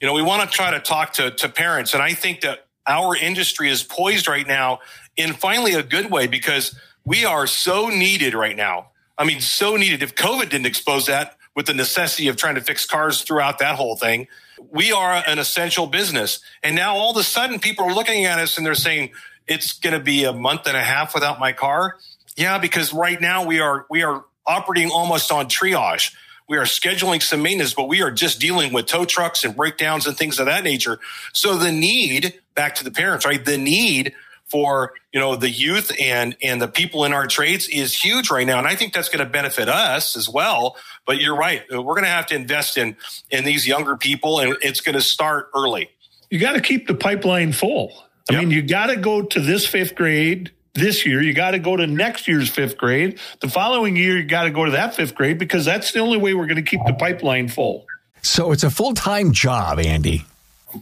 you 0.00 0.06
know, 0.06 0.14
we 0.14 0.22
want 0.22 0.48
to 0.48 0.54
try 0.54 0.72
to 0.72 0.80
talk 0.80 1.12
to, 1.14 1.30
to 1.30 1.48
parents. 1.48 1.94
And 1.94 2.02
I 2.02 2.12
think 2.12 2.40
that 2.40 2.66
our 2.86 3.16
industry 3.16 3.70
is 3.70 3.84
poised 3.84 4.26
right 4.26 4.46
now 4.46 4.80
in 5.16 5.32
finally 5.32 5.74
a 5.74 5.82
good 5.82 6.10
way 6.10 6.26
because 6.26 6.74
we 7.04 7.24
are 7.24 7.46
so 7.46 7.88
needed 7.88 8.34
right 8.34 8.56
now. 8.56 8.88
I 9.16 9.24
mean, 9.24 9.40
so 9.40 9.76
needed. 9.76 10.02
If 10.02 10.14
COVID 10.14 10.48
didn't 10.48 10.66
expose 10.66 11.06
that 11.06 11.36
with 11.54 11.66
the 11.66 11.74
necessity 11.74 12.28
of 12.28 12.36
trying 12.36 12.54
to 12.54 12.60
fix 12.60 12.86
cars 12.86 13.22
throughout 13.22 13.58
that 13.58 13.76
whole 13.76 13.96
thing, 13.96 14.28
we 14.70 14.92
are 14.92 15.22
an 15.26 15.38
essential 15.38 15.86
business. 15.86 16.40
And 16.62 16.74
now 16.76 16.94
all 16.96 17.10
of 17.10 17.16
a 17.16 17.22
sudden 17.22 17.58
people 17.58 17.84
are 17.84 17.94
looking 17.94 18.24
at 18.24 18.38
us 18.38 18.56
and 18.56 18.66
they're 18.66 18.74
saying, 18.74 19.10
it's 19.46 19.72
going 19.72 19.92
to 19.92 20.02
be 20.02 20.24
a 20.24 20.32
month 20.32 20.66
and 20.66 20.76
a 20.76 20.82
half 20.82 21.14
without 21.14 21.40
my 21.40 21.52
car. 21.52 21.96
Yeah, 22.36 22.58
because 22.58 22.92
right 22.92 23.20
now 23.20 23.44
we 23.44 23.60
are, 23.60 23.86
we 23.90 24.02
are 24.02 24.24
operating 24.46 24.90
almost 24.90 25.30
on 25.30 25.46
triage. 25.46 26.14
We 26.48 26.58
are 26.58 26.64
scheduling 26.64 27.22
some 27.22 27.42
maintenance, 27.42 27.74
but 27.74 27.88
we 27.88 28.02
are 28.02 28.10
just 28.10 28.40
dealing 28.40 28.72
with 28.72 28.86
tow 28.86 29.04
trucks 29.04 29.44
and 29.44 29.56
breakdowns 29.56 30.06
and 30.06 30.16
things 30.16 30.38
of 30.38 30.46
that 30.46 30.64
nature. 30.64 30.98
So 31.32 31.56
the 31.56 31.72
need, 31.72 32.40
back 32.54 32.74
to 32.76 32.84
the 32.84 32.90
parents, 32.90 33.24
right? 33.24 33.44
The 33.44 33.58
need 33.58 34.14
for 34.52 34.92
you 35.12 35.18
know 35.18 35.34
the 35.34 35.48
youth 35.48 35.90
and 35.98 36.36
and 36.42 36.60
the 36.60 36.68
people 36.68 37.06
in 37.06 37.14
our 37.14 37.26
trades 37.26 37.68
is 37.68 37.96
huge 37.96 38.30
right 38.30 38.46
now. 38.46 38.58
And 38.58 38.66
i 38.68 38.76
think 38.76 38.92
that's 38.92 39.08
going 39.08 39.24
to 39.24 39.30
benefit 39.30 39.68
us 39.68 40.14
as 40.14 40.28
well. 40.28 40.76
But 41.06 41.20
you're 41.20 41.36
right. 41.36 41.62
We're 41.70 41.82
going 41.82 42.04
to 42.04 42.10
have 42.10 42.26
to 42.26 42.36
invest 42.36 42.76
in 42.76 42.96
in 43.30 43.44
these 43.44 43.66
younger 43.66 43.96
people 43.96 44.38
and 44.38 44.56
it's 44.60 44.82
going 44.82 44.94
to 44.94 45.00
start 45.00 45.50
early. 45.56 45.90
You 46.30 46.38
got 46.38 46.52
to 46.52 46.60
keep 46.60 46.86
the 46.86 46.94
pipeline 46.94 47.52
full. 47.52 47.92
I 48.30 48.34
yep. 48.34 48.40
mean 48.42 48.50
you 48.50 48.62
got 48.62 48.86
to 48.86 48.96
go 48.96 49.22
to 49.22 49.40
this 49.40 49.66
fifth 49.66 49.94
grade 49.94 50.52
this 50.74 51.04
year. 51.04 51.22
You 51.22 51.32
got 51.32 51.52
to 51.52 51.58
go 51.58 51.76
to 51.76 51.86
next 51.86 52.28
year's 52.28 52.50
fifth 52.50 52.76
grade. 52.76 53.18
The 53.40 53.48
following 53.48 53.96
year 53.96 54.18
you 54.18 54.24
got 54.24 54.44
to 54.44 54.50
go 54.50 54.66
to 54.66 54.72
that 54.72 54.94
fifth 54.94 55.14
grade 55.14 55.38
because 55.38 55.64
that's 55.64 55.92
the 55.92 56.00
only 56.00 56.18
way 56.18 56.34
we're 56.34 56.46
going 56.46 56.62
to 56.62 56.70
keep 56.70 56.80
the 56.86 56.94
pipeline 56.94 57.48
full. 57.48 57.86
So 58.20 58.52
it's 58.52 58.62
a 58.62 58.70
full-time 58.70 59.32
job 59.32 59.80
andy. 59.80 60.24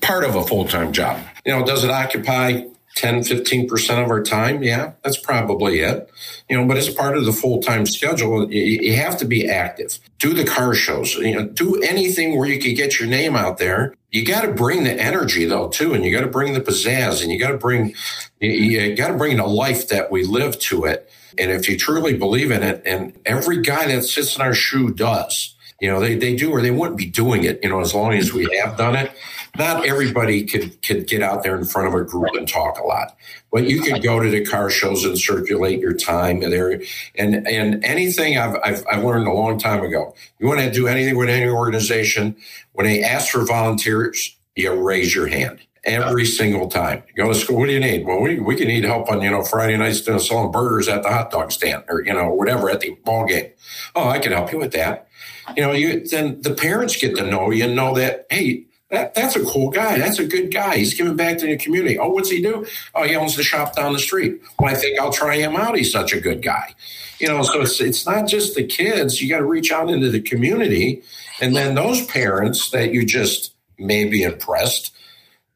Part 0.03 0.25
of 0.25 0.35
a 0.35 0.45
full-time 0.45 0.93
job. 0.93 1.21
You 1.47 1.57
know 1.57 1.65
does 1.65 1.85
it 1.85 1.91
occupy 1.91 2.65
10, 3.01 3.21
15% 3.21 4.05
of 4.05 4.11
our 4.11 4.23
time. 4.23 4.63
Yeah, 4.63 4.93
that's 5.03 5.17
probably 5.17 5.81
it. 5.81 6.11
You 6.51 6.59
know, 6.59 6.67
but 6.67 6.77
as 6.77 6.91
part 6.91 7.17
of 7.17 7.25
the 7.25 7.33
full 7.33 7.63
time 7.63 7.87
schedule, 7.87 8.53
you, 8.53 8.95
have 8.95 9.17
to 9.19 9.25
be 9.25 9.49
active. 9.49 9.99
Do 10.19 10.35
the 10.35 10.45
car 10.45 10.75
shows, 10.75 11.15
you 11.15 11.35
know, 11.35 11.47
do 11.47 11.81
anything 11.81 12.37
where 12.37 12.47
you 12.47 12.61
can 12.61 12.75
get 12.75 13.01
your 13.01 13.09
name 13.09 13.37
out 13.37 13.57
there. 13.57 13.95
You 14.11 14.27
got 14.27 14.43
to 14.43 14.53
bring 14.53 14.85
the 14.85 14.93
energy 14.93 15.47
though, 15.47 15.69
too. 15.69 15.95
And 15.95 16.05
you 16.05 16.13
got 16.13 16.21
to 16.21 16.27
bring 16.27 16.53
the 16.53 16.61
pizzazz 16.61 17.23
and 17.23 17.33
you 17.33 17.39
got 17.39 17.53
to 17.53 17.57
bring, 17.57 17.95
you, 18.39 18.51
you 18.51 18.95
got 18.95 19.09
to 19.09 19.17
bring 19.17 19.39
the 19.39 19.47
life 19.47 19.89
that 19.89 20.11
we 20.11 20.25
live 20.25 20.59
to 20.59 20.85
it. 20.85 21.11
And 21.39 21.51
if 21.51 21.69
you 21.71 21.79
truly 21.79 22.19
believe 22.19 22.51
in 22.51 22.63
it, 22.63 22.83
and 22.85 23.19
every 23.25 23.63
guy 23.63 23.87
that 23.87 24.03
sits 24.03 24.37
in 24.37 24.43
our 24.43 24.53
shoe 24.53 24.93
does, 24.93 25.55
you 25.81 25.91
know, 25.91 26.01
they, 26.01 26.15
they 26.15 26.37
do 26.37 26.51
or 26.51 26.61
they 26.61 26.71
wouldn't 26.71 26.99
be 26.99 27.07
doing 27.07 27.45
it, 27.45 27.61
you 27.63 27.69
know, 27.69 27.81
as 27.81 27.95
long 27.95 28.13
as 28.13 28.33
we 28.33 28.49
have 28.63 28.77
done 28.77 28.97
it 28.97 29.13
not 29.59 29.87
everybody 29.87 30.45
could 30.45 30.81
could 30.83 31.07
get 31.07 31.23
out 31.23 31.43
there 31.43 31.57
in 31.57 31.65
front 31.65 31.89
of 31.89 31.95
a 31.95 32.05
group 32.05 32.35
and 32.35 32.49
talk 32.49 32.79
a 32.79 32.85
lot. 32.85 33.17
But 33.51 33.65
you 33.65 33.83
could 33.83 34.03
go 34.03 34.21
to 34.21 34.31
the 34.31 34.45
car 34.45 34.71
shows 34.71 35.05
and 35.05 35.19
circulate 35.19 35.81
your 35.81 35.95
time 35.95 36.41
there. 36.41 36.81
And 37.17 37.47
and 37.47 37.85
anything 37.85 38.39
I've, 38.39 38.57
I've, 38.63 38.85
I've 38.91 39.05
learned 39.05 39.27
a 39.27 39.33
long 39.33 39.59
time 39.59 39.83
ago. 39.83 40.15
You 40.39 40.47
want 40.47 40.61
to 40.61 40.71
do 40.71 40.87
anything 40.87 41.17
with 41.17 41.29
any 41.29 41.51
organization, 41.51 42.37
when 42.73 42.87
they 42.87 43.03
ask 43.03 43.31
for 43.31 43.45
volunteers, 43.45 44.37
you 44.55 44.73
raise 44.73 45.15
your 45.15 45.27
hand 45.27 45.61
every 45.85 46.27
single 46.27 46.69
time. 46.69 47.03
You 47.09 47.25
go 47.25 47.33
to 47.33 47.39
school. 47.39 47.59
What 47.59 47.67
do 47.67 47.73
you 47.73 47.81
need? 47.81 48.07
Well, 48.07 48.21
we, 48.21 48.39
we 48.39 48.55
can 48.55 48.69
need 48.69 48.85
help 48.85 49.11
on, 49.11 49.23
you 49.23 49.31
know, 49.31 49.43
Friday 49.43 49.77
nights 49.77 50.03
doing 50.03 50.19
selling 50.19 50.53
burgers 50.53 50.89
at 50.89 51.03
the 51.03 51.09
hot 51.09 51.31
dog 51.31 51.51
stand 51.51 51.85
or, 51.89 52.03
you 52.03 52.13
know, 52.13 52.31
whatever 52.31 52.71
at 52.71 52.81
the 52.81 52.91
ball 53.05 53.27
game. 53.27 53.51
Oh, 53.97 54.09
I 54.09 54.19
can 54.19 54.33
help 54.33 54.53
you 54.53 54.59
with 54.59 54.73
that. 54.73 55.09
You 55.57 55.63
know, 55.63 55.73
you 55.73 56.07
then 56.07 56.41
the 56.43 56.55
parents 56.55 56.97
get 56.97 57.17
to 57.17 57.29
know 57.29 57.51
you 57.51 57.65
and 57.65 57.77
know 57.77 57.95
that, 57.95 58.27
hey, 58.31 58.67
that, 58.91 59.15
that's 59.15 59.37
a 59.37 59.45
cool 59.45 59.71
guy. 59.71 59.99
That's 59.99 60.19
a 60.19 60.27
good 60.27 60.53
guy. 60.53 60.77
He's 60.77 60.95
giving 60.95 61.17
back 61.17 61.39
to 61.39 61.47
the 61.47 61.57
community. 61.57 61.99
Oh, 61.99 62.09
what's 62.09 62.31
he 62.31 62.43
do? 62.43 62.67
Oh, 62.95 63.05
he 63.05 63.15
owns 63.15 63.37
the 63.37 63.43
shop 63.45 63.77
down 63.77 63.93
the 63.93 64.01
street. 64.01 64.41
Well, 64.59 64.75
I 64.75 64.77
think 64.77 64.99
I'll 64.99 65.13
try 65.13 65.37
him 65.37 65.55
out. 65.55 65.77
He's 65.77 65.93
such 65.93 66.13
a 66.13 66.21
good 66.21 66.43
guy. 66.43 66.75
You 67.21 67.29
know, 67.29 67.43
so 67.43 67.61
it's, 67.61 67.81
it's 67.81 68.05
not 68.05 68.27
just 68.27 68.57
the 68.57 68.65
kids. 68.65 69.23
You 69.23 69.29
got 69.29 69.39
to 69.39 69.45
reach 69.45 69.71
out 69.71 69.91
into 69.91 70.11
the 70.11 70.21
community. 70.21 71.03
And 71.41 71.55
then 71.55 71.75
those 71.75 72.05
parents 72.07 72.71
that 72.71 72.93
you 72.93 73.07
just 73.07 73.55
may 73.79 74.07
be 74.07 74.23
impressed, 74.25 74.93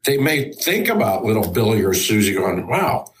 they 0.05 0.17
may 0.17 0.53
think 0.53 0.87
about 0.87 1.25
little 1.25 1.51
Billy 1.51 1.83
or 1.83 1.93
Susie 1.93 2.33
going, 2.33 2.67
wow, 2.67 3.11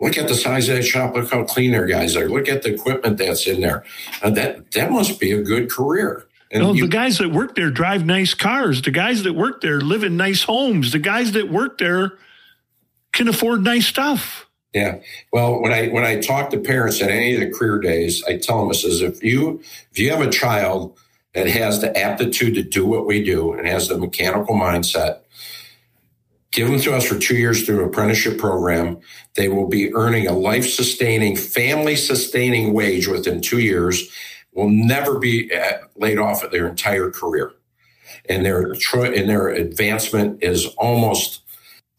look 0.00 0.18
at 0.18 0.28
the 0.28 0.34
size 0.34 0.68
of 0.68 0.76
that 0.76 0.82
shop. 0.82 1.14
Look 1.14 1.30
how 1.30 1.44
clean 1.44 1.72
their 1.72 1.86
guys 1.86 2.16
are. 2.16 2.28
Look 2.28 2.48
at 2.48 2.62
the 2.62 2.74
equipment 2.74 3.18
that's 3.18 3.46
in 3.46 3.60
there. 3.60 3.84
Uh, 4.22 4.30
that, 4.30 4.70
that 4.72 4.90
must 4.90 5.20
be 5.20 5.32
a 5.32 5.42
good 5.42 5.70
career. 5.70 6.26
And 6.50 6.62
well, 6.62 6.76
you, 6.76 6.82
the 6.82 6.88
guys 6.88 7.18
that 7.18 7.30
work 7.30 7.56
there 7.56 7.70
drive 7.70 8.04
nice 8.04 8.34
cars. 8.34 8.82
The 8.82 8.90
guys 8.90 9.24
that 9.24 9.32
work 9.32 9.60
there 9.60 9.80
live 9.80 10.04
in 10.04 10.16
nice 10.16 10.44
homes. 10.44 10.92
The 10.92 10.98
guys 10.98 11.32
that 11.32 11.50
work 11.50 11.78
there 11.78 12.12
can 13.12 13.28
afford 13.28 13.62
nice 13.62 13.86
stuff. 13.86 14.48
Yeah. 14.72 14.98
Well, 15.32 15.62
when 15.62 15.72
I 15.72 15.88
when 15.88 16.04
I 16.04 16.20
talk 16.20 16.50
to 16.50 16.58
parents 16.58 17.00
at 17.00 17.10
any 17.10 17.34
of 17.34 17.40
the 17.40 17.50
career 17.50 17.78
days, 17.78 18.22
I 18.24 18.38
tell 18.38 18.58
them, 18.58 18.70
I 18.70 18.72
says, 18.72 19.00
if 19.00 19.22
you 19.22 19.60
if 19.92 19.98
you 19.98 20.10
have 20.10 20.20
a 20.20 20.30
child 20.30 20.98
that 21.32 21.46
has 21.46 21.80
the 21.80 21.96
aptitude 21.96 22.54
to 22.54 22.62
do 22.62 22.84
what 22.84 23.06
we 23.06 23.22
do 23.22 23.52
and 23.52 23.66
has 23.66 23.88
the 23.88 23.98
mechanical 23.98 24.54
mindset, 24.56 25.20
give 26.54 26.68
them 26.68 26.80
to 26.80 26.94
us 26.94 27.04
for 27.04 27.18
two 27.18 27.36
years 27.36 27.66
through 27.66 27.80
an 27.80 27.88
apprenticeship 27.88 28.38
program. 28.38 28.98
They 29.34 29.48
will 29.48 29.66
be 29.66 29.92
earning 29.92 30.28
a 30.28 30.32
life 30.32 30.68
sustaining, 30.68 31.36
family 31.36 31.96
sustaining 31.96 32.72
wage 32.72 33.08
within 33.08 33.42
two 33.42 33.58
years 33.58 34.08
will 34.52 34.68
never 34.68 35.18
be 35.18 35.52
uh, 35.52 35.78
laid 35.96 36.18
off 36.18 36.44
at 36.44 36.52
their 36.52 36.68
entire 36.68 37.10
career. 37.10 37.52
And 38.28 38.46
their, 38.46 38.62
and 38.62 39.28
their 39.28 39.48
advancement 39.48 40.42
is 40.42 40.66
almost 40.78 41.42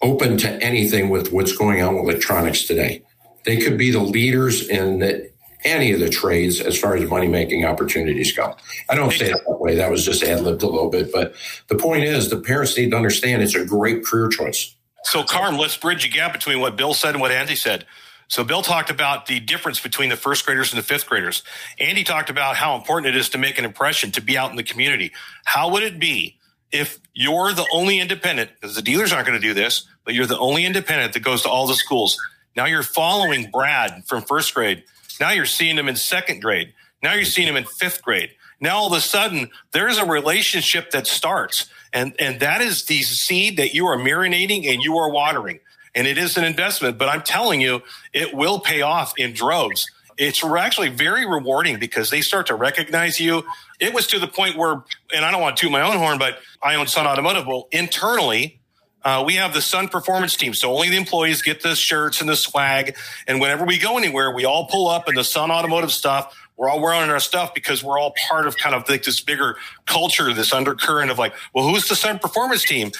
open 0.01 0.37
to 0.37 0.49
anything 0.63 1.09
with 1.09 1.33
what's 1.33 1.55
going 1.55 1.81
on 1.81 1.95
with 1.95 2.05
electronics 2.05 2.63
today. 2.63 3.03
They 3.43 3.57
could 3.57 3.77
be 3.77 3.91
the 3.91 3.99
leaders 3.99 4.67
in 4.67 4.99
the, 4.99 5.29
any 5.65 5.91
of 5.91 5.99
the 5.99 6.09
trades 6.09 6.61
as 6.61 6.79
far 6.79 6.95
as 6.95 7.09
money 7.09 7.27
making 7.27 7.65
opportunities 7.65 8.31
go. 8.35 8.55
I 8.89 8.95
don't 8.95 9.11
say 9.11 9.31
it 9.31 9.41
that 9.45 9.59
way. 9.59 9.75
That 9.75 9.91
was 9.91 10.05
just 10.05 10.23
ad 10.23 10.41
libbed 10.41 10.63
a 10.63 10.67
little 10.67 10.89
bit. 10.89 11.11
But 11.11 11.33
the 11.67 11.75
point 11.75 12.03
is, 12.03 12.29
the 12.29 12.39
parents 12.39 12.77
need 12.77 12.91
to 12.91 12.95
understand 12.95 13.41
it's 13.41 13.55
a 13.55 13.65
great 13.65 14.05
career 14.05 14.29
choice. 14.29 14.75
So, 15.03 15.23
Carm, 15.23 15.57
let's 15.57 15.75
bridge 15.75 16.05
a 16.05 16.09
gap 16.09 16.33
between 16.33 16.59
what 16.59 16.77
Bill 16.77 16.93
said 16.93 17.11
and 17.11 17.21
what 17.21 17.31
Andy 17.31 17.55
said. 17.55 17.85
So 18.27 18.43
Bill 18.43 18.61
talked 18.61 18.89
about 18.89 19.27
the 19.27 19.39
difference 19.39 19.79
between 19.79 20.09
the 20.09 20.15
first 20.15 20.45
graders 20.45 20.71
and 20.73 20.79
the 20.79 20.83
fifth 20.83 21.07
graders. 21.07 21.43
Andy 21.79 22.03
talked 22.03 22.29
about 22.29 22.55
how 22.55 22.75
important 22.75 23.13
it 23.13 23.19
is 23.19 23.29
to 23.29 23.37
make 23.37 23.59
an 23.59 23.65
impression, 23.65 24.11
to 24.13 24.21
be 24.21 24.37
out 24.37 24.49
in 24.49 24.55
the 24.55 24.63
community. 24.63 25.11
How 25.43 25.69
would 25.71 25.83
it 25.83 25.99
be 25.99 26.39
if 26.71 26.99
you're 27.13 27.53
the 27.53 27.67
only 27.71 27.99
independent, 27.99 28.51
because 28.55 28.75
the 28.75 28.81
dealers 28.81 29.13
aren't 29.13 29.27
going 29.27 29.39
to 29.39 29.47
do 29.47 29.53
this, 29.53 29.87
but 30.03 30.13
you're 30.13 30.25
the 30.25 30.37
only 30.39 30.65
independent 30.65 31.13
that 31.13 31.21
goes 31.21 31.43
to 31.43 31.49
all 31.49 31.67
the 31.67 31.75
schools. 31.75 32.17
Now 32.55 32.65
you're 32.65 32.83
following 32.83 33.49
Brad 33.51 34.05
from 34.05 34.23
first 34.23 34.53
grade. 34.53 34.83
Now 35.19 35.31
you're 35.31 35.45
seeing 35.45 35.75
them 35.75 35.87
in 35.87 35.95
second 35.95 36.41
grade. 36.41 36.73
Now 37.01 37.13
you're 37.13 37.25
seeing 37.25 37.47
them 37.47 37.57
in 37.57 37.65
fifth 37.65 38.01
grade. 38.01 38.31
Now 38.59 38.77
all 38.77 38.87
of 38.87 38.97
a 38.97 39.01
sudden 39.01 39.49
there's 39.71 39.97
a 39.97 40.05
relationship 40.05 40.91
that 40.91 41.07
starts 41.07 41.69
and, 41.93 42.13
and 42.19 42.39
that 42.41 42.61
is 42.61 42.85
the 42.85 43.01
seed 43.03 43.57
that 43.57 43.73
you 43.73 43.85
are 43.87 43.97
marinating 43.97 44.67
and 44.71 44.81
you 44.81 44.97
are 44.97 45.09
watering 45.09 45.59
and 45.95 46.05
it 46.05 46.17
is 46.17 46.37
an 46.37 46.43
investment, 46.43 46.97
but 46.97 47.07
I'm 47.07 47.21
telling 47.21 47.61
you, 47.61 47.81
it 48.13 48.33
will 48.33 48.59
pay 48.59 48.81
off 48.81 49.13
in 49.17 49.31
droves. 49.31 49.89
It's 50.17 50.43
actually 50.43 50.89
very 50.89 51.25
rewarding 51.25 51.79
because 51.79 52.09
they 52.09 52.21
start 52.21 52.47
to 52.47 52.55
recognize 52.55 53.19
you. 53.19 53.43
It 53.79 53.93
was 53.93 54.05
to 54.07 54.19
the 54.19 54.27
point 54.27 54.57
where, 54.57 54.83
and 55.13 55.25
I 55.25 55.31
don't 55.31 55.41
want 55.41 55.57
to 55.57 55.61
toot 55.61 55.71
my 55.71 55.81
own 55.81 55.97
horn, 55.97 56.17
but 56.17 56.39
I 56.61 56.75
own 56.75 56.87
Sun 56.87 57.07
Automotive. 57.07 57.47
Well, 57.47 57.67
internally, 57.71 58.59
uh, 59.05 59.23
we 59.25 59.35
have 59.35 59.53
the 59.53 59.61
Sun 59.61 59.87
Performance 59.87 60.35
team. 60.35 60.53
So 60.53 60.73
only 60.73 60.89
the 60.89 60.97
employees 60.97 61.41
get 61.41 61.63
the 61.63 61.75
shirts 61.75 62.19
and 62.19 62.29
the 62.29 62.35
swag. 62.35 62.97
And 63.27 63.39
whenever 63.39 63.63
we 63.63 63.77
go 63.77 63.97
anywhere, 63.97 64.31
we 64.31 64.43
all 64.43 64.65
pull 64.67 64.89
up 64.89 65.07
in 65.07 65.15
the 65.15 65.23
Sun 65.23 65.51
Automotive 65.51 65.91
stuff 65.91 66.35
we're 66.57 66.69
all 66.69 66.81
wearing 66.81 67.09
our 67.09 67.19
stuff 67.19 67.53
because 67.53 67.83
we're 67.83 67.99
all 67.99 68.13
part 68.29 68.47
of 68.47 68.55
kind 68.55 68.75
of 68.75 68.87
like 68.87 69.03
this 69.03 69.19
bigger 69.19 69.57
culture, 69.85 70.33
this 70.33 70.53
undercurrent 70.53 71.11
of 71.11 71.19
like, 71.19 71.33
well, 71.53 71.67
who's 71.67 71.87
the 71.87 71.95
Sun 71.95 72.19
Performance 72.19 72.63
team? 72.63 72.91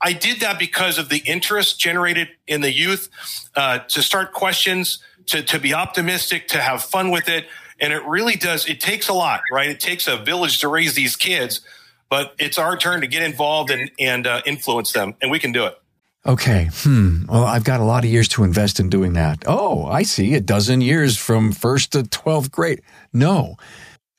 I 0.00 0.12
did 0.12 0.40
that 0.40 0.58
because 0.58 0.98
of 0.98 1.08
the 1.08 1.18
interest 1.18 1.78
generated 1.78 2.28
in 2.46 2.62
the 2.62 2.72
youth 2.72 3.08
uh, 3.54 3.78
to 3.78 4.02
start 4.02 4.32
questions, 4.32 4.98
to 5.26 5.42
to 5.42 5.60
be 5.60 5.72
optimistic, 5.72 6.48
to 6.48 6.60
have 6.60 6.82
fun 6.82 7.10
with 7.10 7.28
it, 7.28 7.46
and 7.80 7.92
it 7.92 8.04
really 8.04 8.36
does. 8.36 8.68
It 8.68 8.80
takes 8.80 9.08
a 9.08 9.12
lot, 9.14 9.40
right? 9.52 9.70
It 9.70 9.80
takes 9.80 10.08
a 10.08 10.16
village 10.16 10.58
to 10.60 10.68
raise 10.68 10.94
these 10.94 11.14
kids, 11.14 11.60
but 12.08 12.34
it's 12.38 12.58
our 12.58 12.76
turn 12.76 13.00
to 13.00 13.06
get 13.06 13.22
involved 13.22 13.70
and 13.70 13.90
and 13.98 14.26
uh, 14.26 14.42
influence 14.46 14.92
them, 14.92 15.14
and 15.20 15.30
we 15.30 15.38
can 15.38 15.52
do 15.52 15.64
it. 15.66 15.80
Okay. 16.26 16.68
Hmm. 16.72 17.24
Well, 17.28 17.44
I've 17.44 17.62
got 17.62 17.78
a 17.78 17.84
lot 17.84 18.04
of 18.04 18.10
years 18.10 18.28
to 18.30 18.42
invest 18.42 18.80
in 18.80 18.90
doing 18.90 19.12
that. 19.12 19.44
Oh, 19.46 19.84
I 19.86 20.02
see. 20.02 20.34
A 20.34 20.40
dozen 20.40 20.80
years 20.80 21.16
from 21.16 21.52
first 21.52 21.92
to 21.92 22.02
12th 22.02 22.50
grade. 22.50 22.82
No. 23.12 23.56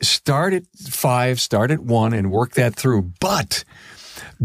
Start 0.02 0.54
at 0.54 0.64
five, 0.90 1.42
start 1.42 1.70
at 1.70 1.82
one 1.82 2.14
and 2.14 2.32
work 2.32 2.54
that 2.54 2.76
through. 2.76 3.12
But 3.20 3.66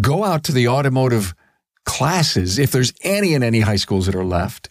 go 0.00 0.24
out 0.24 0.42
to 0.44 0.52
the 0.52 0.66
automotive 0.66 1.36
classes. 1.84 2.58
If 2.58 2.72
there's 2.72 2.92
any 3.02 3.32
in 3.32 3.44
any 3.44 3.60
high 3.60 3.76
schools 3.76 4.06
that 4.06 4.16
are 4.16 4.24
left, 4.24 4.68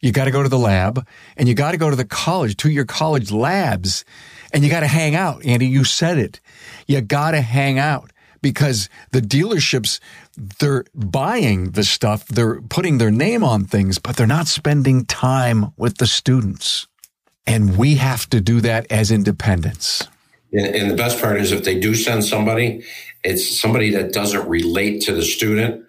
you 0.00 0.12
got 0.12 0.24
to 0.24 0.30
go 0.30 0.42
to 0.42 0.48
the 0.48 0.58
lab 0.58 1.06
and 1.36 1.46
you 1.46 1.54
got 1.54 1.72
to 1.72 1.76
go 1.76 1.90
to 1.90 1.96
the 1.96 2.06
college, 2.06 2.56
to 2.58 2.70
your 2.70 2.86
college 2.86 3.30
labs 3.30 4.06
and 4.52 4.64
you 4.64 4.70
got 4.70 4.80
to 4.80 4.86
hang 4.86 5.14
out. 5.14 5.44
Andy, 5.44 5.66
you 5.66 5.84
said 5.84 6.16
it. 6.16 6.40
You 6.86 7.00
got 7.00 7.32
to 7.32 7.40
hang 7.40 7.78
out 7.78 8.12
because 8.42 8.88
the 9.12 9.20
dealerships, 9.20 10.00
they're 10.36 10.84
buying 10.94 11.72
the 11.72 11.84
stuff, 11.84 12.26
they're 12.26 12.60
putting 12.62 12.98
their 12.98 13.10
name 13.10 13.44
on 13.44 13.64
things, 13.64 13.98
but 13.98 14.16
they're 14.16 14.26
not 14.26 14.46
spending 14.46 15.04
time 15.04 15.72
with 15.76 15.98
the 15.98 16.06
students. 16.06 16.86
And 17.46 17.76
we 17.76 17.96
have 17.96 18.28
to 18.30 18.40
do 18.40 18.60
that 18.60 18.86
as 18.90 19.10
independents. 19.10 20.06
And, 20.52 20.90
the 20.90 20.96
best 20.96 21.20
part 21.20 21.40
is 21.40 21.52
if 21.52 21.64
they 21.64 21.78
do 21.78 21.94
send 21.94 22.24
somebody, 22.24 22.84
it's 23.22 23.60
somebody 23.60 23.90
that 23.90 24.12
doesn't 24.12 24.48
relate 24.48 25.00
to 25.02 25.12
the 25.12 25.22
student. 25.22 25.84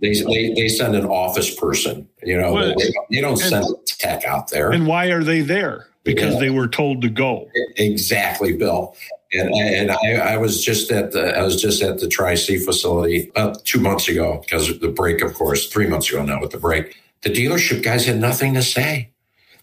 They, 0.00 0.12
they, 0.12 0.52
they 0.54 0.68
send 0.68 0.94
an 0.94 1.06
office 1.06 1.54
person, 1.54 2.08
you 2.22 2.38
know, 2.38 2.52
well, 2.52 2.74
they, 2.78 2.92
they, 3.10 3.20
don't 3.20 3.36
send 3.36 3.64
and, 3.64 3.86
tech 3.86 4.24
out 4.24 4.48
there. 4.48 4.70
And 4.70 4.86
why 4.86 5.06
are 5.06 5.22
they 5.22 5.42
there? 5.42 5.86
Because 6.06 6.34
yeah. 6.34 6.40
they 6.40 6.50
were 6.50 6.68
told 6.68 7.02
to 7.02 7.10
go. 7.10 7.50
Exactly, 7.76 8.56
Bill. 8.56 8.96
And, 9.32 9.52
and 9.54 9.90
I, 9.90 10.34
I, 10.34 10.36
was 10.36 10.64
just 10.64 10.92
at 10.92 11.10
the 11.12 11.36
I 11.36 11.42
was 11.42 11.60
just 11.60 11.82
at 11.82 11.98
the 11.98 12.08
Tri 12.08 12.36
C 12.36 12.58
facility 12.58 13.28
about 13.30 13.64
two 13.64 13.80
months 13.80 14.08
ago 14.08 14.40
because 14.40 14.70
of 14.70 14.80
the 14.80 14.88
break, 14.88 15.20
of 15.20 15.34
course, 15.34 15.66
three 15.66 15.88
months 15.88 16.08
ago 16.08 16.24
now 16.24 16.40
with 16.40 16.52
the 16.52 16.58
break. 16.58 16.96
The 17.22 17.30
dealership 17.30 17.82
guys 17.82 18.06
had 18.06 18.18
nothing 18.18 18.54
to 18.54 18.62
say. 18.62 19.10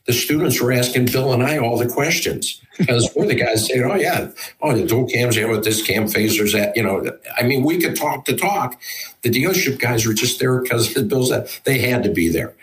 The 0.06 0.12
students 0.12 0.62
were 0.62 0.74
asking 0.74 1.06
Bill 1.06 1.32
and 1.32 1.42
I 1.42 1.60
all 1.60 1.78
the 1.78 1.88
questions 1.88 2.62
because 2.78 3.10
we're 3.16 3.26
the 3.26 3.36
guys 3.36 3.66
saying, 3.68 3.84
"Oh 3.84 3.96
yeah, 3.96 4.32
oh 4.62 4.76
the 4.76 4.86
dual 4.86 5.08
cams, 5.08 5.38
yeah, 5.38 5.50
with 5.50 5.64
this 5.64 5.82
cam 5.82 6.08
phasers 6.08 6.60
at." 6.60 6.76
You 6.76 6.84
know, 6.84 7.18
I 7.38 7.44
mean, 7.44 7.64
we 7.64 7.80
could 7.80 7.96
talk 7.96 8.26
to 8.26 8.36
talk. 8.36 8.80
The 9.22 9.30
dealership 9.30 9.80
guys 9.80 10.06
were 10.06 10.14
just 10.14 10.40
there 10.42 10.62
because 10.62 10.94
Bill 11.04 11.26
said 11.26 11.50
they 11.64 11.80
had 11.80 12.04
to 12.04 12.12
be 12.12 12.28
there 12.28 12.54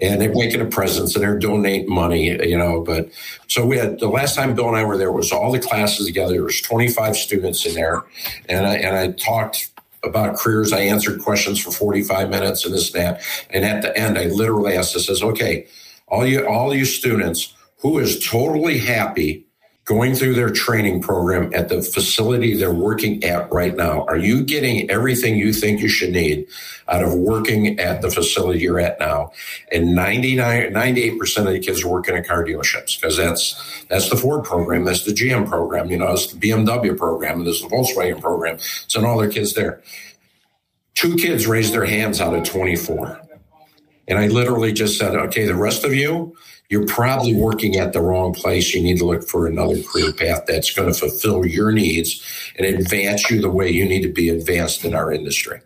and 0.00 0.20
they're 0.20 0.34
making 0.34 0.60
a 0.60 0.66
presence 0.66 1.14
and 1.14 1.22
they're 1.22 1.38
donating 1.38 1.92
money, 1.92 2.28
you 2.48 2.56
know. 2.56 2.80
But 2.80 3.10
so 3.48 3.66
we 3.66 3.76
had 3.76 3.98
the 3.98 4.08
last 4.08 4.34
time 4.34 4.54
Bill 4.54 4.68
and 4.68 4.76
I 4.76 4.84
were 4.84 4.96
there 4.96 5.12
was 5.12 5.32
all 5.32 5.52
the 5.52 5.58
classes 5.58 6.06
together. 6.06 6.32
There 6.32 6.44
was 6.44 6.60
25 6.60 7.16
students 7.16 7.66
in 7.66 7.74
there, 7.74 8.02
and 8.48 8.66
I 8.66 8.76
and 8.76 8.96
I 8.96 9.12
talked 9.12 9.70
about 10.02 10.36
careers. 10.36 10.72
I 10.72 10.80
answered 10.80 11.20
questions 11.20 11.60
for 11.60 11.70
45 11.70 12.30
minutes 12.30 12.64
and 12.64 12.74
this 12.74 12.94
and 12.94 13.04
that. 13.04 13.22
And 13.50 13.64
at 13.64 13.82
the 13.82 13.96
end, 13.96 14.18
I 14.18 14.24
literally 14.26 14.74
asked, 14.74 14.96
I 14.96 15.00
says, 15.00 15.22
okay, 15.22 15.66
all 16.08 16.26
you 16.26 16.46
all 16.46 16.74
you 16.74 16.84
students 16.84 17.54
who 17.78 17.98
is 17.98 18.26
totally 18.26 18.78
happy 18.78 19.46
going 19.90 20.14
through 20.14 20.34
their 20.34 20.50
training 20.50 21.02
program 21.02 21.50
at 21.52 21.68
the 21.68 21.82
facility 21.82 22.54
they're 22.54 22.72
working 22.72 23.24
at 23.24 23.52
right 23.52 23.74
now, 23.74 24.04
are 24.04 24.16
you 24.16 24.44
getting 24.44 24.88
everything 24.88 25.36
you 25.36 25.52
think 25.52 25.80
you 25.80 25.88
should 25.88 26.12
need 26.12 26.46
out 26.86 27.02
of 27.02 27.12
working 27.12 27.76
at 27.80 28.00
the 28.00 28.08
facility 28.08 28.60
you're 28.60 28.78
at 28.78 29.00
now? 29.00 29.32
And 29.72 29.96
99, 29.96 30.72
98% 30.72 31.38
of 31.38 31.46
the 31.46 31.58
kids 31.58 31.82
are 31.82 31.88
working 31.88 32.14
at 32.14 32.24
car 32.24 32.44
dealerships 32.44 33.00
because 33.00 33.16
that's, 33.16 33.84
that's 33.88 34.08
the 34.08 34.16
Ford 34.16 34.44
program. 34.44 34.84
That's 34.84 35.04
the 35.04 35.10
GM 35.10 35.48
program. 35.48 35.90
You 35.90 35.98
know, 35.98 36.12
it's 36.12 36.32
the 36.32 36.38
BMW 36.38 36.96
program. 36.96 37.38
And 37.38 37.46
there's 37.46 37.60
the 37.60 37.66
Volkswagen 37.66 38.20
program. 38.20 38.58
So, 38.86 39.04
all 39.04 39.18
their 39.18 39.28
kids 39.28 39.54
there. 39.54 39.82
Two 40.94 41.16
kids 41.16 41.48
raised 41.48 41.74
their 41.74 41.86
hands 41.86 42.20
out 42.20 42.32
of 42.32 42.44
24. 42.44 43.20
And 44.06 44.20
I 44.20 44.28
literally 44.28 44.72
just 44.72 45.00
said, 45.00 45.16
okay, 45.16 45.46
the 45.46 45.56
rest 45.56 45.82
of 45.82 45.92
you, 45.92 46.36
you're 46.70 46.86
probably 46.86 47.34
working 47.34 47.76
at 47.76 47.92
the 47.92 48.00
wrong 48.00 48.32
place. 48.32 48.72
You 48.72 48.82
need 48.82 48.98
to 48.98 49.04
look 49.04 49.24
for 49.24 49.46
another 49.46 49.82
career 49.82 50.12
path 50.12 50.44
that's 50.46 50.70
going 50.70 50.90
to 50.90 50.98
fulfill 50.98 51.44
your 51.44 51.72
needs 51.72 52.24
and 52.56 52.66
advance 52.66 53.28
you 53.28 53.40
the 53.40 53.50
way 53.50 53.68
you 53.68 53.84
need 53.84 54.02
to 54.02 54.12
be 54.12 54.28
advanced 54.28 54.84
in 54.84 54.94
our 54.94 55.12
industry. 55.12 55.60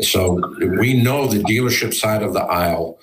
So 0.00 0.40
we 0.78 0.94
know 0.94 1.26
the 1.26 1.42
dealership 1.42 1.92
side 1.92 2.22
of 2.22 2.32
the 2.32 2.44
aisle 2.44 3.00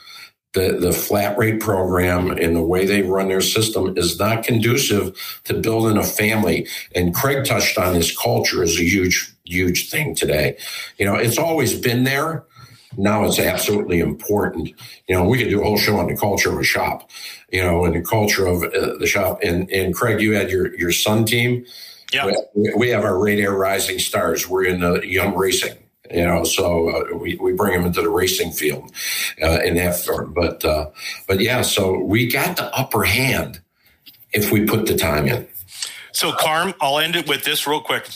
the, 0.58 0.78
the 0.80 0.92
flat 0.92 1.38
rate 1.38 1.60
program 1.60 2.32
and 2.32 2.56
the 2.56 2.64
way 2.64 2.86
they 2.86 3.04
run 3.04 3.28
their 3.28 3.42
system 3.42 3.96
is 3.96 4.18
not 4.18 4.44
conducive 4.44 5.16
to 5.44 5.54
building 5.54 5.98
a 5.98 6.04
family. 6.04 6.68
And 6.96 7.14
Craig 7.14 7.46
touched 7.46 7.78
on 7.78 7.94
this 7.94 8.18
culture 8.18 8.64
is 8.64 8.80
a 8.80 8.84
huge, 8.84 9.32
huge 9.44 9.92
thing 9.92 10.16
today. 10.16 10.58
You 10.98 11.06
know, 11.06 11.14
it's 11.16 11.38
always 11.38 11.80
been 11.80 12.06
there. 12.06 12.44
Now 12.96 13.26
it's 13.26 13.40
absolutely 13.40 14.00
important. 14.00 14.70
You 15.08 15.16
know, 15.16 15.24
we 15.24 15.38
could 15.38 15.50
do 15.50 15.62
a 15.62 15.64
whole 15.64 15.78
show 15.78 15.98
on 15.98 16.08
the 16.08 16.16
culture 16.16 16.52
of 16.52 16.60
a 16.60 16.64
shop, 16.64 17.10
you 17.52 17.62
know, 17.62 17.86
and 17.86 17.96
the 17.96 18.02
culture 18.02 18.46
of 18.46 18.64
uh, 18.64 18.98
the 18.98 19.08
shop. 19.08 19.40
And, 19.44 19.70
and 19.72 19.94
Craig, 19.94 20.22
you 20.22 20.34
had 20.34 20.50
your, 20.50 20.76
your 20.78 20.92
Sun 20.92 21.26
team. 21.26 21.66
Yeah. 22.14 22.32
We, 22.56 22.74
we 22.76 22.90
have 22.90 23.04
our 23.04 23.22
Rad 23.22 23.40
Air 23.40 23.52
Rising 23.52 24.00
Stars. 24.00 24.48
We're 24.48 24.66
in 24.66 24.80
the 24.80 25.02
young 25.06 25.36
racing 25.36 25.78
you 26.12 26.26
know 26.26 26.44
so 26.44 26.90
uh, 26.90 27.18
we, 27.18 27.36
we 27.36 27.54
bring 27.54 27.74
them 27.74 27.86
into 27.86 28.02
the 28.02 28.10
racing 28.10 28.52
field 28.52 28.92
uh, 29.42 29.60
in 29.62 29.76
that 29.76 29.96
form 29.96 30.34
but 30.34 30.64
uh, 30.64 30.90
but 31.28 31.40
yeah 31.40 31.62
so 31.62 32.00
we 32.00 32.30
got 32.30 32.56
the 32.56 32.74
upper 32.76 33.04
hand 33.04 33.62
if 34.34 34.52
we 34.52 34.66
put 34.66 34.86
the 34.86 34.96
time 34.96 35.28
in 35.28 35.48
so 36.12 36.32
carm 36.32 36.74
i'll 36.82 37.00
end 37.00 37.16
it 37.16 37.28
with 37.28 37.44
this 37.44 37.68
real 37.68 37.82
quick 37.82 38.08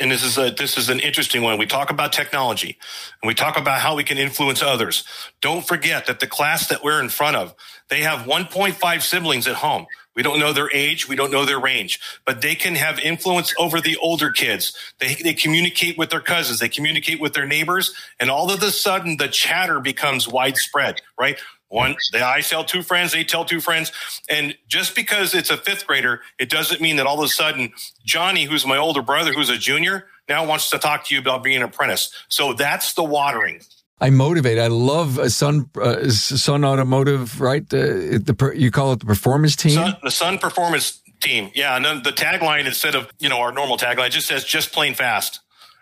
and 0.00 0.10
this 0.10 0.24
is 0.24 0.38
a 0.38 0.50
this 0.50 0.78
is 0.78 0.88
an 0.88 1.00
interesting 1.00 1.42
one 1.42 1.58
we 1.58 1.66
talk 1.66 1.90
about 1.90 2.12
technology 2.12 2.78
and 3.22 3.28
we 3.28 3.34
talk 3.34 3.58
about 3.58 3.80
how 3.80 3.94
we 3.94 4.04
can 4.04 4.18
influence 4.18 4.62
others 4.62 5.04
don't 5.40 5.66
forget 5.66 6.06
that 6.06 6.20
the 6.20 6.26
class 6.26 6.68
that 6.68 6.82
we're 6.82 7.00
in 7.00 7.08
front 7.08 7.36
of 7.36 7.54
they 7.88 8.00
have 8.00 8.20
1.5 8.20 9.02
siblings 9.02 9.46
at 9.46 9.56
home 9.56 9.86
we 10.16 10.22
don't 10.22 10.40
know 10.40 10.52
their 10.52 10.70
age. 10.72 11.08
We 11.08 11.16
don't 11.16 11.30
know 11.30 11.44
their 11.44 11.60
range, 11.60 12.00
but 12.26 12.42
they 12.42 12.54
can 12.54 12.74
have 12.74 12.98
influence 12.98 13.54
over 13.58 13.80
the 13.80 13.96
older 13.96 14.30
kids. 14.30 14.76
They, 14.98 15.14
they 15.14 15.34
communicate 15.34 15.96
with 15.96 16.10
their 16.10 16.20
cousins. 16.20 16.58
They 16.58 16.68
communicate 16.68 17.20
with 17.20 17.32
their 17.32 17.46
neighbors. 17.46 17.94
And 18.18 18.30
all 18.30 18.50
of 18.50 18.62
a 18.62 18.70
sudden 18.72 19.16
the 19.16 19.28
chatter 19.28 19.80
becomes 19.80 20.26
widespread, 20.28 21.00
right? 21.18 21.38
One, 21.70 21.94
the 22.10 22.26
I 22.26 22.40
tell 22.40 22.64
two 22.64 22.82
friends, 22.82 23.12
they 23.12 23.22
tell 23.22 23.44
two 23.44 23.60
friends. 23.60 23.92
And 24.28 24.56
just 24.66 24.96
because 24.96 25.34
it's 25.34 25.50
a 25.50 25.56
fifth 25.56 25.86
grader, 25.86 26.20
it 26.36 26.50
doesn't 26.50 26.80
mean 26.80 26.96
that 26.96 27.06
all 27.06 27.20
of 27.20 27.24
a 27.24 27.28
sudden 27.28 27.72
Johnny, 28.04 28.44
who's 28.44 28.66
my 28.66 28.76
older 28.76 29.02
brother, 29.02 29.32
who's 29.32 29.50
a 29.50 29.56
junior, 29.56 30.06
now 30.28 30.44
wants 30.44 30.68
to 30.70 30.78
talk 30.78 31.04
to 31.06 31.14
you 31.14 31.20
about 31.20 31.44
being 31.44 31.58
an 31.58 31.62
apprentice. 31.62 32.12
So 32.28 32.54
that's 32.54 32.94
the 32.94 33.04
watering. 33.04 33.60
I 34.00 34.10
motivate. 34.10 34.58
I 34.58 34.66
love 34.66 35.18
a 35.18 35.30
Sun 35.30 35.70
uh, 35.80 36.08
Sun 36.08 36.64
Automotive, 36.64 37.40
right? 37.40 37.62
Uh, 37.62 38.18
the 38.18 38.52
you 38.56 38.70
call 38.72 38.92
it 38.92 39.00
the 39.00 39.06
performance 39.06 39.54
team. 39.54 39.72
Sun, 39.72 39.96
the 40.02 40.10
Sun 40.10 40.38
Performance 40.38 41.00
Team, 41.20 41.50
yeah. 41.54 41.76
And 41.76 41.84
then 41.84 42.02
the 42.02 42.10
tagline 42.12 42.66
instead 42.66 42.94
of 42.94 43.12
you 43.18 43.28
know 43.28 43.40
our 43.40 43.52
normal 43.52 43.76
tagline 43.76 44.10
just 44.10 44.26
says 44.26 44.42
"just 44.42 44.72
plain 44.72 44.94
fast." 44.94 45.40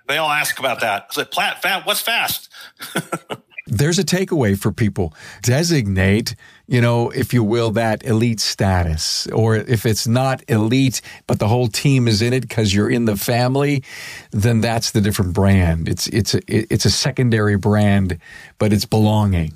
They 0.08 0.16
all 0.16 0.30
ask 0.30 0.58
about 0.58 0.80
that. 0.80 1.06
It's 1.08 1.16
like, 1.16 1.30
"Plat, 1.30 1.62
fat, 1.62 1.86
what's 1.86 2.00
fast?" 2.00 2.50
There's 3.68 3.98
a 3.98 4.04
takeaway 4.04 4.58
for 4.58 4.72
people. 4.72 5.14
Designate 5.42 6.34
you 6.68 6.82
know, 6.82 7.08
if 7.10 7.32
you 7.32 7.42
will, 7.42 7.70
that 7.72 8.04
elite 8.04 8.40
status. 8.40 9.26
Or 9.28 9.56
if 9.56 9.86
it's 9.86 10.06
not 10.06 10.44
elite, 10.48 11.00
but 11.26 11.38
the 11.38 11.48
whole 11.48 11.66
team 11.66 12.06
is 12.06 12.20
in 12.20 12.34
it 12.34 12.42
because 12.42 12.74
you're 12.74 12.90
in 12.90 13.06
the 13.06 13.16
family, 13.16 13.82
then 14.30 14.60
that's 14.60 14.90
the 14.90 15.00
different 15.00 15.32
brand. 15.32 15.88
It's, 15.88 16.06
it's, 16.08 16.34
a, 16.34 16.40
it's 16.46 16.84
a 16.84 16.90
secondary 16.90 17.56
brand, 17.56 18.18
but 18.58 18.72
it's 18.72 18.84
belonging. 18.84 19.54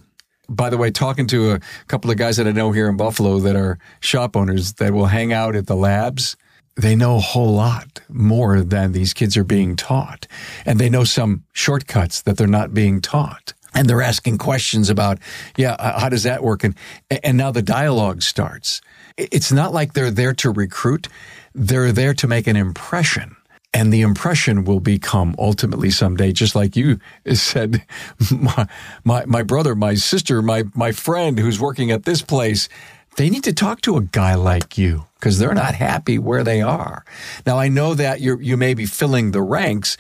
By 0.49 0.71
the 0.71 0.79
way, 0.79 0.91
talking 0.91 1.27
to 1.29 1.53
a 1.53 1.61
couple 1.87 2.11
of 2.11 2.17
guys 2.17 2.39
that 2.39 2.47
I 2.47 2.53
know 2.53 2.73
here 2.73 2.89
in 2.89 2.97
Buffalo 2.97 3.39
that 3.41 3.57
are 3.57 3.79
shop 4.01 4.35
owners 4.35 4.73
that 4.75 4.93
will 4.93 5.07
hang 5.07 5.35
out 5.35 5.55
at 5.55 5.67
the 5.67 5.77
labs, 5.77 6.37
they 6.77 6.97
know 6.97 7.17
a 7.17 7.21
whole 7.21 7.53
lot 7.53 8.01
more 8.09 8.63
than 8.63 8.93
these 8.93 9.13
kids 9.13 9.37
are 9.37 9.45
being 9.45 9.77
taught. 9.77 10.27
And 10.65 10.79
they 10.79 10.89
know 10.89 11.05
some 11.05 11.45
shortcuts 11.53 12.23
that 12.23 12.39
they're 12.39 12.47
not 12.47 12.73
being 12.73 13.03
taught 13.03 13.53
and 13.75 13.89
they're 13.89 14.03
asking 14.03 14.39
questions 14.39 14.91
about, 14.91 15.19
yeah, 15.57 15.73
uh, 15.73 16.01
how 16.01 16.09
does 16.09 16.25
that 16.25 16.43
work? 16.43 16.65
And, 16.65 16.75
and 17.23 17.37
now 17.37 17.51
the 17.51 17.63
dialogue 17.63 18.23
starts. 18.23 18.81
It's 19.17 19.53
not 19.53 19.73
like 19.73 19.93
they're 19.93 20.11
there 20.11 20.35
to 20.35 20.51
recruit. 20.51 21.09
They're 21.55 21.93
there 21.93 22.15
to 22.15 22.27
make 22.27 22.47
an 22.47 22.57
impression. 22.57 23.37
And 23.75 23.91
the 23.91 24.03
impression 24.03 24.65
will 24.65 24.81
become 24.81 25.35
ultimately 25.39 25.91
someday, 25.91 26.33
just 26.33 26.55
like 26.55 26.77
you 26.77 26.99
said, 27.33 27.85
my, 28.31 28.67
my, 29.05 29.25
my 29.25 29.43
brother, 29.43 29.75
my 29.75 29.95
sister, 29.95 30.43
my, 30.43 30.65
my 30.75 30.93
friend 30.93 31.39
who's 31.39 31.59
working 31.59 31.91
at 31.91 32.05
this 32.05 32.21
place, 32.21 32.69
they 33.17 33.29
need 33.29 33.45
to 33.45 33.53
talk 33.53 33.81
to 33.83 33.97
a 33.97 34.03
guy 34.03 34.35
like 34.35 34.79
you 34.79 35.05
because 35.15 35.39
they're 35.39 35.55
not 35.55 35.75
happy 35.75 36.19
where 36.19 36.43
they 36.43 36.63
are. 36.63 37.05
Now, 37.47 37.59
I 37.59 37.69
know 37.69 37.95
that 37.95 38.21
you 38.21 38.39
you 38.39 38.57
may 38.57 38.75
be 38.75 38.87
filling 38.87 39.33
the 39.33 39.43
ranks, 39.43 39.97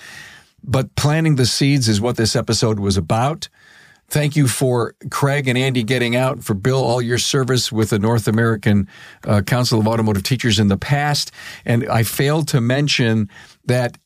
but 0.64 0.94
planting 0.96 1.36
the 1.36 1.46
seeds 1.46 1.88
is 1.88 2.00
what 2.00 2.16
this 2.16 2.34
episode 2.34 2.80
was 2.80 2.96
about. 2.96 3.48
Thank 4.12 4.36
you 4.36 4.46
for 4.46 4.94
Craig 5.10 5.48
and 5.48 5.56
Andy 5.56 5.82
getting 5.82 6.16
out, 6.16 6.44
for 6.44 6.52
Bill, 6.52 6.84
all 6.84 7.00
your 7.00 7.16
service 7.16 7.72
with 7.72 7.88
the 7.88 7.98
North 7.98 8.28
American 8.28 8.86
uh, 9.26 9.40
Council 9.40 9.80
of 9.80 9.88
Automotive 9.88 10.22
Teachers 10.22 10.58
in 10.58 10.68
the 10.68 10.76
past. 10.76 11.30
And 11.64 11.88
I 11.88 12.02
failed 12.02 12.46
to 12.48 12.60
mention 12.60 13.30
that 13.64 13.96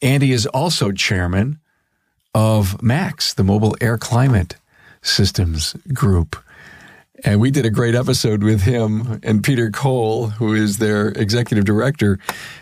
Andy 0.00 0.30
is 0.30 0.46
also 0.46 0.92
chairman 0.92 1.58
of 2.36 2.80
MACS, 2.80 3.34
the 3.34 3.42
Mobile 3.42 3.76
Air 3.80 3.98
Climate 3.98 4.54
Systems 5.02 5.74
Group. 5.92 6.36
And 7.24 7.40
we 7.40 7.50
did 7.50 7.66
a 7.66 7.70
great 7.70 7.96
episode 7.96 8.44
with 8.44 8.62
him 8.62 9.18
and 9.24 9.42
Peter 9.42 9.72
Cole, 9.72 10.28
who 10.28 10.54
is 10.54 10.78
their 10.78 11.08
executive 11.08 11.64
director. 11.64 12.20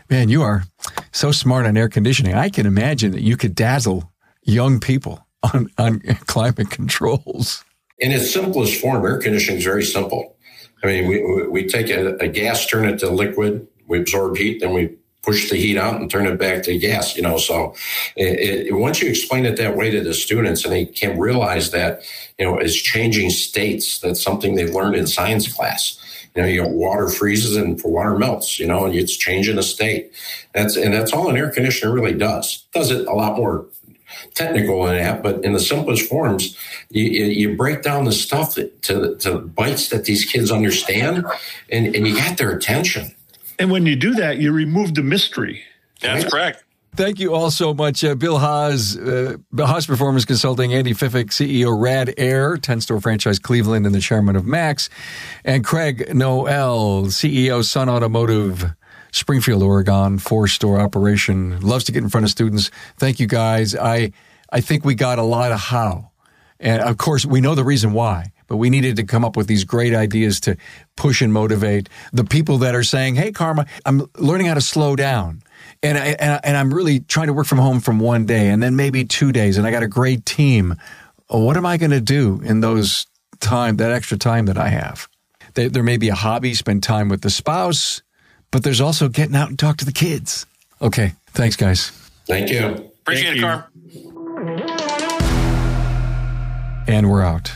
Man, 0.08 0.30
you 0.30 0.40
are 0.40 0.64
so 1.12 1.30
smart 1.30 1.66
on 1.66 1.76
air 1.76 1.90
conditioning. 1.90 2.32
I 2.32 2.48
can 2.48 2.64
imagine 2.64 3.12
that 3.12 3.22
you 3.22 3.36
could 3.36 3.54
dazzle 3.54 4.10
young 4.44 4.80
people 4.80 5.26
on, 5.42 5.70
on 5.78 6.00
climate 6.26 6.70
controls. 6.70 7.64
In 7.98 8.12
its 8.12 8.32
simplest 8.32 8.80
form, 8.80 9.04
air 9.04 9.18
conditioning 9.18 9.58
is 9.58 9.64
very 9.64 9.84
simple. 9.84 10.36
I 10.82 10.86
mean, 10.86 11.08
we, 11.08 11.46
we 11.48 11.66
take 11.66 11.90
a, 11.90 12.16
a 12.16 12.28
gas, 12.28 12.66
turn 12.66 12.88
it 12.88 12.98
to 13.00 13.10
liquid, 13.10 13.66
we 13.86 14.00
absorb 14.00 14.36
heat, 14.36 14.60
then 14.60 14.72
we 14.72 14.96
push 15.22 15.50
the 15.50 15.56
heat 15.56 15.76
out 15.76 16.00
and 16.00 16.10
turn 16.10 16.26
it 16.26 16.38
back 16.38 16.62
to 16.62 16.78
gas, 16.78 17.14
you 17.14 17.22
know. 17.22 17.36
So 17.36 17.74
it, 18.16 18.68
it, 18.68 18.72
once 18.74 19.02
you 19.02 19.10
explain 19.10 19.44
it 19.44 19.56
that 19.56 19.76
way 19.76 19.90
to 19.90 20.02
the 20.02 20.14
students 20.14 20.64
and 20.64 20.72
they 20.72 20.86
can 20.86 21.18
realize 21.18 21.72
that, 21.72 22.02
you 22.38 22.46
know, 22.46 22.56
it's 22.56 22.74
changing 22.74 23.30
states, 23.30 23.98
that's 23.98 24.22
something 24.22 24.54
they've 24.54 24.74
learned 24.74 24.96
in 24.96 25.06
science 25.06 25.52
class. 25.52 25.98
You 26.34 26.42
know, 26.42 26.48
you 26.48 26.66
water 26.66 27.08
freezes 27.08 27.56
and 27.56 27.80
water 27.84 28.16
melts, 28.16 28.58
you 28.58 28.66
know, 28.66 28.84
and 28.84 28.94
it's 28.94 29.16
changing 29.16 29.58
a 29.58 29.62
state. 29.62 30.12
That's 30.54 30.76
and 30.76 30.94
that's 30.94 31.12
all 31.12 31.28
an 31.28 31.36
air 31.36 31.50
conditioner 31.50 31.92
really 31.92 32.14
does. 32.14 32.66
Does 32.72 32.92
it 32.92 33.06
a 33.08 33.12
lot 33.12 33.36
more 33.36 33.66
technical 34.34 34.86
in 34.86 34.96
that, 34.96 35.22
but 35.22 35.44
in 35.44 35.52
the 35.52 35.60
simplest 35.60 36.08
forms, 36.08 36.56
you, 36.90 37.04
you 37.04 37.56
break 37.56 37.82
down 37.82 38.04
the 38.04 38.12
stuff 38.12 38.54
to, 38.54 39.16
to 39.16 39.38
bites 39.40 39.88
that 39.88 40.04
these 40.04 40.24
kids 40.24 40.50
understand, 40.50 41.24
and, 41.70 41.94
and 41.94 42.06
you 42.06 42.16
got 42.16 42.38
their 42.38 42.50
attention. 42.50 43.14
And 43.58 43.70
when 43.70 43.86
you 43.86 43.96
do 43.96 44.14
that, 44.14 44.38
you 44.38 44.52
remove 44.52 44.94
the 44.94 45.02
mystery. 45.02 45.62
That's 46.00 46.24
right? 46.24 46.30
correct. 46.30 46.64
Thank 46.96 47.20
you 47.20 47.34
all 47.34 47.52
so 47.52 47.72
much, 47.72 48.02
uh, 48.02 48.16
Bill 48.16 48.38
Haas, 48.38 48.96
uh, 48.96 49.36
Haas 49.56 49.86
Performance 49.86 50.24
Consulting, 50.24 50.74
Andy 50.74 50.92
Fiffick, 50.92 51.26
CEO 51.26 51.80
Rad 51.80 52.12
Air, 52.16 52.56
10 52.56 52.80
store 52.80 53.00
franchise 53.00 53.38
Cleveland, 53.38 53.86
and 53.86 53.94
the 53.94 54.00
chairman 54.00 54.34
of 54.34 54.44
MACS, 54.44 54.88
and 55.44 55.64
Craig 55.64 56.12
Noel, 56.12 57.04
CEO 57.04 57.64
Sun 57.64 57.88
Automotive. 57.88 58.74
Springfield, 59.12 59.62
Oregon, 59.62 60.18
four 60.18 60.48
store 60.48 60.80
operation. 60.80 61.60
Loves 61.60 61.84
to 61.84 61.92
get 61.92 62.02
in 62.02 62.08
front 62.08 62.24
of 62.24 62.30
students. 62.30 62.70
Thank 62.98 63.20
you 63.20 63.26
guys. 63.26 63.74
I 63.74 64.12
I 64.52 64.60
think 64.60 64.84
we 64.84 64.94
got 64.94 65.18
a 65.18 65.22
lot 65.22 65.52
of 65.52 65.60
how. 65.60 66.10
And 66.58 66.82
of 66.82 66.98
course, 66.98 67.24
we 67.24 67.40
know 67.40 67.54
the 67.54 67.64
reason 67.64 67.92
why, 67.94 68.32
but 68.46 68.58
we 68.58 68.68
needed 68.68 68.96
to 68.96 69.04
come 69.04 69.24
up 69.24 69.36
with 69.36 69.46
these 69.46 69.64
great 69.64 69.94
ideas 69.94 70.40
to 70.40 70.56
push 70.94 71.22
and 71.22 71.32
motivate 71.32 71.88
the 72.12 72.24
people 72.24 72.58
that 72.58 72.74
are 72.74 72.82
saying, 72.82 73.14
Hey, 73.14 73.32
Carm, 73.32 73.64
I'm 73.86 74.06
learning 74.18 74.46
how 74.46 74.54
to 74.54 74.60
slow 74.60 74.94
down. 74.94 75.42
And, 75.82 75.96
I, 75.96 76.40
and, 76.42 76.56
I'm 76.56 76.72
really 76.72 77.00
trying 77.00 77.28
to 77.28 77.32
work 77.32 77.46
from 77.46 77.58
home 77.58 77.80
from 77.80 78.00
one 78.00 78.26
day 78.26 78.48
and 78.48 78.62
then 78.62 78.76
maybe 78.76 79.04
two 79.04 79.32
days. 79.32 79.56
And 79.56 79.66
I 79.66 79.70
got 79.70 79.82
a 79.82 79.88
great 79.88 80.26
team. 80.26 80.74
What 81.28 81.56
am 81.56 81.64
I 81.64 81.78
going 81.78 81.90
to 81.90 82.00
do 82.00 82.40
in 82.44 82.60
those 82.60 83.06
time, 83.40 83.76
that 83.78 83.90
extra 83.90 84.18
time 84.18 84.46
that 84.46 84.58
I 84.58 84.68
have? 84.68 85.08
There 85.54 85.82
may 85.82 85.96
be 85.96 86.08
a 86.08 86.14
hobby, 86.14 86.54
spend 86.54 86.82
time 86.82 87.08
with 87.08 87.22
the 87.22 87.30
spouse, 87.30 88.02
but 88.50 88.62
there's 88.62 88.80
also 88.80 89.08
getting 89.08 89.36
out 89.36 89.48
and 89.48 89.58
talk 89.58 89.76
to 89.78 89.84
the 89.84 89.92
kids. 89.92 90.46
Okay. 90.82 91.12
Thanks, 91.28 91.56
guys. 91.56 91.90
Thank 92.26 92.50
you. 92.50 92.90
Appreciate 93.02 93.38
Thank 93.38 93.38
it, 93.38 93.40
Carm. 93.40 93.64
And 96.86 97.10
we're 97.10 97.22
out. 97.22 97.52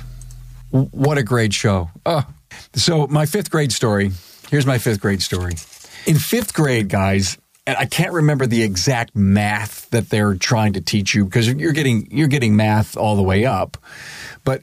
What 0.71 1.19
a 1.19 1.23
great 1.23 1.53
show. 1.53 1.91
Oh. 2.05 2.27
So, 2.75 3.07
my 3.07 3.27
fifth 3.27 3.51
grade 3.51 3.73
story. 3.73 4.11
Here's 4.51 4.67
my 4.67 4.79
fifth 4.79 5.01
grade 5.01 5.23
story. 5.23 5.55
In 6.07 6.17
fifth 6.17 6.55
grade, 6.55 6.89
guys, 6.89 7.39
and 7.67 7.77
I 7.77 7.87
can't 7.87 8.13
remember 8.13 8.47
the 8.47 8.63
exact 8.63 9.17
math 9.17 9.89
that 9.91 10.11
they're 10.11 10.35
trying 10.35 10.75
to 10.75 10.81
teach 10.81 11.15
you 11.15 11.25
because 11.25 11.49
you're 11.49 11.73
getting 11.73 12.09
you're 12.11 12.29
getting 12.29 12.57
math 12.57 12.97
all 12.97 13.17
the 13.17 13.23
way 13.23 13.45
up. 13.47 13.77
But 14.45 14.63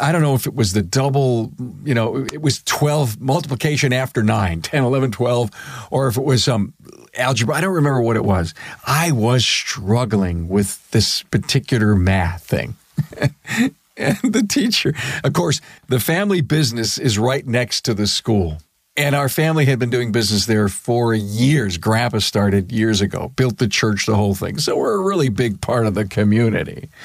I 0.00 0.12
don't 0.12 0.22
know 0.22 0.34
if 0.34 0.46
it 0.46 0.54
was 0.54 0.72
the 0.72 0.82
double, 0.82 1.52
you 1.84 1.94
know, 1.94 2.24
it 2.24 2.40
was 2.40 2.62
12 2.62 3.20
multiplication 3.20 3.92
after 3.92 4.22
9, 4.22 4.62
10, 4.62 4.84
11, 4.84 5.12
12, 5.12 5.50
or 5.90 6.08
if 6.08 6.16
it 6.16 6.24
was 6.24 6.44
some 6.44 6.74
algebra. 7.16 7.54
I 7.54 7.60
don't 7.60 7.74
remember 7.74 8.00
what 8.00 8.16
it 8.16 8.24
was. 8.24 8.54
I 8.86 9.12
was 9.12 9.44
struggling 9.44 10.48
with 10.48 10.90
this 10.90 11.22
particular 11.24 11.94
math 11.94 12.44
thing. 12.44 12.76
And 13.98 14.18
the 14.22 14.42
teacher, 14.42 14.94
of 15.24 15.32
course, 15.32 15.62
the 15.88 16.00
family 16.00 16.42
business 16.42 16.98
is 16.98 17.18
right 17.18 17.46
next 17.46 17.86
to 17.86 17.94
the 17.94 18.06
school. 18.06 18.58
And 18.98 19.14
our 19.14 19.28
family 19.28 19.66
had 19.66 19.78
been 19.78 19.90
doing 19.90 20.10
business 20.10 20.46
there 20.46 20.68
for 20.68 21.12
years. 21.12 21.76
Grandpa 21.76 22.18
started 22.20 22.72
years 22.72 23.02
ago, 23.02 23.30
built 23.36 23.58
the 23.58 23.68
church, 23.68 24.06
the 24.06 24.16
whole 24.16 24.34
thing. 24.34 24.58
So 24.58 24.76
we're 24.76 24.94
a 24.94 25.02
really 25.02 25.28
big 25.28 25.60
part 25.60 25.86
of 25.86 25.94
the 25.94 26.06
community. 26.06 26.88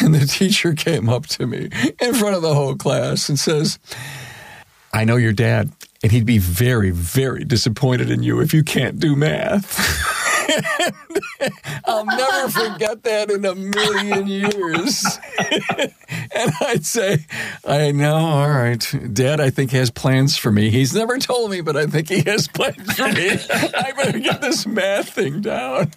And 0.00 0.14
the 0.14 0.26
teacher 0.26 0.72
came 0.72 1.08
up 1.08 1.26
to 1.28 1.46
me 1.46 1.68
in 2.00 2.14
front 2.14 2.34
of 2.34 2.42
the 2.42 2.54
whole 2.54 2.74
class 2.74 3.28
and 3.28 3.38
says, 3.38 3.78
I 4.92 5.04
know 5.04 5.16
your 5.16 5.34
dad, 5.34 5.70
and 6.02 6.10
he'd 6.10 6.26
be 6.26 6.38
very, 6.38 6.90
very 6.90 7.44
disappointed 7.44 8.10
in 8.10 8.22
you 8.22 8.40
if 8.40 8.52
you 8.52 8.64
can't 8.64 8.98
do 8.98 9.14
math. 9.14 10.18
I'll 11.84 12.04
never 12.04 12.48
forget 12.50 13.02
that 13.02 13.30
in 13.30 13.44
a 13.44 13.54
million 13.54 14.26
years. 14.26 15.04
and 16.34 16.52
I'd 16.60 16.86
say, 16.86 17.26
I 17.66 17.92
know, 17.92 18.14
all 18.16 18.50
right. 18.50 18.94
Dad, 19.12 19.40
I 19.40 19.50
think, 19.50 19.70
has 19.72 19.90
plans 19.90 20.36
for 20.36 20.52
me. 20.52 20.70
He's 20.70 20.94
never 20.94 21.18
told 21.18 21.50
me, 21.50 21.60
but 21.60 21.76
I 21.76 21.86
think 21.86 22.08
he 22.08 22.22
has 22.22 22.48
plans 22.48 22.92
for 22.94 23.08
me. 23.08 23.30
I 23.50 23.92
better 23.96 24.18
get 24.18 24.40
this 24.40 24.66
math 24.66 25.10
thing 25.10 25.40
down. 25.40 25.92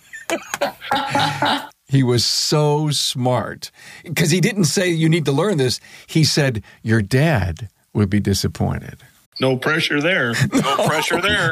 he 1.87 2.03
was 2.03 2.25
so 2.25 2.89
smart 2.89 3.71
because 4.03 4.31
he 4.31 4.41
didn't 4.41 4.65
say, 4.65 4.89
You 4.89 5.09
need 5.09 5.25
to 5.25 5.31
learn 5.31 5.57
this. 5.57 5.79
He 6.07 6.23
said, 6.23 6.63
Your 6.81 7.01
dad 7.01 7.69
would 7.93 8.09
be 8.09 8.19
disappointed. 8.19 9.03
No 9.39 9.57
pressure 9.57 10.01
there. 10.01 10.33
No 10.53 10.87
pressure 10.87 11.21
there. 11.21 11.51